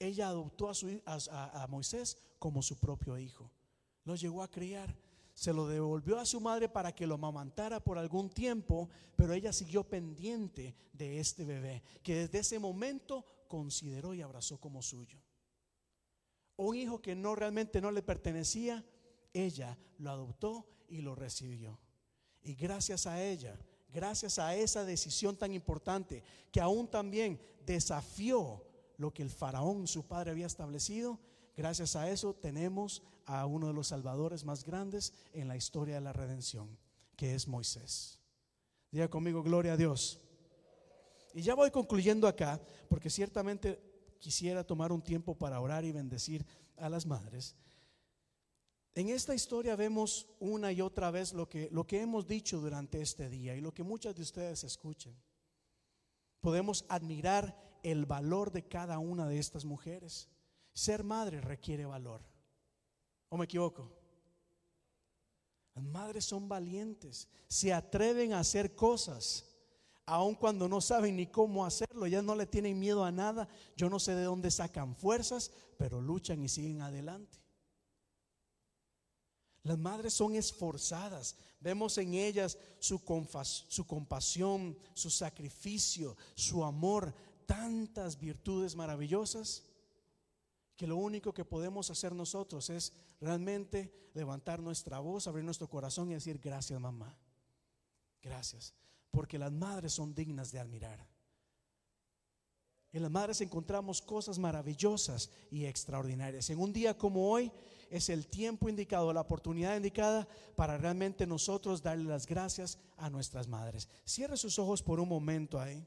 ella 0.00 0.28
adoptó 0.28 0.70
a, 0.70 0.74
su, 0.74 1.00
a, 1.06 1.66
Moisés 1.68 2.18
como 2.38 2.62
su 2.62 2.78
propio 2.78 3.18
hijo. 3.18 3.52
Lo 4.04 4.16
llegó 4.16 4.42
a 4.42 4.50
criar. 4.50 4.96
Se 5.40 5.54
lo 5.54 5.66
devolvió 5.66 6.18
a 6.18 6.26
su 6.26 6.38
madre 6.38 6.68
para 6.68 6.94
que 6.94 7.06
lo 7.06 7.14
amamantara 7.14 7.80
por 7.80 7.96
algún 7.96 8.28
tiempo, 8.28 8.90
pero 9.16 9.32
ella 9.32 9.54
siguió 9.54 9.82
pendiente 9.84 10.74
de 10.92 11.18
este 11.18 11.46
bebé, 11.46 11.82
que 12.02 12.14
desde 12.14 12.40
ese 12.40 12.58
momento 12.58 13.24
consideró 13.48 14.12
y 14.12 14.20
abrazó 14.20 14.60
como 14.60 14.82
suyo. 14.82 15.18
Un 16.56 16.76
hijo 16.76 17.00
que 17.00 17.14
no 17.14 17.34
realmente 17.34 17.80
no 17.80 17.90
le 17.90 18.02
pertenecía, 18.02 18.84
ella 19.32 19.78
lo 19.96 20.10
adoptó 20.10 20.68
y 20.88 21.00
lo 21.00 21.14
recibió. 21.14 21.80
Y 22.42 22.52
gracias 22.52 23.06
a 23.06 23.24
ella, 23.24 23.58
gracias 23.88 24.38
a 24.38 24.54
esa 24.54 24.84
decisión 24.84 25.38
tan 25.38 25.54
importante, 25.54 26.22
que 26.52 26.60
aún 26.60 26.86
también 26.86 27.40
desafió 27.64 28.62
lo 28.98 29.14
que 29.14 29.22
el 29.22 29.30
faraón, 29.30 29.86
su 29.86 30.06
padre, 30.06 30.32
había 30.32 30.48
establecido. 30.48 31.18
Gracias 31.60 31.94
a 31.94 32.10
eso 32.10 32.32
tenemos 32.32 33.02
a 33.26 33.44
uno 33.44 33.66
de 33.66 33.74
los 33.74 33.88
salvadores 33.88 34.46
más 34.46 34.64
grandes 34.64 35.12
en 35.34 35.46
la 35.46 35.58
historia 35.58 35.96
de 35.96 36.00
la 36.00 36.14
redención, 36.14 36.78
que 37.16 37.34
es 37.34 37.46
Moisés. 37.46 38.18
Diga 38.90 39.08
conmigo, 39.08 39.42
gloria 39.42 39.74
a 39.74 39.76
Dios. 39.76 40.20
Y 41.34 41.42
ya 41.42 41.54
voy 41.54 41.70
concluyendo 41.70 42.26
acá, 42.26 42.58
porque 42.88 43.10
ciertamente 43.10 43.78
quisiera 44.18 44.64
tomar 44.64 44.90
un 44.90 45.02
tiempo 45.02 45.34
para 45.34 45.60
orar 45.60 45.84
y 45.84 45.92
bendecir 45.92 46.46
a 46.78 46.88
las 46.88 47.04
madres. 47.04 47.54
En 48.94 49.10
esta 49.10 49.34
historia 49.34 49.76
vemos 49.76 50.30
una 50.38 50.72
y 50.72 50.80
otra 50.80 51.10
vez 51.10 51.34
lo 51.34 51.46
que, 51.46 51.68
lo 51.72 51.86
que 51.86 52.00
hemos 52.00 52.26
dicho 52.26 52.58
durante 52.58 53.02
este 53.02 53.28
día 53.28 53.54
y 53.54 53.60
lo 53.60 53.74
que 53.74 53.82
muchas 53.82 54.14
de 54.14 54.22
ustedes 54.22 54.64
escuchen. 54.64 55.14
Podemos 56.40 56.86
admirar 56.88 57.54
el 57.82 58.06
valor 58.06 58.50
de 58.50 58.66
cada 58.66 58.98
una 58.98 59.28
de 59.28 59.38
estas 59.38 59.66
mujeres. 59.66 60.30
Ser 60.72 61.04
madre 61.04 61.40
requiere 61.40 61.84
valor. 61.84 62.22
¿O 63.28 63.36
me 63.36 63.44
equivoco? 63.44 63.90
Las 65.74 65.84
madres 65.84 66.24
son 66.24 66.48
valientes, 66.48 67.28
se 67.48 67.72
atreven 67.72 68.32
a 68.32 68.40
hacer 68.40 68.74
cosas, 68.74 69.46
aun 70.04 70.34
cuando 70.34 70.68
no 70.68 70.80
saben 70.80 71.16
ni 71.16 71.26
cómo 71.26 71.64
hacerlo, 71.64 72.06
ya 72.06 72.22
no 72.22 72.34
le 72.34 72.46
tienen 72.46 72.78
miedo 72.78 73.04
a 73.04 73.12
nada, 73.12 73.48
yo 73.76 73.88
no 73.88 74.00
sé 74.00 74.14
de 74.14 74.24
dónde 74.24 74.50
sacan 74.50 74.96
fuerzas, 74.96 75.52
pero 75.78 76.00
luchan 76.00 76.42
y 76.42 76.48
siguen 76.48 76.82
adelante. 76.82 77.38
Las 79.62 79.78
madres 79.78 80.14
son 80.14 80.34
esforzadas. 80.34 81.36
Vemos 81.60 81.98
en 81.98 82.14
ellas 82.14 82.58
su, 82.78 83.00
su 83.68 83.86
compasión, 83.86 84.76
su 84.94 85.10
sacrificio, 85.10 86.16
su 86.34 86.64
amor, 86.64 87.14
tantas 87.46 88.18
virtudes 88.18 88.74
maravillosas 88.74 89.69
que 90.80 90.86
lo 90.86 90.96
único 90.96 91.34
que 91.34 91.44
podemos 91.44 91.90
hacer 91.90 92.14
nosotros 92.14 92.70
es 92.70 92.94
realmente 93.20 94.08
levantar 94.14 94.60
nuestra 94.60 94.98
voz, 94.98 95.26
abrir 95.26 95.44
nuestro 95.44 95.68
corazón 95.68 96.10
y 96.10 96.14
decir 96.14 96.38
gracias 96.38 96.80
mamá. 96.80 97.14
Gracias. 98.22 98.72
Porque 99.10 99.38
las 99.38 99.52
madres 99.52 99.92
son 99.92 100.14
dignas 100.14 100.52
de 100.52 100.58
admirar. 100.58 101.06
En 102.94 103.02
las 103.02 103.10
madres 103.10 103.42
encontramos 103.42 104.00
cosas 104.00 104.38
maravillosas 104.38 105.28
y 105.50 105.66
extraordinarias. 105.66 106.48
En 106.48 106.58
un 106.58 106.72
día 106.72 106.96
como 106.96 107.30
hoy 107.30 107.52
es 107.90 108.08
el 108.08 108.26
tiempo 108.26 108.66
indicado, 108.66 109.12
la 109.12 109.20
oportunidad 109.20 109.76
indicada 109.76 110.26
para 110.56 110.78
realmente 110.78 111.26
nosotros 111.26 111.82
darle 111.82 112.04
las 112.04 112.26
gracias 112.26 112.78
a 112.96 113.10
nuestras 113.10 113.46
madres. 113.48 113.86
Cierre 114.06 114.38
sus 114.38 114.58
ojos 114.58 114.82
por 114.82 114.98
un 114.98 115.10
momento 115.10 115.60
ahí. 115.60 115.86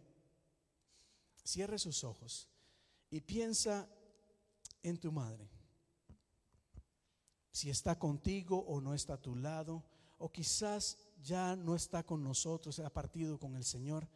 Cierre 1.43 1.79
sus 1.79 2.03
ojos 2.03 2.47
y 3.09 3.21
piensa 3.21 3.89
en 4.83 4.97
tu 4.97 5.11
madre. 5.11 5.49
Si 7.51 7.69
está 7.69 7.97
contigo 7.97 8.57
o 8.67 8.81
no 8.81 8.93
está 8.93 9.13
a 9.15 9.21
tu 9.21 9.35
lado, 9.35 9.83
o 10.17 10.31
quizás 10.31 10.97
ya 11.23 11.55
no 11.55 11.75
está 11.75 12.03
con 12.03 12.23
nosotros, 12.23 12.79
ha 12.79 12.89
partido 12.89 13.39
con 13.39 13.55
el 13.55 13.63
Señor. 13.63 14.07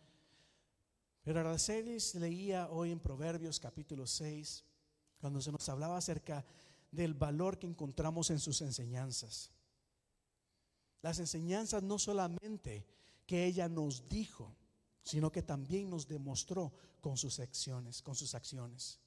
Pero 1.23 1.39
Aracelis 1.39 2.15
leía 2.15 2.69
hoy 2.69 2.91
en 2.91 2.99
Proverbios 2.99 3.59
capítulo 3.59 4.07
6, 4.07 4.63
cuando 5.19 5.41
se 5.41 5.51
nos 5.51 5.67
hablaba 5.69 5.97
acerca 5.97 6.45
del 6.91 7.13
valor 7.13 7.59
que 7.59 7.67
encontramos 7.67 8.29
en 8.29 8.39
sus 8.39 8.61
enseñanzas. 8.61 9.51
Las 11.01 11.19
enseñanzas 11.19 11.83
no 11.83 11.99
solamente 11.99 12.85
que 13.25 13.45
ella 13.45 13.67
nos 13.67 14.07
dijo, 14.09 14.55
sino 15.03 15.31
que 15.31 15.43
también 15.43 15.89
nos 15.89 16.07
demostró 16.07 16.73
con 17.01 17.17
sus 17.17 17.39
acciones, 17.39 18.01
con 18.01 18.15
sus 18.15 18.33
acciones. 18.35 18.99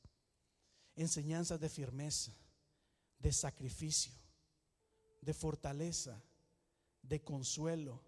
Enseñanzas 0.97 1.61
de 1.61 1.69
firmeza, 1.69 2.33
de 3.19 3.33
sacrificio, 3.33 4.13
de 5.21 5.35
fortaleza, 5.35 6.23
de 7.03 7.23
consuelo, 7.23 8.01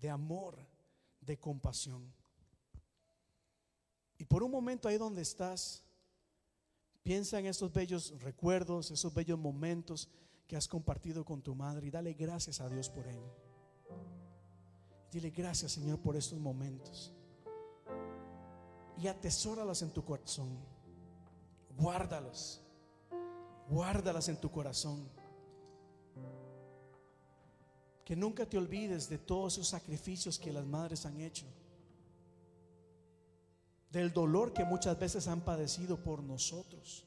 de 0.00 0.10
amor, 0.10 0.58
de 1.20 1.38
compasión. 1.38 2.12
Y 4.18 4.24
por 4.24 4.42
un 4.42 4.50
momento 4.50 4.88
ahí 4.88 4.98
donde 4.98 5.22
estás, 5.22 5.82
piensa 7.02 7.38
en 7.38 7.46
esos 7.46 7.72
bellos 7.72 8.20
recuerdos, 8.20 8.90
esos 8.90 9.12
bellos 9.14 9.38
momentos 9.38 10.08
que 10.46 10.56
has 10.56 10.68
compartido 10.68 11.24
con 11.24 11.42
tu 11.42 11.54
madre 11.54 11.86
y 11.86 11.90
dale 11.90 12.12
gracias 12.14 12.60
a 12.60 12.68
Dios 12.68 12.90
por 12.90 13.06
ello. 13.06 13.34
Dile 15.10 15.30
gracias 15.30 15.72
Señor 15.72 16.00
por 16.00 16.16
estos 16.16 16.38
momentos. 16.38 17.12
Y 18.98 19.06
atesóralos 19.06 19.80
en 19.82 19.90
tu 19.90 20.04
corazón. 20.04 20.58
Guárdalos. 21.76 22.62
Guárdalas 23.68 24.28
en 24.28 24.40
tu 24.40 24.50
corazón. 24.50 25.08
Que 28.04 28.16
nunca 28.16 28.44
te 28.44 28.58
olvides 28.58 29.08
de 29.08 29.18
todos 29.18 29.54
esos 29.54 29.68
sacrificios 29.68 30.38
que 30.38 30.52
las 30.52 30.66
madres 30.66 31.06
han 31.06 31.20
hecho. 31.20 31.46
Del 33.90 34.12
dolor 34.12 34.52
que 34.52 34.64
muchas 34.64 34.98
veces 34.98 35.28
han 35.28 35.40
padecido 35.40 35.96
por 35.96 36.22
nosotros. 36.22 37.06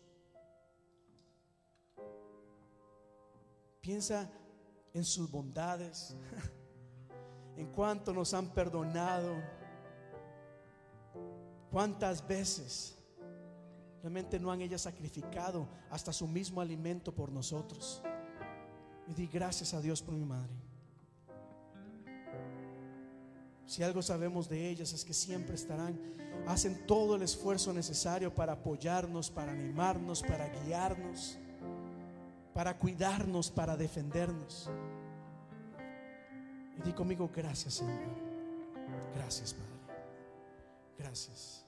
Piensa 3.81 4.31
en 4.93 5.03
sus 5.03 5.29
bondades, 5.29 6.15
en 7.57 7.67
cuánto 7.73 8.13
nos 8.13 8.33
han 8.33 8.53
perdonado, 8.53 9.35
cuántas 11.69 12.25
veces 12.25 12.97
realmente 14.03 14.37
no 14.37 14.51
han 14.51 14.61
ellas 14.61 14.81
sacrificado 14.81 15.65
hasta 15.89 16.11
su 16.11 16.27
mismo 16.27 16.59
alimento 16.59 17.13
por 17.13 17.31
nosotros. 17.31 18.03
Y 19.07 19.13
di 19.13 19.27
gracias 19.27 19.73
a 19.73 19.81
Dios 19.81 20.01
por 20.01 20.13
mi 20.13 20.25
madre. 20.25 20.51
Si 23.65 23.81
algo 23.81 24.01
sabemos 24.01 24.49
de 24.49 24.69
ellas 24.69 24.91
es 24.91 25.05
que 25.05 25.13
siempre 25.13 25.55
estarán, 25.55 25.97
hacen 26.45 26.85
todo 26.85 27.15
el 27.15 27.21
esfuerzo 27.21 27.71
necesario 27.71 28.35
para 28.35 28.53
apoyarnos, 28.53 29.31
para 29.31 29.53
animarnos, 29.53 30.21
para 30.21 30.49
guiarnos, 30.49 31.39
para 32.53 32.77
cuidarnos, 32.77 33.49
para 33.49 33.77
defendernos. 33.77 34.69
Y 36.77 36.81
di 36.81 36.91
conmigo, 36.91 37.31
gracias 37.33 37.75
Señor. 37.75 38.01
Gracias 39.15 39.53
Padre. 39.53 39.73
Gracias. 40.99 41.62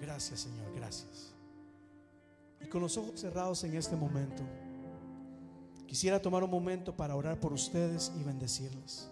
Gracias 0.00 0.40
Señor, 0.40 0.72
gracias. 0.74 1.32
Y 2.60 2.66
con 2.68 2.82
los 2.82 2.96
ojos 2.96 3.20
cerrados 3.20 3.62
en 3.64 3.74
este 3.74 3.96
momento, 3.96 4.42
quisiera 5.86 6.20
tomar 6.20 6.42
un 6.42 6.50
momento 6.50 6.96
para 6.96 7.14
orar 7.14 7.38
por 7.38 7.52
ustedes 7.52 8.12
y 8.18 8.24
bendecirles. 8.24 9.10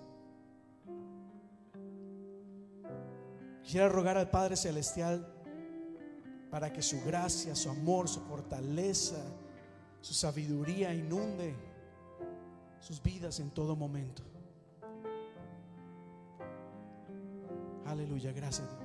Quisiera 3.63 3.89
rogar 3.89 4.19
al 4.19 4.31
Padre 4.31 4.57
Celestial 4.57 5.27
para 6.51 6.73
que 6.73 6.83
su 6.83 7.01
gracia, 7.03 7.55
su 7.55 7.71
amor, 7.71 8.09
su 8.09 8.21
fortaleza, 8.21 9.25
su 10.01 10.15
sabiduría 10.15 10.95
inunde 10.95 11.55
sus 12.79 13.03
vidas 13.03 13.41
en 13.41 13.51
todo 13.51 13.75
momento. 13.75 14.23
Aleluya, 17.87 18.33
gracias 18.33 18.84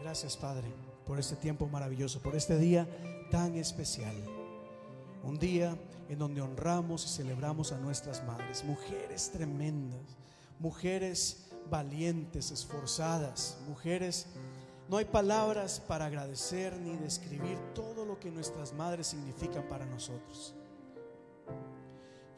gracias. 0.00 0.36
Padre 0.36 0.72
por 1.06 1.18
este 1.18 1.36
tiempo 1.36 1.66
maravilloso, 1.66 2.20
por 2.20 2.36
este 2.36 2.58
día 2.58 2.86
tan 3.30 3.56
especial. 3.56 4.14
Un 5.24 5.38
día 5.38 5.76
en 6.08 6.18
donde 6.18 6.42
honramos 6.42 7.04
y 7.06 7.08
celebramos 7.08 7.72
a 7.72 7.78
nuestras 7.78 8.22
madres, 8.24 8.62
mujeres 8.64 9.30
tremendas, 9.32 10.00
mujeres 10.58 11.48
valientes, 11.70 12.50
esforzadas, 12.50 13.58
mujeres... 13.66 14.26
No 14.88 14.96
hay 14.96 15.04
palabras 15.04 15.80
para 15.86 16.06
agradecer 16.06 16.78
ni 16.78 16.96
describir 16.96 17.58
todo 17.74 18.06
lo 18.06 18.18
que 18.18 18.30
nuestras 18.30 18.72
madres 18.72 19.08
significan 19.08 19.68
para 19.68 19.84
nosotros. 19.84 20.54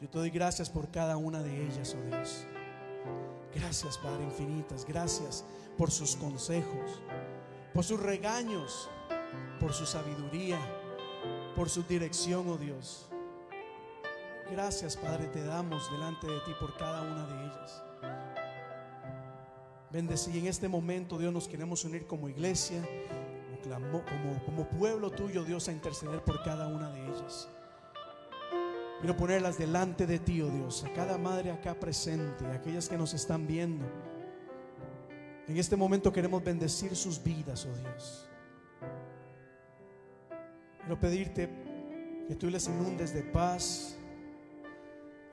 Yo 0.01 0.09
te 0.09 0.17
doy 0.17 0.29
gracias 0.31 0.69
por 0.69 0.91
cada 0.91 1.15
una 1.15 1.41
de 1.41 1.65
ellas, 1.65 1.95
oh 1.97 2.05
Dios. 2.07 2.45
Gracias, 3.53 3.97
Padre 3.97 4.23
infinitas. 4.23 4.85
Gracias 4.85 5.45
por 5.77 5.91
sus 5.91 6.15
consejos, 6.15 7.01
por 7.73 7.83
sus 7.83 7.99
regaños, 7.99 8.89
por 9.59 9.73
su 9.73 9.85
sabiduría, 9.85 10.59
por 11.55 11.69
su 11.69 11.83
dirección, 11.83 12.47
oh 12.49 12.57
Dios. 12.57 13.07
Gracias, 14.51 14.97
Padre, 14.97 15.27
te 15.27 15.43
damos 15.43 15.89
delante 15.91 16.27
de 16.27 16.39
ti 16.41 16.51
por 16.59 16.75
cada 16.77 17.01
una 17.01 17.25
de 17.25 17.45
ellas. 17.45 17.83
Bendecir 19.91 20.35
en 20.37 20.47
este 20.47 20.67
momento, 20.67 21.17
Dios, 21.17 21.33
nos 21.33 21.47
queremos 21.47 21.83
unir 21.83 22.05
como 22.07 22.29
iglesia, 22.29 22.81
como, 23.63 24.03
como, 24.45 24.67
pueblo 24.69 25.09
tuyo, 25.11 25.43
Dios, 25.43 25.67
a 25.67 25.71
interceder 25.71 26.23
por 26.23 26.43
cada 26.43 26.67
una 26.67 26.91
de 26.91 27.05
ellas. 27.05 27.49
Quiero 29.01 29.17
ponerlas 29.17 29.57
delante 29.57 30.05
de 30.05 30.19
ti, 30.19 30.43
oh 30.43 30.49
Dios, 30.49 30.83
a 30.83 30.93
cada 30.93 31.17
madre 31.17 31.51
acá 31.51 31.73
presente, 31.73 32.45
a 32.45 32.53
aquellas 32.53 32.87
que 32.87 32.95
nos 32.95 33.15
están 33.15 33.47
viendo. 33.47 33.83
En 35.47 35.57
este 35.57 35.75
momento 35.75 36.13
queremos 36.13 36.43
bendecir 36.43 36.95
sus 36.95 37.21
vidas, 37.21 37.65
oh 37.65 37.75
Dios. 37.75 38.29
Quiero 40.81 40.99
pedirte 40.99 41.49
que 42.27 42.35
tú 42.35 42.47
les 42.51 42.67
inundes 42.67 43.11
de 43.11 43.23
paz 43.23 43.97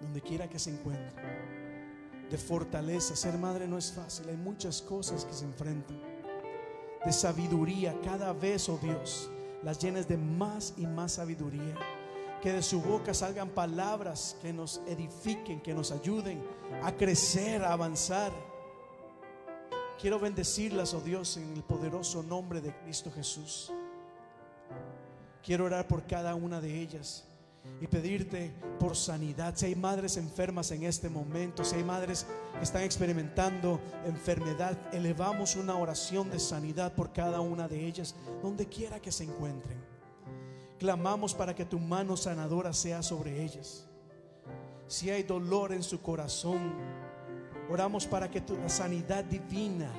donde 0.01 0.23
quiera 0.23 0.49
que 0.49 0.59
se 0.59 0.71
encuentren, 0.71 2.27
de 2.31 2.39
fortaleza. 2.39 3.15
Ser 3.17 3.37
madre 3.37 3.69
no 3.69 3.77
es 3.77 3.93
fácil, 3.93 4.31
hay 4.31 4.37
muchas 4.39 4.81
cosas 4.81 5.27
que 5.27 5.35
se 5.35 5.45
enfrentan. 5.45 6.01
De 7.05 7.13
sabiduría, 7.13 7.95
cada 8.03 8.33
vez, 8.33 8.67
oh 8.71 8.79
Dios, 8.83 9.31
las 9.63 9.79
llenes 9.79 10.09
de 10.09 10.17
más 10.17 10.73
y 10.79 10.87
más 10.87 11.13
sabiduría. 11.13 11.77
Que 12.43 12.53
de 12.53 12.63
su 12.63 12.81
boca 12.81 13.13
salgan 13.15 13.51
palabras 13.51 14.37
que 14.41 14.53
nos 14.53 14.81
edifiquen, 14.87 15.61
que 15.61 15.75
nos 15.75 15.91
ayuden 15.91 16.43
a 16.83 16.93
crecer, 16.93 17.65
a 17.65 17.73
avanzar. 17.73 18.33
Quiero 20.01 20.21
bendecirlas, 20.21 20.95
oh 20.95 21.01
Dios, 21.01 21.37
en 21.37 21.53
el 21.55 21.65
poderoso 21.65 22.23
nombre 22.23 22.61
de 22.61 22.73
Cristo 22.77 23.11
Jesús. 23.11 23.73
Quiero 25.43 25.65
orar 25.65 25.89
por 25.89 26.07
cada 26.07 26.35
una 26.37 26.61
de 26.61 26.81
ellas 26.81 27.25
y 27.81 27.87
pedirte 27.87 28.53
por 28.79 28.97
sanidad. 28.97 29.55
Si 29.57 29.67
hay 29.67 29.75
madres 29.75 30.17
enfermas 30.17 30.71
en 30.71 30.85
este 30.85 31.09
momento, 31.09 31.65
si 31.65 31.77
hay 31.77 31.85
madres 31.85 32.27
que 32.57 32.63
están 32.63 32.83
experimentando 32.83 33.81
enfermedad, 34.05 34.77
elevamos 34.93 35.57
una 35.57 35.77
oración 35.77 36.31
de 36.31 36.39
sanidad 36.39 36.95
por 36.95 37.13
cada 37.13 37.41
una 37.41 37.69
de 37.69 37.87
ellas, 37.87 38.15
donde 38.43 38.67
quiera 38.67 39.01
que 39.01 39.13
se 39.13 39.25
encuentren. 39.25 39.98
Clamamos 40.79 41.35
para 41.35 41.55
que 41.55 41.65
tu 41.65 41.79
mano 41.79 42.17
sanadora 42.17 42.73
sea 42.73 43.03
sobre 43.03 43.43
ellas. 43.43 43.87
Si 44.87 45.11
hay 45.11 45.25
dolor 45.25 45.73
en 45.73 45.83
su 45.83 46.01
corazón, 46.01 46.73
oramos 47.69 48.07
para 48.07 48.31
que 48.31 48.41
tu 48.41 48.57
la 48.57 48.69
sanidad 48.69 49.25
divina 49.25 49.91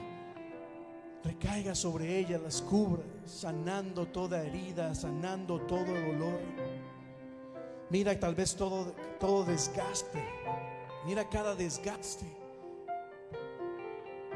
recaiga 1.24 1.76
sobre 1.76 2.18
ellas, 2.18 2.42
las 2.42 2.62
cubra, 2.62 3.04
sanando 3.26 4.08
toda 4.08 4.44
herida, 4.44 4.96
sanando 4.96 5.60
todo 5.62 5.86
dolor. 5.86 6.40
Mira 7.90 8.18
tal 8.20 8.36
vez 8.36 8.56
todo, 8.56 8.94
todo 9.20 9.44
desgaste. 9.44 10.24
Mira 11.06 11.28
cada 11.28 11.56
desgaste. 11.56 12.26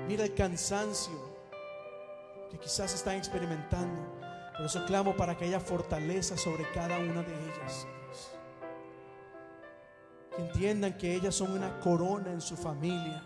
Mira 0.07 0.25
el 0.25 0.33
cansancio 0.33 1.33
que 2.51 2.57
quizás 2.57 2.93
están 2.93 3.15
experimentando. 3.15 4.12
Por 4.55 4.65
eso 4.65 4.85
clamo 4.85 5.15
para 5.15 5.35
que 5.35 5.45
haya 5.45 5.59
fortaleza 5.59 6.37
sobre 6.37 6.69
cada 6.71 6.99
una 6.99 7.23
de 7.23 7.33
ellas. 7.33 7.87
Que 10.35 10.41
entiendan 10.41 10.97
que 10.97 11.13
ellas 11.13 11.35
son 11.35 11.51
una 11.51 11.79
corona 11.79 12.31
en 12.31 12.41
su 12.41 12.55
familia. 12.55 13.23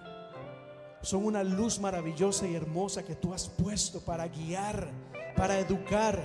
Son 1.02 1.26
una 1.26 1.44
luz 1.44 1.80
maravillosa 1.80 2.48
y 2.48 2.56
hermosa 2.56 3.04
que 3.04 3.16
tú 3.16 3.34
has 3.34 3.48
puesto 3.48 4.00
para 4.02 4.28
guiar, 4.28 4.90
para 5.36 5.60
educar, 5.60 6.20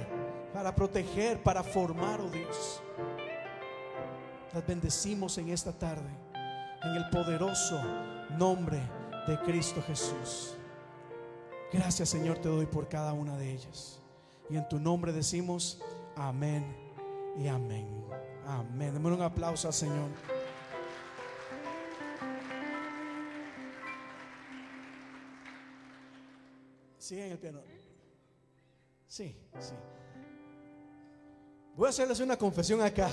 para 0.53 0.75
proteger, 0.75 1.43
para 1.43 1.63
formar, 1.63 2.21
oh 2.21 2.31
Dios. 2.31 2.83
Las 4.53 4.67
bendecimos 4.67 5.39
en 5.39 5.49
esta 5.49 5.73
tarde, 5.73 6.11
en 6.83 6.95
el 6.95 7.09
poderoso 7.11 7.81
nombre 8.37 8.81
de 9.27 9.39
Cristo 9.41 9.83
Jesús. 9.87 10.57
Gracias 11.73 12.11
Señor 12.11 12.39
te 12.39 12.49
doy 12.49 12.67
por 12.67 12.89
cada 12.89 13.13
una 13.13 13.37
de 13.37 13.53
ellas. 13.53 14.02
Y 14.53 14.59
en 14.59 14.69
tu 14.69 14.79
nombre 14.79 15.13
decimos 15.13 15.81
amén 16.15 16.77
y 17.39 17.47
amén. 17.47 17.89
Amén. 18.47 18.93
Demos 18.93 19.13
un 19.13 19.23
aplauso 19.23 19.67
al 19.69 19.73
Señor. 19.73 20.11
Sigue 26.99 27.25
en 27.25 27.33
el 27.33 27.39
piano. 27.39 27.63
Sí, 29.09 29.35
sí. 29.59 29.75
Voy 31.75 31.87
a 31.87 31.89
hacerles 31.89 32.21
una 32.21 32.37
confesión 32.37 32.83
acá. 32.83 33.09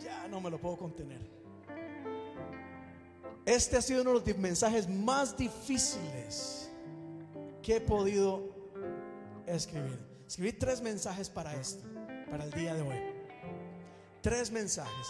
Ya 0.00 0.26
no 0.26 0.40
me 0.40 0.50
lo 0.50 0.60
puedo 0.60 0.78
contener. 0.78 1.20
Este 3.46 3.76
ha 3.76 3.82
sido 3.82 4.02
uno 4.02 4.18
de 4.18 4.32
los 4.32 4.38
mensajes 4.38 4.88
más 4.88 5.36
difíciles 5.36 6.72
que 7.62 7.76
he 7.76 7.80
podido 7.80 8.59
escribir. 9.54 9.98
Escribí 10.26 10.52
tres 10.52 10.80
mensajes 10.80 11.28
para 11.28 11.54
esto, 11.56 11.86
para 12.30 12.44
el 12.44 12.52
día 12.52 12.74
de 12.74 12.82
hoy. 12.82 12.98
Tres 14.22 14.50
mensajes. 14.50 15.06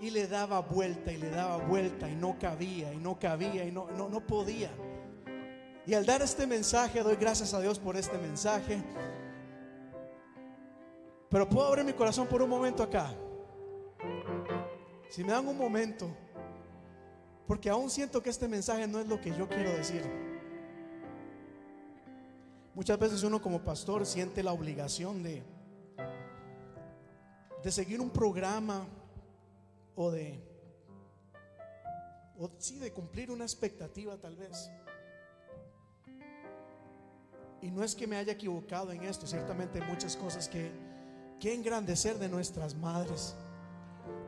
Y 0.00 0.10
le 0.10 0.26
daba 0.26 0.60
vuelta 0.60 1.12
y 1.12 1.18
le 1.18 1.30
daba 1.30 1.58
vuelta 1.58 2.08
y 2.08 2.16
no 2.16 2.38
cabía 2.38 2.92
y 2.92 2.96
no 2.96 3.18
cabía 3.18 3.64
y 3.64 3.70
no, 3.70 3.90
no, 3.90 4.08
no 4.08 4.26
podía. 4.26 4.70
Y 5.86 5.94
al 5.94 6.06
dar 6.06 6.22
este 6.22 6.46
mensaje, 6.46 7.02
doy 7.02 7.16
gracias 7.16 7.54
a 7.54 7.60
Dios 7.60 7.78
por 7.78 7.96
este 7.96 8.16
mensaje. 8.18 8.82
Pero 11.28 11.48
puedo 11.48 11.66
abrir 11.66 11.84
mi 11.84 11.92
corazón 11.92 12.26
por 12.26 12.42
un 12.42 12.50
momento 12.50 12.82
acá. 12.82 13.14
Si 15.08 15.22
me 15.22 15.32
dan 15.32 15.46
un 15.46 15.58
momento, 15.58 16.08
porque 17.46 17.68
aún 17.68 17.90
siento 17.90 18.22
que 18.22 18.30
este 18.30 18.48
mensaje 18.48 18.86
no 18.86 18.98
es 19.00 19.06
lo 19.06 19.20
que 19.20 19.30
yo 19.36 19.48
quiero 19.48 19.70
decir. 19.72 20.31
Muchas 22.74 22.98
veces 22.98 23.22
uno 23.22 23.42
como 23.42 23.62
pastor 23.62 24.06
siente 24.06 24.42
la 24.42 24.52
obligación 24.52 25.22
de, 25.22 25.42
de 27.62 27.70
seguir 27.70 28.00
un 28.00 28.08
programa 28.08 28.86
o 29.94 30.10
de, 30.10 30.42
o 32.38 32.50
sí, 32.58 32.78
de 32.78 32.90
cumplir 32.92 33.30
una 33.30 33.44
expectativa 33.44 34.16
tal 34.16 34.36
vez. 34.36 34.70
Y 37.60 37.70
no 37.70 37.84
es 37.84 37.94
que 37.94 38.06
me 38.06 38.16
haya 38.16 38.32
equivocado 38.32 38.90
en 38.90 39.02
esto, 39.04 39.26
ciertamente 39.26 39.80
hay 39.80 39.88
muchas 39.88 40.16
cosas 40.16 40.48
que, 40.48 40.72
que 41.38 41.54
engrandecer 41.54 42.18
de 42.18 42.28
nuestras 42.28 42.74
madres. 42.74 43.34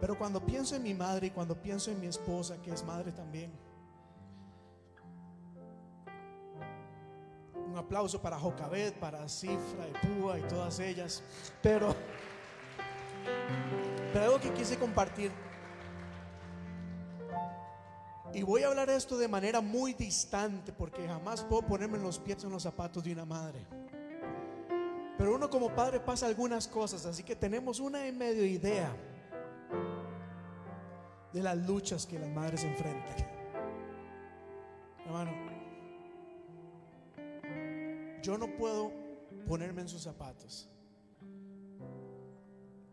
Pero 0.00 0.18
cuando 0.18 0.44
pienso 0.44 0.76
en 0.76 0.82
mi 0.82 0.92
madre 0.92 1.28
y 1.28 1.30
cuando 1.30 1.60
pienso 1.60 1.90
en 1.90 1.98
mi 1.98 2.06
esposa, 2.06 2.60
que 2.60 2.70
es 2.70 2.84
madre 2.84 3.10
también, 3.10 3.50
un 7.74 7.80
aplauso 7.80 8.22
para 8.22 8.38
Jocabet, 8.38 8.94
para 8.94 9.28
Cifra 9.28 9.88
y 9.88 10.06
Púa 10.06 10.38
y 10.38 10.42
todas 10.42 10.78
ellas. 10.78 11.24
Pero, 11.60 11.94
pero 14.12 14.24
algo 14.24 14.40
que 14.40 14.52
quise 14.52 14.78
compartir 14.78 15.32
y 18.32 18.42
voy 18.42 18.62
a 18.62 18.68
hablar 18.68 18.90
esto 18.90 19.16
de 19.16 19.28
manera 19.28 19.60
muy 19.60 19.92
distante 19.92 20.72
porque 20.72 21.06
jamás 21.06 21.42
puedo 21.42 21.62
ponerme 21.62 21.98
en 21.98 22.04
los 22.04 22.18
pies 22.18 22.42
en 22.44 22.50
los 22.50 22.62
zapatos 22.62 23.02
de 23.02 23.12
una 23.12 23.24
madre. 23.24 23.66
Pero 25.18 25.34
uno 25.34 25.50
como 25.50 25.72
padre 25.74 25.98
pasa 25.98 26.26
algunas 26.26 26.68
cosas, 26.68 27.06
así 27.06 27.22
que 27.22 27.34
tenemos 27.34 27.80
una 27.80 28.06
y 28.06 28.12
medio 28.12 28.44
idea 28.44 28.90
de 31.32 31.42
las 31.42 31.56
luchas 31.56 32.06
que 32.06 32.18
las 32.18 32.28
madres 32.28 32.62
enfrentan. 32.64 33.16
Hermano, 35.06 35.53
yo 38.24 38.38
no 38.38 38.56
puedo 38.56 38.90
ponerme 39.46 39.82
en 39.82 39.88
sus 39.88 40.02
zapatos, 40.02 40.66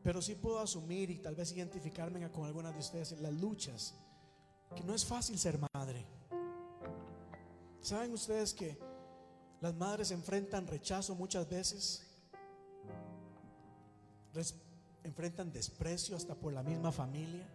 pero 0.03 0.21
sí 0.21 0.35
puedo 0.35 0.59
asumir 0.59 1.09
y 1.09 1.19
tal 1.19 1.35
vez 1.35 1.53
identificarme 1.53 2.29
con 2.31 2.45
algunas 2.45 2.73
de 2.73 2.79
ustedes 2.79 3.13
en 3.13 3.23
las 3.23 3.33
luchas 3.33 3.95
que 4.75 4.83
no 4.83 4.93
es 4.93 5.05
fácil 5.05 5.39
ser 5.39 5.57
madre. 5.73 6.05
¿Saben 7.79 8.11
ustedes 8.13 8.53
que 8.53 8.77
las 9.61 9.73
madres 9.73 10.11
enfrentan 10.11 10.67
rechazo 10.67 11.15
muchas 11.15 11.47
veces? 11.49 12.07
enfrentan 15.03 15.51
desprecio 15.51 16.15
hasta 16.15 16.35
por 16.35 16.53
la 16.53 16.63
misma 16.63 16.91
familia. 16.91 17.45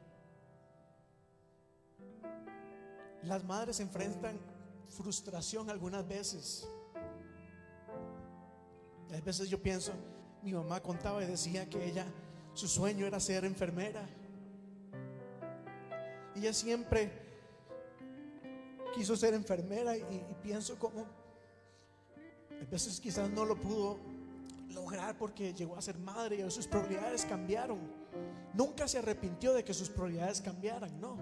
Las 3.23 3.45
madres 3.45 3.81
enfrentan 3.81 4.39
frustración 4.89 5.71
algunas 5.71 6.07
veces. 6.07 6.69
A 9.15 9.21
veces 9.21 9.49
yo 9.49 9.61
pienso, 9.61 9.93
mi 10.43 10.53
mamá 10.53 10.81
contaba 10.81 11.23
y 11.23 11.27
decía 11.27 11.69
que 11.69 11.85
ella, 11.85 12.07
su 12.55 12.69
sueño 12.69 13.07
era 13.07 13.21
ser 13.21 13.45
enfermera. 13.45 14.07
Ella 16.35 16.53
siempre 16.53 17.11
quiso 18.95 19.17
ser 19.17 19.35
enfermera 19.35 19.97
y, 19.97 20.25
pienso 20.43 20.79
como 20.79 21.03
a 21.03 22.71
veces 22.71 23.01
quizás 23.01 23.29
no 23.31 23.45
lo 23.45 23.61
pudo 23.61 23.99
lograr 24.71 25.17
porque 25.19 25.53
llegó 25.53 25.77
a 25.77 25.83
ser 25.83 25.99
madre 25.99 26.37
y 26.37 26.51
sus 26.51 26.67
prioridades 26.67 27.25
cambiaron. 27.25 27.79
Nunca 28.55 28.89
se 28.89 28.99
arrepintió 28.99 29.53
de 29.53 29.65
que 29.65 29.75
sus 29.75 29.91
prioridades 29.91 30.41
cambiaran, 30.41 30.99
no. 31.01 31.17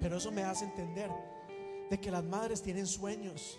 Pero 0.00 0.18
eso 0.18 0.30
me 0.30 0.44
hace 0.44 0.64
entender 0.64 1.10
de 1.90 2.00
que 2.00 2.10
las 2.10 2.22
madres 2.22 2.62
tienen 2.62 2.86
sueños. 2.86 3.58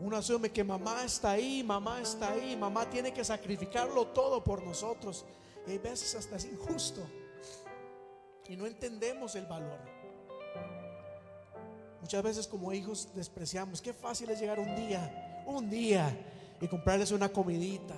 Uno 0.00 0.16
asume 0.16 0.50
que 0.50 0.64
mamá 0.64 1.04
está 1.04 1.32
ahí, 1.32 1.62
mamá 1.62 2.00
está 2.00 2.32
ahí, 2.32 2.56
mamá 2.56 2.88
tiene 2.90 3.12
que 3.12 3.24
sacrificarlo 3.24 4.08
todo 4.08 4.42
por 4.42 4.62
nosotros. 4.62 5.24
Y 5.66 5.72
hay 5.72 5.78
veces 5.78 6.14
hasta 6.14 6.36
es 6.36 6.44
injusto. 6.44 7.00
Y 8.48 8.56
no 8.56 8.66
entendemos 8.66 9.34
el 9.36 9.46
valor. 9.46 9.78
Muchas 12.00 12.22
veces 12.22 12.46
como 12.46 12.72
hijos 12.72 13.08
despreciamos. 13.14 13.80
Qué 13.80 13.92
fácil 13.92 14.28
es 14.30 14.40
llegar 14.40 14.58
un 14.58 14.76
día, 14.76 15.42
un 15.46 15.70
día 15.70 16.14
y 16.60 16.68
comprarles 16.68 17.12
una 17.12 17.30
comidita. 17.30 17.94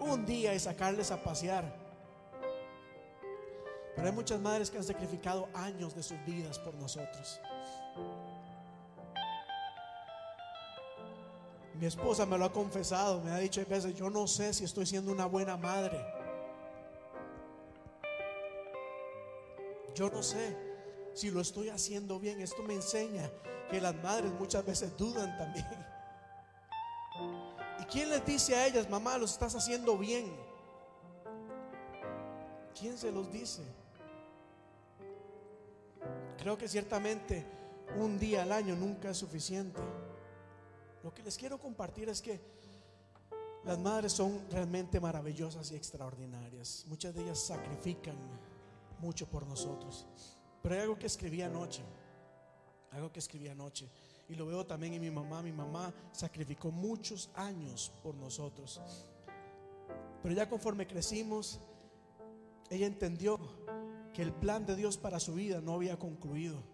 Un 0.00 0.26
día 0.26 0.54
y 0.54 0.58
sacarles 0.58 1.10
a 1.10 1.22
pasear. 1.22 1.86
Pero 3.94 4.08
hay 4.08 4.14
muchas 4.14 4.40
madres 4.40 4.70
que 4.70 4.76
han 4.76 4.84
sacrificado 4.84 5.48
años 5.54 5.94
de 5.94 6.02
sus 6.02 6.22
vidas 6.26 6.58
por 6.58 6.74
nosotros. 6.74 7.40
Mi 11.78 11.86
esposa 11.86 12.24
me 12.24 12.38
lo 12.38 12.46
ha 12.46 12.52
confesado, 12.52 13.20
me 13.20 13.30
ha 13.30 13.38
dicho 13.38 13.60
a 13.60 13.64
veces, 13.64 13.94
yo 13.94 14.08
no 14.08 14.26
sé 14.26 14.54
si 14.54 14.64
estoy 14.64 14.86
siendo 14.86 15.12
una 15.12 15.26
buena 15.26 15.56
madre. 15.58 16.04
Yo 19.94 20.10
no 20.10 20.22
sé 20.22 20.56
si 21.14 21.30
lo 21.30 21.40
estoy 21.40 21.68
haciendo 21.68 22.18
bien. 22.18 22.40
Esto 22.40 22.62
me 22.62 22.74
enseña 22.74 23.30
que 23.70 23.80
las 23.80 23.94
madres 23.96 24.32
muchas 24.32 24.64
veces 24.64 24.96
dudan 24.96 25.36
también. 25.36 25.66
¿Y 27.80 27.84
quién 27.84 28.08
les 28.08 28.24
dice 28.24 28.54
a 28.54 28.66
ellas, 28.66 28.88
mamá, 28.88 29.18
lo 29.18 29.26
estás 29.26 29.54
haciendo 29.54 29.98
bien? 29.98 30.34
¿Quién 32.78 32.96
se 32.96 33.12
los 33.12 33.30
dice? 33.30 33.62
Creo 36.38 36.56
que 36.56 36.68
ciertamente 36.68 37.44
un 37.98 38.18
día 38.18 38.42
al 38.42 38.52
año 38.52 38.76
nunca 38.76 39.10
es 39.10 39.16
suficiente. 39.16 39.80
Lo 41.06 41.14
que 41.14 41.22
les 41.22 41.36
quiero 41.36 41.56
compartir 41.56 42.08
es 42.08 42.20
que 42.20 42.40
las 43.64 43.78
madres 43.78 44.10
son 44.10 44.44
realmente 44.50 44.98
maravillosas 44.98 45.70
y 45.70 45.76
extraordinarias. 45.76 46.84
Muchas 46.88 47.14
de 47.14 47.22
ellas 47.22 47.38
sacrifican 47.38 48.16
mucho 48.98 49.28
por 49.28 49.46
nosotros. 49.46 50.04
Pero 50.60 50.74
hay 50.74 50.80
algo 50.80 50.98
que 50.98 51.06
escribí 51.06 51.42
anoche, 51.42 51.84
algo 52.90 53.12
que 53.12 53.20
escribí 53.20 53.46
anoche, 53.46 53.88
y 54.28 54.34
lo 54.34 54.46
veo 54.46 54.66
también 54.66 54.94
en 54.94 55.00
mi 55.00 55.12
mamá. 55.12 55.42
Mi 55.42 55.52
mamá 55.52 55.94
sacrificó 56.10 56.72
muchos 56.72 57.30
años 57.36 57.92
por 58.02 58.16
nosotros. 58.16 58.80
Pero 60.24 60.34
ya 60.34 60.48
conforme 60.48 60.88
crecimos, 60.88 61.60
ella 62.68 62.88
entendió 62.88 63.38
que 64.12 64.22
el 64.22 64.32
plan 64.32 64.66
de 64.66 64.74
Dios 64.74 64.98
para 64.98 65.20
su 65.20 65.34
vida 65.34 65.60
no 65.60 65.74
había 65.74 66.00
concluido. 66.00 66.64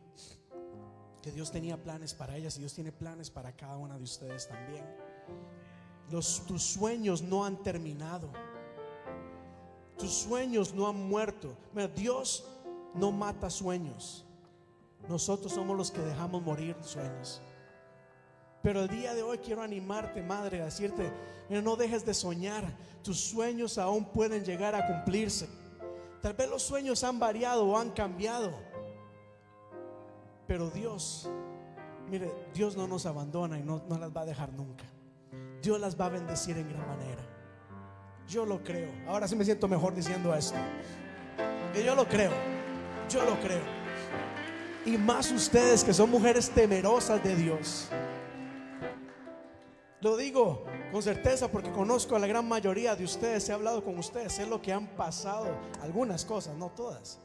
Que 1.23 1.31
Dios 1.31 1.53
tenía 1.53 1.77
planes 1.82 2.12
para 2.12 2.36
ellas 2.36 2.57
y 2.57 2.61
Dios 2.61 2.74
tiene 2.74 2.90
planes 2.90 3.31
para 3.31 3.53
cada 3.53 3.77
una 3.77 3.97
de 3.97 4.03
ustedes 4.03 4.49
también. 4.49 4.85
Tus 6.11 6.62
sueños 6.62 7.23
no 7.23 7.44
han 7.44 7.62
terminado. 7.62 8.28
Tus 9.97 10.12
sueños 10.12 10.74
no 10.74 10.89
han 10.89 11.09
muerto. 11.09 11.57
Dios 11.94 12.44
no 12.94 13.12
mata 13.12 13.49
sueños. 13.49 14.24
Nosotros 15.09 15.53
somos 15.53 15.77
los 15.77 15.90
que 15.90 16.01
dejamos 16.01 16.43
morir 16.43 16.77
sueños. 16.82 17.40
Pero 18.62 18.82
el 18.82 18.89
día 18.89 19.15
de 19.15 19.23
hoy 19.23 19.39
quiero 19.39 19.62
animarte, 19.62 20.23
madre, 20.23 20.61
a 20.61 20.66
decirte, 20.66 21.12
no 21.49 21.77
dejes 21.77 22.05
de 22.05 22.15
soñar. 22.15 22.65
Tus 23.03 23.20
sueños 23.20 23.78
aún 23.78 24.05
pueden 24.05 24.44
llegar 24.44 24.74
a 24.74 24.86
cumplirse. 24.86 25.49
Tal 26.20 26.35
vez 26.35 26.49
los 26.49 26.62
sueños 26.62 27.03
han 27.03 27.19
variado 27.19 27.66
o 27.66 27.77
han 27.77 27.90
cambiado. 27.90 28.53
Pero 30.47 30.70
Dios, 30.70 31.28
mire, 32.09 32.31
Dios 32.52 32.77
no 32.77 32.86
nos 32.86 33.06
abandona 33.06 33.59
y 33.59 33.62
no, 33.62 33.82
no 33.89 33.98
las 33.98 34.14
va 34.14 34.23
a 34.23 34.27
dejar 34.27 34.52
nunca. 34.52 34.85
Dios 35.62 35.81
las 35.81 35.98
va 35.98 36.06
a 36.06 36.10
bendecir 36.10 36.56
en 36.59 36.69
gran 36.69 36.86
manera. 36.86 37.23
Yo 38.28 38.44
lo 38.44 38.62
creo. 38.62 38.90
Ahora 39.06 39.28
sí 39.28 39.36
me 39.36 39.44
siento 39.44 39.69
mejor 39.69 39.94
diciendo 39.94 40.35
esto. 40.35 40.59
Que 41.73 41.85
yo 41.85 41.94
lo 41.94 42.06
creo. 42.06 42.32
Yo 43.09 43.23
lo 43.24 43.39
creo. 43.40 43.62
Y 44.85 44.98
más 44.98 45.31
ustedes 45.31 45.85
que 45.85 45.93
son 45.93 46.10
mujeres 46.10 46.51
temerosas 46.51 47.23
de 47.23 47.36
Dios. 47.36 47.89
Lo 50.01 50.16
digo 50.16 50.64
con 50.90 51.01
certeza 51.01 51.48
porque 51.48 51.70
conozco 51.70 52.16
a 52.16 52.19
la 52.19 52.27
gran 52.27 52.47
mayoría 52.48 52.97
de 52.97 53.05
ustedes, 53.05 53.48
he 53.48 53.52
hablado 53.52 53.85
con 53.85 53.97
ustedes, 53.98 54.32
sé 54.32 54.47
lo 54.47 54.60
que 54.60 54.73
han 54.73 54.89
pasado, 54.89 55.47
algunas 55.81 56.24
cosas, 56.24 56.56
no 56.56 56.70
todas. 56.70 57.20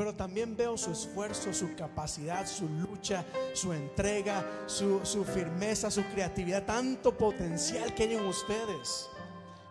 Pero 0.00 0.14
también 0.14 0.56
veo 0.56 0.78
su 0.78 0.92
esfuerzo, 0.92 1.52
su 1.52 1.74
capacidad, 1.74 2.46
su 2.46 2.66
lucha, 2.66 3.22
su 3.52 3.74
entrega, 3.74 4.64
su, 4.64 4.98
firmeza, 5.26 5.90
su 5.90 6.02
creatividad, 6.04 6.64
tanto 6.64 7.14
potencial 7.14 7.94
que 7.94 8.04
hay 8.04 8.14
en 8.14 8.24
ustedes 8.24 9.10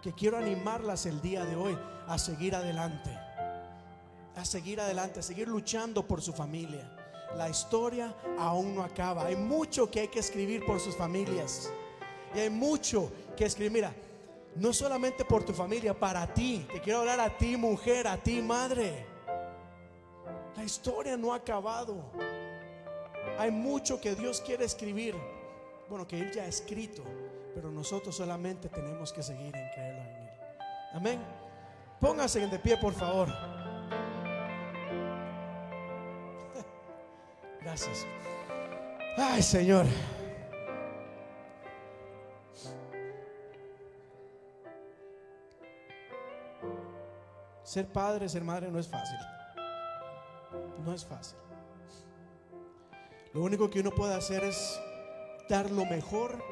que 0.03 0.13
quiero 0.13 0.37
animarlas 0.37 1.07
el 1.07 1.19
día 1.19 1.43
de 1.45 1.55
hoy 1.55 1.75
a 2.05 2.19
seguir 2.19 2.53
adelante, 2.53 3.09
a 4.35 4.45
seguir 4.45 4.79
adelante, 4.79 5.21
a 5.21 5.23
seguir 5.23 5.47
luchando 5.47 6.05
por 6.05 6.21
su 6.21 6.31
familia. 6.31 6.95
La 7.35 7.49
historia 7.49 8.15
aún 8.37 8.75
no 8.75 8.83
acaba. 8.83 9.25
Hay 9.25 9.35
mucho 9.35 9.89
que 9.89 10.01
hay 10.01 10.07
que 10.09 10.19
escribir 10.19 10.63
por 10.63 10.79
sus 10.79 10.95
familias. 10.95 11.71
Y 12.35 12.39
hay 12.41 12.51
mucho 12.51 13.11
que 13.35 13.45
escribir. 13.45 13.71
Mira, 13.71 13.95
no 14.57 14.73
solamente 14.73 15.25
por 15.25 15.43
tu 15.43 15.53
familia, 15.53 15.99
para 15.99 16.31
ti. 16.31 16.67
Te 16.71 16.81
quiero 16.81 16.99
hablar 16.99 17.19
a 17.19 17.35
ti, 17.35 17.57
mujer, 17.57 18.07
a 18.07 18.15
ti, 18.15 18.43
madre. 18.43 19.08
La 20.59 20.65
historia 20.65 21.17
no 21.17 21.33
ha 21.33 21.37
acabado. 21.37 21.95
Hay 23.37 23.49
mucho 23.49 23.99
que 23.99 24.13
Dios 24.13 24.41
quiere 24.41 24.65
escribir. 24.65 25.15
Bueno, 25.87 26.05
que 26.05 26.19
Él 26.19 26.31
ya 26.31 26.43
ha 26.43 26.47
escrito 26.47 27.01
pero 27.53 27.71
nosotros 27.71 28.15
solamente 28.15 28.69
tenemos 28.69 29.11
que 29.11 29.21
seguir 29.23 29.53
en 29.55 29.69
creerlo 29.71 30.01
en 30.01 30.15
Él. 30.15 30.29
Amén. 30.93 31.19
Pónganse 31.99 32.47
de 32.47 32.59
pie, 32.59 32.77
por 32.77 32.93
favor. 32.93 33.27
Gracias. 37.61 38.05
Ay, 39.17 39.41
Señor. 39.41 39.85
Ser 47.63 47.87
padre, 47.87 48.29
ser 48.29 48.43
madre 48.43 48.71
no 48.71 48.79
es 48.79 48.87
fácil. 48.87 49.17
No 50.85 50.93
es 50.93 51.05
fácil. 51.05 51.37
Lo 53.33 53.41
único 53.41 53.69
que 53.69 53.79
uno 53.81 53.91
puede 53.91 54.15
hacer 54.15 54.43
es 54.43 54.79
dar 55.47 55.69
lo 55.69 55.85
mejor 55.85 56.43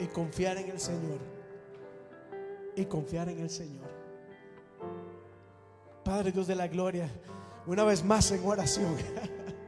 y 0.00 0.06
confiar 0.06 0.56
en 0.56 0.70
el 0.70 0.80
Señor. 0.80 1.18
Y 2.76 2.84
confiar 2.86 3.28
en 3.28 3.40
el 3.40 3.50
Señor. 3.50 3.90
Padre 6.04 6.32
Dios 6.32 6.46
de 6.46 6.56
la 6.56 6.66
gloria, 6.66 7.08
una 7.66 7.84
vez 7.84 8.02
más 8.04 8.30
en 8.32 8.44
oración. 8.44 8.96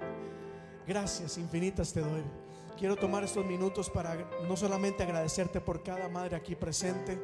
Gracias 0.87 1.39
infinitas 1.39 1.93
te 1.93 2.01
doy. 2.01 2.23
Quiero 2.79 2.97
tomar 2.97 3.23
estos 3.23 3.45
minutos 3.45 3.89
para 3.91 4.17
no 4.49 4.57
solamente 4.57 5.03
agradecerte 5.03 5.61
por 5.61 5.83
cada 5.83 6.09
madre 6.09 6.35
aquí 6.35 6.57
presente, 6.57 7.23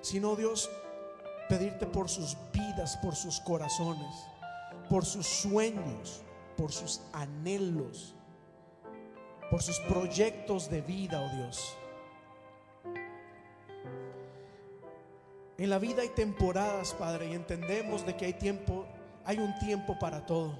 sino 0.00 0.34
Dios, 0.34 0.70
pedirte 1.48 1.86
por 1.86 2.08
sus 2.08 2.36
vidas, 2.52 2.96
por 3.02 3.14
sus 3.14 3.40
corazones, 3.40 4.26
por 4.88 5.04
sus 5.04 5.26
sueños, 5.26 6.22
por 6.56 6.72
sus 6.72 7.00
anhelos 7.12 8.14
por 9.52 9.62
sus 9.62 9.78
proyectos 9.80 10.70
de 10.70 10.80
vida, 10.80 11.20
oh 11.20 11.36
Dios. 11.36 11.76
En 15.58 15.68
la 15.68 15.78
vida 15.78 16.00
hay 16.00 16.08
temporadas, 16.08 16.94
Padre, 16.94 17.28
y 17.28 17.34
entendemos 17.34 18.06
de 18.06 18.16
que 18.16 18.24
hay 18.24 18.32
tiempo, 18.32 18.86
hay 19.26 19.36
un 19.36 19.54
tiempo 19.58 19.98
para 19.98 20.24
todo. 20.24 20.58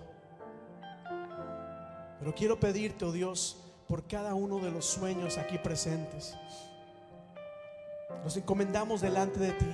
Pero 2.19 2.35
quiero 2.35 2.61
pedirte, 2.61 3.07
oh 3.07 3.13
Dios, 3.13 3.65
por 3.89 4.07
cada 4.07 4.35
uno 4.35 4.59
de 4.59 4.71
los 4.71 4.85
sueños 4.85 5.39
aquí 5.39 5.57
presentes. 5.57 6.37
Nos 8.23 8.37
encomendamos 8.37 9.01
delante 9.01 9.41
de 9.41 9.53
ti. 9.53 9.73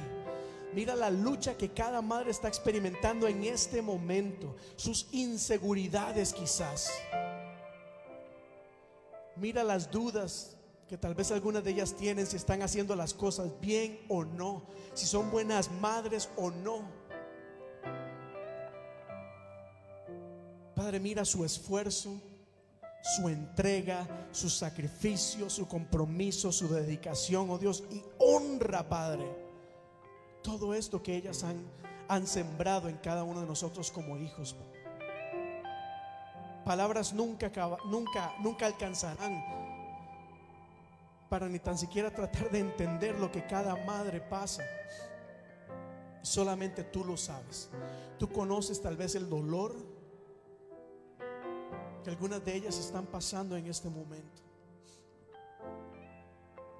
Mira 0.74 0.94
la 0.94 1.10
lucha 1.10 1.56
que 1.56 1.70
cada 1.70 2.02
madre 2.02 2.30
está 2.30 2.48
experimentando 2.48 3.26
en 3.26 3.44
este 3.44 3.80
momento, 3.80 4.56
sus 4.76 5.06
inseguridades 5.12 6.32
quizás. 6.32 6.90
Mira 9.36 9.64
las 9.64 9.90
dudas 9.90 10.56
que 10.88 10.98
tal 10.98 11.14
vez 11.14 11.30
algunas 11.30 11.62
de 11.62 11.70
ellas 11.70 11.94
tienen 11.94 12.26
si 12.26 12.36
están 12.36 12.62
haciendo 12.62 12.96
las 12.96 13.12
cosas 13.14 13.60
bien 13.60 14.00
o 14.08 14.24
no, 14.24 14.64
si 14.94 15.06
son 15.06 15.30
buenas 15.30 15.70
madres 15.70 16.28
o 16.36 16.50
no. 16.50 16.90
Padre, 20.74 21.00
mira 21.00 21.24
su 21.24 21.44
esfuerzo, 21.44 22.20
su 23.16 23.28
entrega, 23.28 24.28
su 24.32 24.48
sacrificio, 24.48 25.50
su 25.50 25.66
compromiso, 25.66 26.52
su 26.52 26.68
dedicación, 26.68 27.50
oh 27.50 27.58
Dios, 27.58 27.84
y 27.90 28.02
honra, 28.18 28.88
Padre, 28.88 29.47
todo 30.42 30.74
esto 30.74 31.02
que 31.02 31.16
ellas 31.16 31.44
han, 31.44 31.62
han 32.08 32.26
sembrado 32.26 32.88
en 32.88 32.96
cada 32.98 33.24
uno 33.24 33.40
de 33.40 33.46
nosotros 33.46 33.90
como 33.90 34.16
hijos. 34.16 34.56
palabras 36.64 37.12
nunca, 37.12 37.50
nunca, 37.86 38.34
nunca 38.40 38.66
alcanzarán 38.66 39.42
para 41.28 41.48
ni 41.48 41.58
tan 41.58 41.76
siquiera 41.76 42.10
tratar 42.10 42.50
de 42.50 42.58
entender 42.58 43.18
lo 43.18 43.30
que 43.30 43.46
cada 43.46 43.76
madre 43.84 44.20
pasa. 44.20 44.62
Solamente 46.22 46.84
tú 46.84 47.04
lo 47.04 47.16
sabes. 47.16 47.70
Tú 48.18 48.28
conoces 48.28 48.80
tal 48.80 48.96
vez 48.96 49.14
el 49.14 49.28
dolor 49.28 49.74
que 52.02 52.10
algunas 52.10 52.44
de 52.44 52.54
ellas 52.54 52.78
están 52.78 53.06
pasando 53.06 53.56
en 53.56 53.66
este 53.66 53.88
momento. 53.88 54.42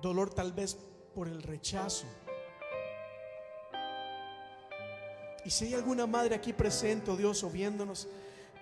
Dolor 0.00 0.30
tal 0.30 0.52
vez 0.52 0.78
por 1.14 1.28
el 1.28 1.42
rechazo. 1.42 2.06
Y 5.48 5.50
si 5.50 5.64
hay 5.64 5.72
alguna 5.72 6.06
madre 6.06 6.34
aquí 6.34 6.52
presente, 6.52 7.10
oh 7.10 7.16
Dios, 7.16 7.42
o 7.42 7.48
viéndonos, 7.48 8.06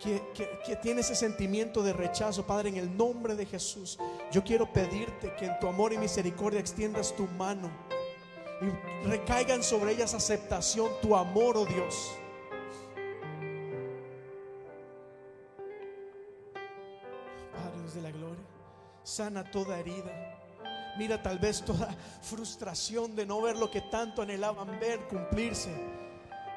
que, 0.01 0.23
que- 0.65 0.77
tiene 0.77 1.01
ese 1.01 1.17
sentimiento 1.17 1.83
de 1.83 1.93
rechazo, 1.93 2.47
Padre, 2.47 2.69
en 2.69 2.77
el 2.77 2.97
nombre 2.97 3.35
de 3.35 3.45
Jesús, 3.45 3.99
yo 4.31 4.45
quiero 4.45 4.73
pedirte 4.73 5.35
que 5.35 5.47
en 5.47 5.59
tu 5.59 5.67
amor 5.67 5.93
y 5.93 5.99
misericordia 5.99 6.61
extiendas 6.61 7.13
tu 7.17 7.27
mano 7.27 7.69
y 8.63 9.09
recaigan 9.09 9.65
sobre 9.65 9.95
ellas 9.95 10.15
aceptación, 10.15 10.89
tu 11.03 11.17
amor, 11.17 11.57
oh 11.57 11.67
Dios. 11.67 12.13
Padre 17.53 17.81
Dios 17.81 17.95
de 17.95 18.03
la 18.03 18.11
gloria, 18.11 18.45
sana 19.03 19.45
toda 19.51 19.79
herida. 19.79 20.13
Mira 20.99 21.21
tal 21.23 21.39
vez 21.39 21.63
toda 21.65 21.89
frustración 22.23 23.15
de 23.17 23.27
no 23.27 23.41
ver 23.43 23.57
lo 23.57 23.71
que 23.71 23.81
tanto 23.83 24.23
anhelaban 24.23 24.79
ver 24.79 25.01
cumplirse. 25.09 25.71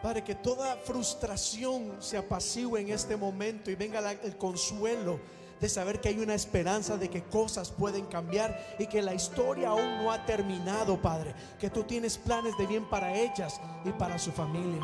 Padre, 0.01 0.23
que 0.23 0.35
toda 0.35 0.77
frustración 0.77 1.97
se 1.99 2.17
apacigüe 2.17 2.79
en 2.79 2.89
este 2.89 3.17
momento 3.17 3.69
y 3.69 3.75
venga 3.75 4.11
el 4.11 4.37
consuelo 4.37 5.19
de 5.59 5.67
saber 5.67 5.99
que 5.99 6.09
hay 6.09 6.19
una 6.19 6.33
esperanza 6.33 6.97
de 6.97 7.09
que 7.09 7.23
cosas 7.23 7.69
pueden 7.69 8.05
cambiar 8.05 8.77
y 8.79 8.87
que 8.87 9.01
la 9.01 9.13
historia 9.13 9.69
aún 9.69 9.97
no 9.97 10.11
ha 10.11 10.25
terminado, 10.25 11.01
Padre. 11.01 11.35
Que 11.59 11.69
tú 11.69 11.83
tienes 11.83 12.17
planes 12.17 12.57
de 12.57 12.65
bien 12.65 12.89
para 12.89 13.13
ellas 13.13 13.59
y 13.83 13.91
para 13.91 14.17
su 14.17 14.31
familia. 14.31 14.81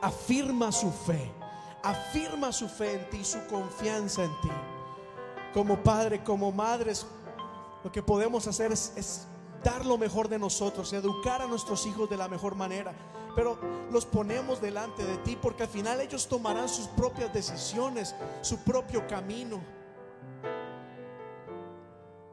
Afirma 0.00 0.72
su 0.72 0.90
fe, 0.90 1.30
afirma 1.82 2.52
su 2.52 2.68
fe 2.68 2.94
en 2.94 3.10
ti, 3.10 3.24
su 3.24 3.46
confianza 3.46 4.24
en 4.24 4.40
ti. 4.40 4.50
Como 5.52 5.82
padre, 5.82 6.24
como 6.24 6.50
madres, 6.50 7.06
lo 7.84 7.92
que 7.92 8.02
podemos 8.02 8.46
hacer 8.46 8.72
es 8.72 9.26
dar 9.62 9.84
lo 9.84 9.98
mejor 9.98 10.28
de 10.28 10.38
nosotros, 10.38 10.92
educar 10.92 11.42
a 11.42 11.46
nuestros 11.46 11.86
hijos 11.86 12.08
de 12.08 12.16
la 12.16 12.28
mejor 12.28 12.54
manera. 12.54 12.94
Pero 13.34 13.58
los 13.90 14.04
ponemos 14.04 14.60
delante 14.60 15.04
de 15.04 15.16
ti 15.18 15.38
porque 15.40 15.64
al 15.64 15.68
final 15.68 16.00
ellos 16.00 16.28
tomarán 16.28 16.68
sus 16.68 16.86
propias 16.88 17.32
decisiones, 17.32 18.14
su 18.42 18.58
propio 18.58 19.06
camino. 19.06 19.60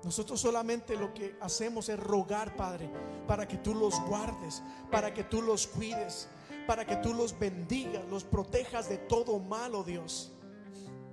Nosotros 0.03 0.39
solamente 0.39 0.95
lo 0.95 1.13
que 1.13 1.35
hacemos 1.41 1.89
es 1.89 1.99
rogar, 1.99 2.55
Padre, 2.55 2.89
para 3.27 3.47
que 3.47 3.57
tú 3.57 3.73
los 3.73 3.99
guardes, 4.07 4.63
para 4.89 5.13
que 5.13 5.23
tú 5.23 5.41
los 5.41 5.67
cuides, 5.67 6.27
para 6.65 6.85
que 6.85 6.95
tú 6.97 7.13
los 7.13 7.37
bendigas, 7.37 8.07
los 8.09 8.23
protejas 8.23 8.87
de 8.87 8.97
todo 8.97 9.39
malo, 9.39 9.83
Dios. 9.83 10.31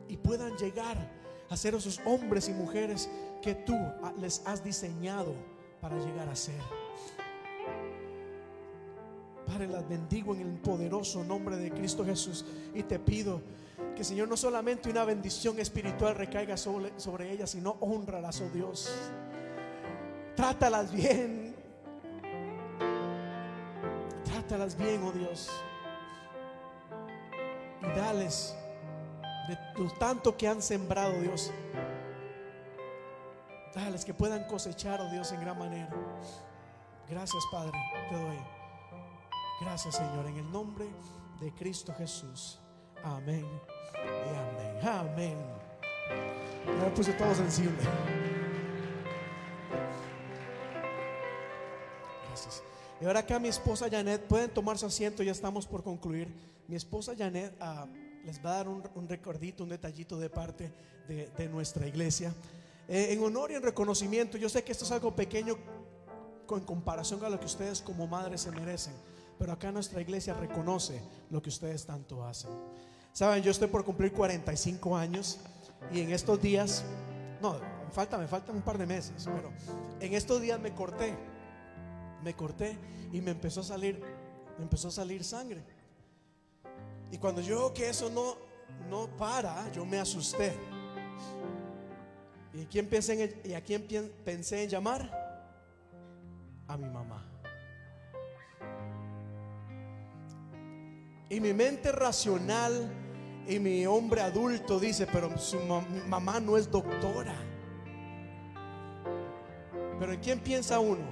Y 0.09 0.17
puedan 0.17 0.57
llegar 0.57 1.11
a 1.51 1.57
ser 1.57 1.75
esos 1.75 2.01
hombres 2.05 2.49
y 2.49 2.53
mujeres 2.53 3.09
que 3.43 3.55
tú 3.55 3.77
les 4.19 4.47
has 4.47 4.63
diseñado 4.63 5.35
para 5.81 5.99
llegar 5.99 6.29
a 6.29 6.37
ser. 6.37 6.61
Padre, 9.47 9.68
las 9.68 9.89
bendigo 9.89 10.35
en 10.35 10.40
el 10.40 10.59
poderoso 10.59 11.23
nombre 11.23 11.56
de 11.56 11.70
Cristo 11.70 12.05
Jesús 12.05 12.44
y 12.74 12.82
te 12.82 12.98
pido 12.98 13.40
que 13.94 14.05
Señor 14.05 14.28
no 14.28 14.36
solamente 14.36 14.90
una 14.90 15.05
bendición 15.05 15.59
espiritual 15.59 16.14
recaiga 16.14 16.56
sobre, 16.56 17.31
ellas, 17.31 17.51
sino 17.51 17.77
honralas, 17.81 18.40
oh 18.40 18.51
Dios. 18.51 18.93
Trátalas 20.35 20.93
bien. 20.93 21.55
Trátalas 24.24 24.77
bien, 24.77 25.02
oh 25.02 25.12
Dios. 25.12 25.48
Y 27.82 27.98
dales 27.98 28.55
de 29.48 29.82
lo 29.82 29.90
tanto 29.93 30.36
que 30.36 30.48
han 30.48 30.60
sembrado, 30.60 31.12
Dios. 31.20 31.52
Dales 33.74 34.05
que 34.05 34.12
puedan 34.12 34.44
cosechar, 34.47 35.01
oh 35.01 35.10
Dios, 35.10 35.31
en 35.32 35.40
gran 35.40 35.59
manera. 35.59 35.94
Gracias, 37.09 37.44
Padre, 37.51 37.78
te 38.10 38.16
doy. 38.16 38.56
Gracias, 39.61 39.97
Señor, 39.97 40.27
en 40.27 40.37
el 40.37 40.53
nombre 40.53 40.87
de 41.41 41.51
Cristo 41.53 41.95
Jesús. 41.97 42.59
Amén 43.03 43.47
y 43.95 44.85
amén. 44.85 44.87
Amén. 44.87 45.39
Me 46.78 46.91
puse 46.91 47.12
todo 47.15 47.35
sensible. 47.35 47.77
Gracias. 52.28 52.62
Y 53.01 53.07
ahora 53.07 53.20
acá 53.20 53.39
mi 53.39 53.49
esposa 53.49 53.89
Janet, 53.91 54.27
pueden 54.27 54.51
tomar 54.51 54.77
su 54.77 54.87
asiento, 54.87 55.23
ya 55.23 55.33
estamos 55.33 55.66
por 55.66 55.83
concluir. 55.83 56.28
Mi 56.69 56.77
esposa 56.77 57.15
Janet 57.16 57.57
ah, 57.59 57.87
les 58.24 58.45
va 58.45 58.51
a 58.51 58.57
dar 58.57 58.69
un, 58.69 58.83
un 58.95 59.09
recordito, 59.09 59.62
un 59.62 59.70
detallito 59.70 60.19
de 60.19 60.28
parte 60.28 60.70
de, 61.09 61.31
de 61.31 61.49
nuestra 61.49 61.87
iglesia. 61.87 62.35
Eh, 62.89 63.09
en 63.11 63.23
honor 63.24 63.53
y 63.53 63.55
en 63.55 63.62
reconocimiento, 63.62 64.37
yo 64.37 64.51
sé 64.51 64.62
que 64.62 64.73
esto 64.73 64.85
es 64.85 64.93
algo 64.93 65.16
pequeño 65.16 65.57
con 66.47 66.61
comparación 66.61 67.24
a 67.24 67.31
lo 67.31 67.41
que 67.41 67.47
ustedes 67.47 67.81
como 67.81 68.07
madres 68.07 68.43
se 68.43 68.51
merecen. 68.51 68.93
Pero 69.39 69.53
acá 69.53 69.71
nuestra 69.71 70.01
iglesia 70.01 70.35
reconoce 70.35 71.01
lo 71.31 71.43
que 71.43 71.51
ustedes 71.51 71.85
tanto 71.85 72.25
hacen. 72.25 72.51
Saben, 73.13 73.43
yo 73.43 73.51
estoy 73.51 73.69
por 73.69 73.85
cumplir 73.85 74.13
45 74.13 74.97
años 74.97 75.39
y 75.93 76.01
en 76.01 76.11
estos 76.11 76.41
días, 76.41 76.85
no, 77.41 77.57
falta, 77.93 78.19
me 78.19 78.27
faltan 78.27 78.57
un 78.57 78.63
par 78.63 78.79
de 78.79 78.87
meses, 78.87 79.25
pero 79.25 79.51
en 80.01 80.13
estos 80.15 80.41
días 80.41 80.61
me 80.61 80.75
corté, 80.75 81.15
me 82.23 82.35
corté 82.35 82.77
y 83.13 83.21
me 83.21 83.31
empezó 83.31 83.61
a 83.61 83.65
salir, 83.65 84.03
me 84.59 84.65
empezó 84.65 84.89
a 84.89 84.91
salir 84.91 85.25
sangre. 85.25 85.63
Y 87.11 87.19
cuando 87.19 87.41
yo 87.41 87.57
veo 87.57 87.75
que 87.75 87.89
eso 87.89 88.11
no, 88.11 88.37
no 88.91 89.09
para, 89.17 89.71
yo 89.73 89.85
me 89.85 89.99
asusté. 89.99 90.53
¿Y, 92.53 92.61
¿Y 92.61 93.55
a 93.55 93.61
quién 93.61 94.13
pensé 94.25 94.63
en 94.63 94.69
llamar? 94.69 95.11
A 96.69 96.77
mi 96.77 96.89
mamá. 96.89 97.26
Y 101.28 101.40
mi 101.40 101.53
mente 101.53 101.90
racional 101.90 102.89
y 103.48 103.59
mi 103.59 103.85
hombre 103.86 104.20
adulto 104.20 104.78
dice, 104.78 105.07
pero 105.12 105.36
su 105.39 105.59
mamá 106.09 106.39
no 106.39 106.57
es 106.57 106.70
doctora. 106.70 107.35
Pero 109.98 110.12
¿en 110.12 110.20
quién 110.20 110.39
piensa 110.39 110.78
uno 110.78 111.05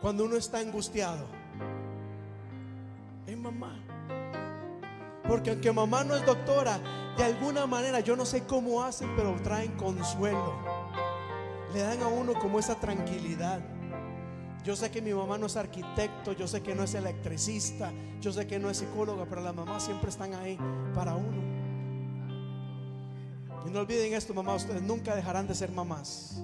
cuando 0.00 0.24
uno 0.24 0.36
está 0.36 0.58
angustiado? 0.58 1.26
En 3.26 3.42
mamá. 3.42 3.78
Porque 5.28 5.50
aunque 5.50 5.72
mamá 5.72 6.04
no 6.04 6.14
es 6.14 6.24
doctora, 6.24 6.78
de 7.16 7.24
alguna 7.24 7.66
manera, 7.66 8.00
yo 8.00 8.16
no 8.16 8.24
sé 8.24 8.44
cómo 8.44 8.82
hacen, 8.82 9.14
pero 9.16 9.34
traen 9.42 9.72
consuelo. 9.72 10.54
Le 11.74 11.80
dan 11.80 12.02
a 12.02 12.08
uno 12.08 12.34
como 12.34 12.58
esa 12.58 12.76
tranquilidad. 12.76 13.60
Yo 14.66 14.74
sé 14.74 14.90
que 14.90 15.00
mi 15.00 15.14
mamá 15.14 15.38
no 15.38 15.46
es 15.46 15.56
arquitecto, 15.56 16.32
yo 16.32 16.48
sé 16.48 16.60
que 16.60 16.74
no 16.74 16.82
es 16.82 16.92
electricista, 16.94 17.92
yo 18.20 18.32
sé 18.32 18.48
que 18.48 18.58
no 18.58 18.68
es 18.68 18.78
psicóloga, 18.78 19.24
pero 19.24 19.40
las 19.40 19.54
mamás 19.54 19.84
siempre 19.84 20.10
están 20.10 20.34
ahí 20.34 20.58
para 20.92 21.14
uno. 21.14 21.40
Y 23.64 23.70
no 23.70 23.78
olviden 23.78 24.12
esto, 24.12 24.34
mamá, 24.34 24.56
ustedes 24.56 24.82
nunca 24.82 25.14
dejarán 25.14 25.46
de 25.46 25.54
ser 25.54 25.70
mamás. 25.70 26.42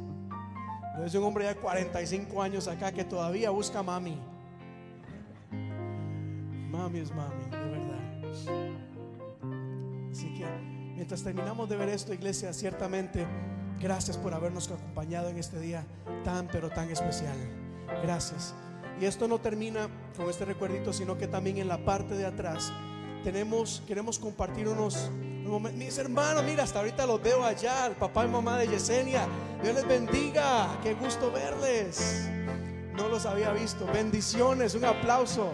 Yo 1.00 1.08
soy 1.08 1.18
un 1.18 1.26
hombre 1.26 1.48
de 1.48 1.56
45 1.56 2.40
años 2.40 2.68
acá 2.68 2.92
que 2.92 3.02
todavía 3.02 3.50
busca 3.50 3.82
mami. 3.82 4.16
Mami 6.70 7.00
es 7.00 7.12
mami, 7.12 7.42
de 7.50 7.56
verdad. 7.56 7.98
Así 10.12 10.32
que 10.32 10.46
mientras 10.94 11.24
terminamos 11.24 11.68
de 11.68 11.76
ver 11.76 11.88
esto, 11.88 12.14
iglesia, 12.14 12.52
ciertamente, 12.52 13.26
gracias 13.80 14.16
por 14.16 14.32
habernos 14.32 14.70
acompañado 14.70 15.28
en 15.28 15.38
este 15.38 15.58
día 15.58 15.84
tan, 16.22 16.46
pero 16.46 16.70
tan 16.70 16.88
especial. 16.88 17.61
Gracias. 18.02 18.54
Y 19.00 19.04
esto 19.04 19.26
no 19.26 19.38
termina 19.38 19.88
con 20.16 20.30
este 20.30 20.44
recuerdito, 20.44 20.92
sino 20.92 21.18
que 21.18 21.26
también 21.26 21.58
en 21.58 21.68
la 21.68 21.84
parte 21.84 22.14
de 22.14 22.26
atrás 22.26 22.72
tenemos, 23.24 23.82
queremos 23.86 24.18
compartir 24.18 24.68
unos, 24.68 25.10
unos. 25.44 25.72
Mis 25.72 25.98
hermanos, 25.98 26.44
mira, 26.44 26.64
hasta 26.64 26.80
ahorita 26.80 27.06
los 27.06 27.22
veo 27.22 27.44
allá, 27.44 27.86
el 27.86 27.94
papá 27.94 28.24
y 28.24 28.28
mamá 28.28 28.58
de 28.58 28.68
Yesenia. 28.68 29.26
Dios 29.62 29.74
les 29.74 29.86
bendiga, 29.86 30.68
qué 30.82 30.94
gusto 30.94 31.30
verles. 31.30 32.28
No 32.94 33.08
los 33.08 33.26
había 33.26 33.52
visto. 33.52 33.86
Bendiciones, 33.92 34.74
un 34.74 34.84
aplauso. 34.84 35.52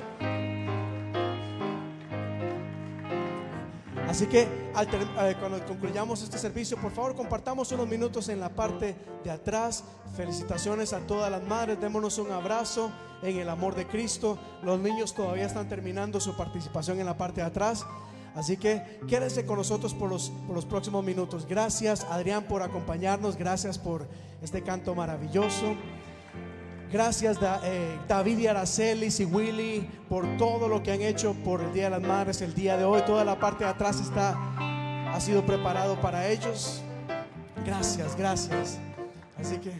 Así 4.08 4.26
que 4.26 4.42
eh, 4.42 5.36
cuando 5.38 5.64
concluyamos 5.66 6.22
este 6.22 6.38
servicio, 6.38 6.78
por 6.78 6.92
favor 6.92 7.14
compartamos 7.14 7.70
unos 7.72 7.86
minutos 7.86 8.30
en 8.30 8.40
la 8.40 8.48
parte 8.48 8.96
de 9.22 9.30
atrás. 9.30 9.84
Felicitaciones 10.16 10.94
a 10.94 11.00
todas 11.00 11.30
las 11.30 11.42
madres, 11.42 11.78
démonos 11.78 12.16
un 12.16 12.32
abrazo 12.32 12.90
en 13.22 13.36
el 13.36 13.50
amor 13.50 13.74
de 13.74 13.86
Cristo. 13.86 14.38
Los 14.62 14.80
niños 14.80 15.14
todavía 15.14 15.44
están 15.44 15.68
terminando 15.68 16.20
su 16.20 16.34
participación 16.38 16.98
en 17.00 17.06
la 17.06 17.18
parte 17.18 17.42
de 17.42 17.48
atrás. 17.48 17.84
Así 18.34 18.56
que 18.56 19.00
quédese 19.06 19.44
con 19.44 19.58
nosotros 19.58 19.92
por 19.92 20.08
los, 20.08 20.30
por 20.46 20.56
los 20.56 20.64
próximos 20.64 21.04
minutos. 21.04 21.46
Gracias 21.46 22.06
Adrián 22.08 22.44
por 22.44 22.62
acompañarnos, 22.62 23.36
gracias 23.36 23.78
por 23.78 24.06
este 24.42 24.62
canto 24.62 24.94
maravilloso. 24.94 25.76
Gracias 26.90 27.38
Da- 27.38 27.60
eh, 27.64 27.98
David 28.08 28.38
y 28.38 28.46
Aracelis 28.46 29.20
y 29.20 29.24
Willy 29.26 29.88
por 30.08 30.24
todo 30.38 30.68
lo 30.68 30.82
que 30.82 30.92
han 30.92 31.02
hecho 31.02 31.34
por 31.44 31.60
el 31.60 31.72
Día 31.72 31.84
de 31.84 31.90
las 31.90 32.02
Madres, 32.02 32.40
el 32.40 32.54
día 32.54 32.76
de 32.76 32.84
hoy. 32.84 33.02
Toda 33.06 33.24
la 33.24 33.38
parte 33.38 33.64
de 33.64 33.70
atrás 33.70 34.00
está, 34.00 34.36
ha 35.12 35.20
sido 35.20 35.44
preparado 35.44 36.00
para 36.00 36.28
ellos. 36.28 36.82
Gracias, 37.66 38.16
gracias. 38.16 38.78
Así 39.38 39.58
que 39.58 39.72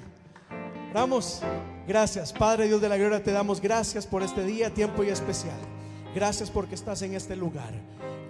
Oramos. 0.91 1.43
Gracias, 1.87 2.33
Padre 2.33 2.67
Dios 2.67 2.81
de 2.83 2.89
la 2.89 2.97
gloria, 2.97 3.23
te 3.23 3.31
damos 3.33 3.61
gracias 3.63 4.07
por 4.07 4.23
este 4.23 4.45
día, 4.45 4.69
tiempo 4.73 5.03
y 5.05 5.09
especial. 5.09 5.57
Gracias 6.15 6.51
porque 6.51 6.75
estás 6.75 7.01
en 7.03 7.15
este 7.15 7.35
lugar. 7.37 7.73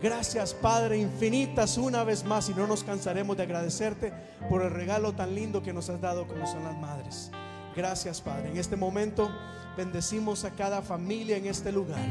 Gracias, 0.00 0.55
Padre, 0.55 0.98
infinitas 0.98 1.76
una 1.78 2.05
vez 2.05 2.24
más 2.24 2.48
y 2.48 2.55
no 2.55 2.66
nos 2.68 2.84
cansaremos 2.84 3.36
de 3.36 3.42
agradecerte 3.44 4.12
por 4.48 4.62
el 4.62 4.70
regalo 4.70 5.12
tan 5.12 5.34
lindo 5.34 5.62
que 5.62 5.72
nos 5.72 5.88
has 5.90 6.00
dado 6.00 6.26
como 6.28 6.46
son 6.46 6.62
las 6.64 6.76
madres. 6.78 7.30
Gracias, 7.78 8.20
Padre. 8.20 8.50
En 8.50 8.56
este 8.56 8.74
momento 8.74 9.30
bendecimos 9.76 10.42
a 10.44 10.50
cada 10.50 10.82
familia 10.82 11.36
en 11.36 11.46
este 11.46 11.70
lugar. 11.70 12.05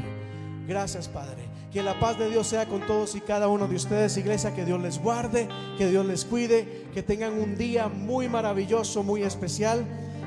Gracias, 0.66 1.08
Padre. 1.08 1.42
Que 1.70 1.82
la 1.82 2.00
paz 2.00 2.18
de 2.18 2.30
Dios 2.30 2.46
sea 2.46 2.66
con 2.66 2.86
todos 2.86 3.14
y 3.14 3.20
cada 3.20 3.48
uno 3.48 3.68
de 3.68 3.76
ustedes, 3.76 4.16
iglesia. 4.16 4.54
Que 4.54 4.64
Dios 4.64 4.80
les 4.80 4.98
guarde, 4.98 5.46
que 5.76 5.90
Dios 5.90 6.06
les 6.06 6.24
cuide, 6.24 6.86
que 6.94 7.02
tengan 7.02 7.34
un 7.34 7.54
día 7.58 7.88
muy 7.88 8.30
maravilloso, 8.30 9.02
muy 9.02 9.22
especial. 9.22 9.84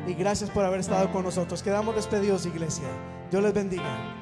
Y 0.08 0.14
gracias 0.14 0.52
por 0.52 0.64
haber 0.64 0.80
estado 0.80 1.12
con 1.12 1.24
nosotros. 1.24 1.64
Quedamos 1.64 1.96
despedidos, 1.96 2.46
iglesia. 2.46 2.86
Dios 3.32 3.42
les 3.42 3.52
bendiga. 3.52 4.21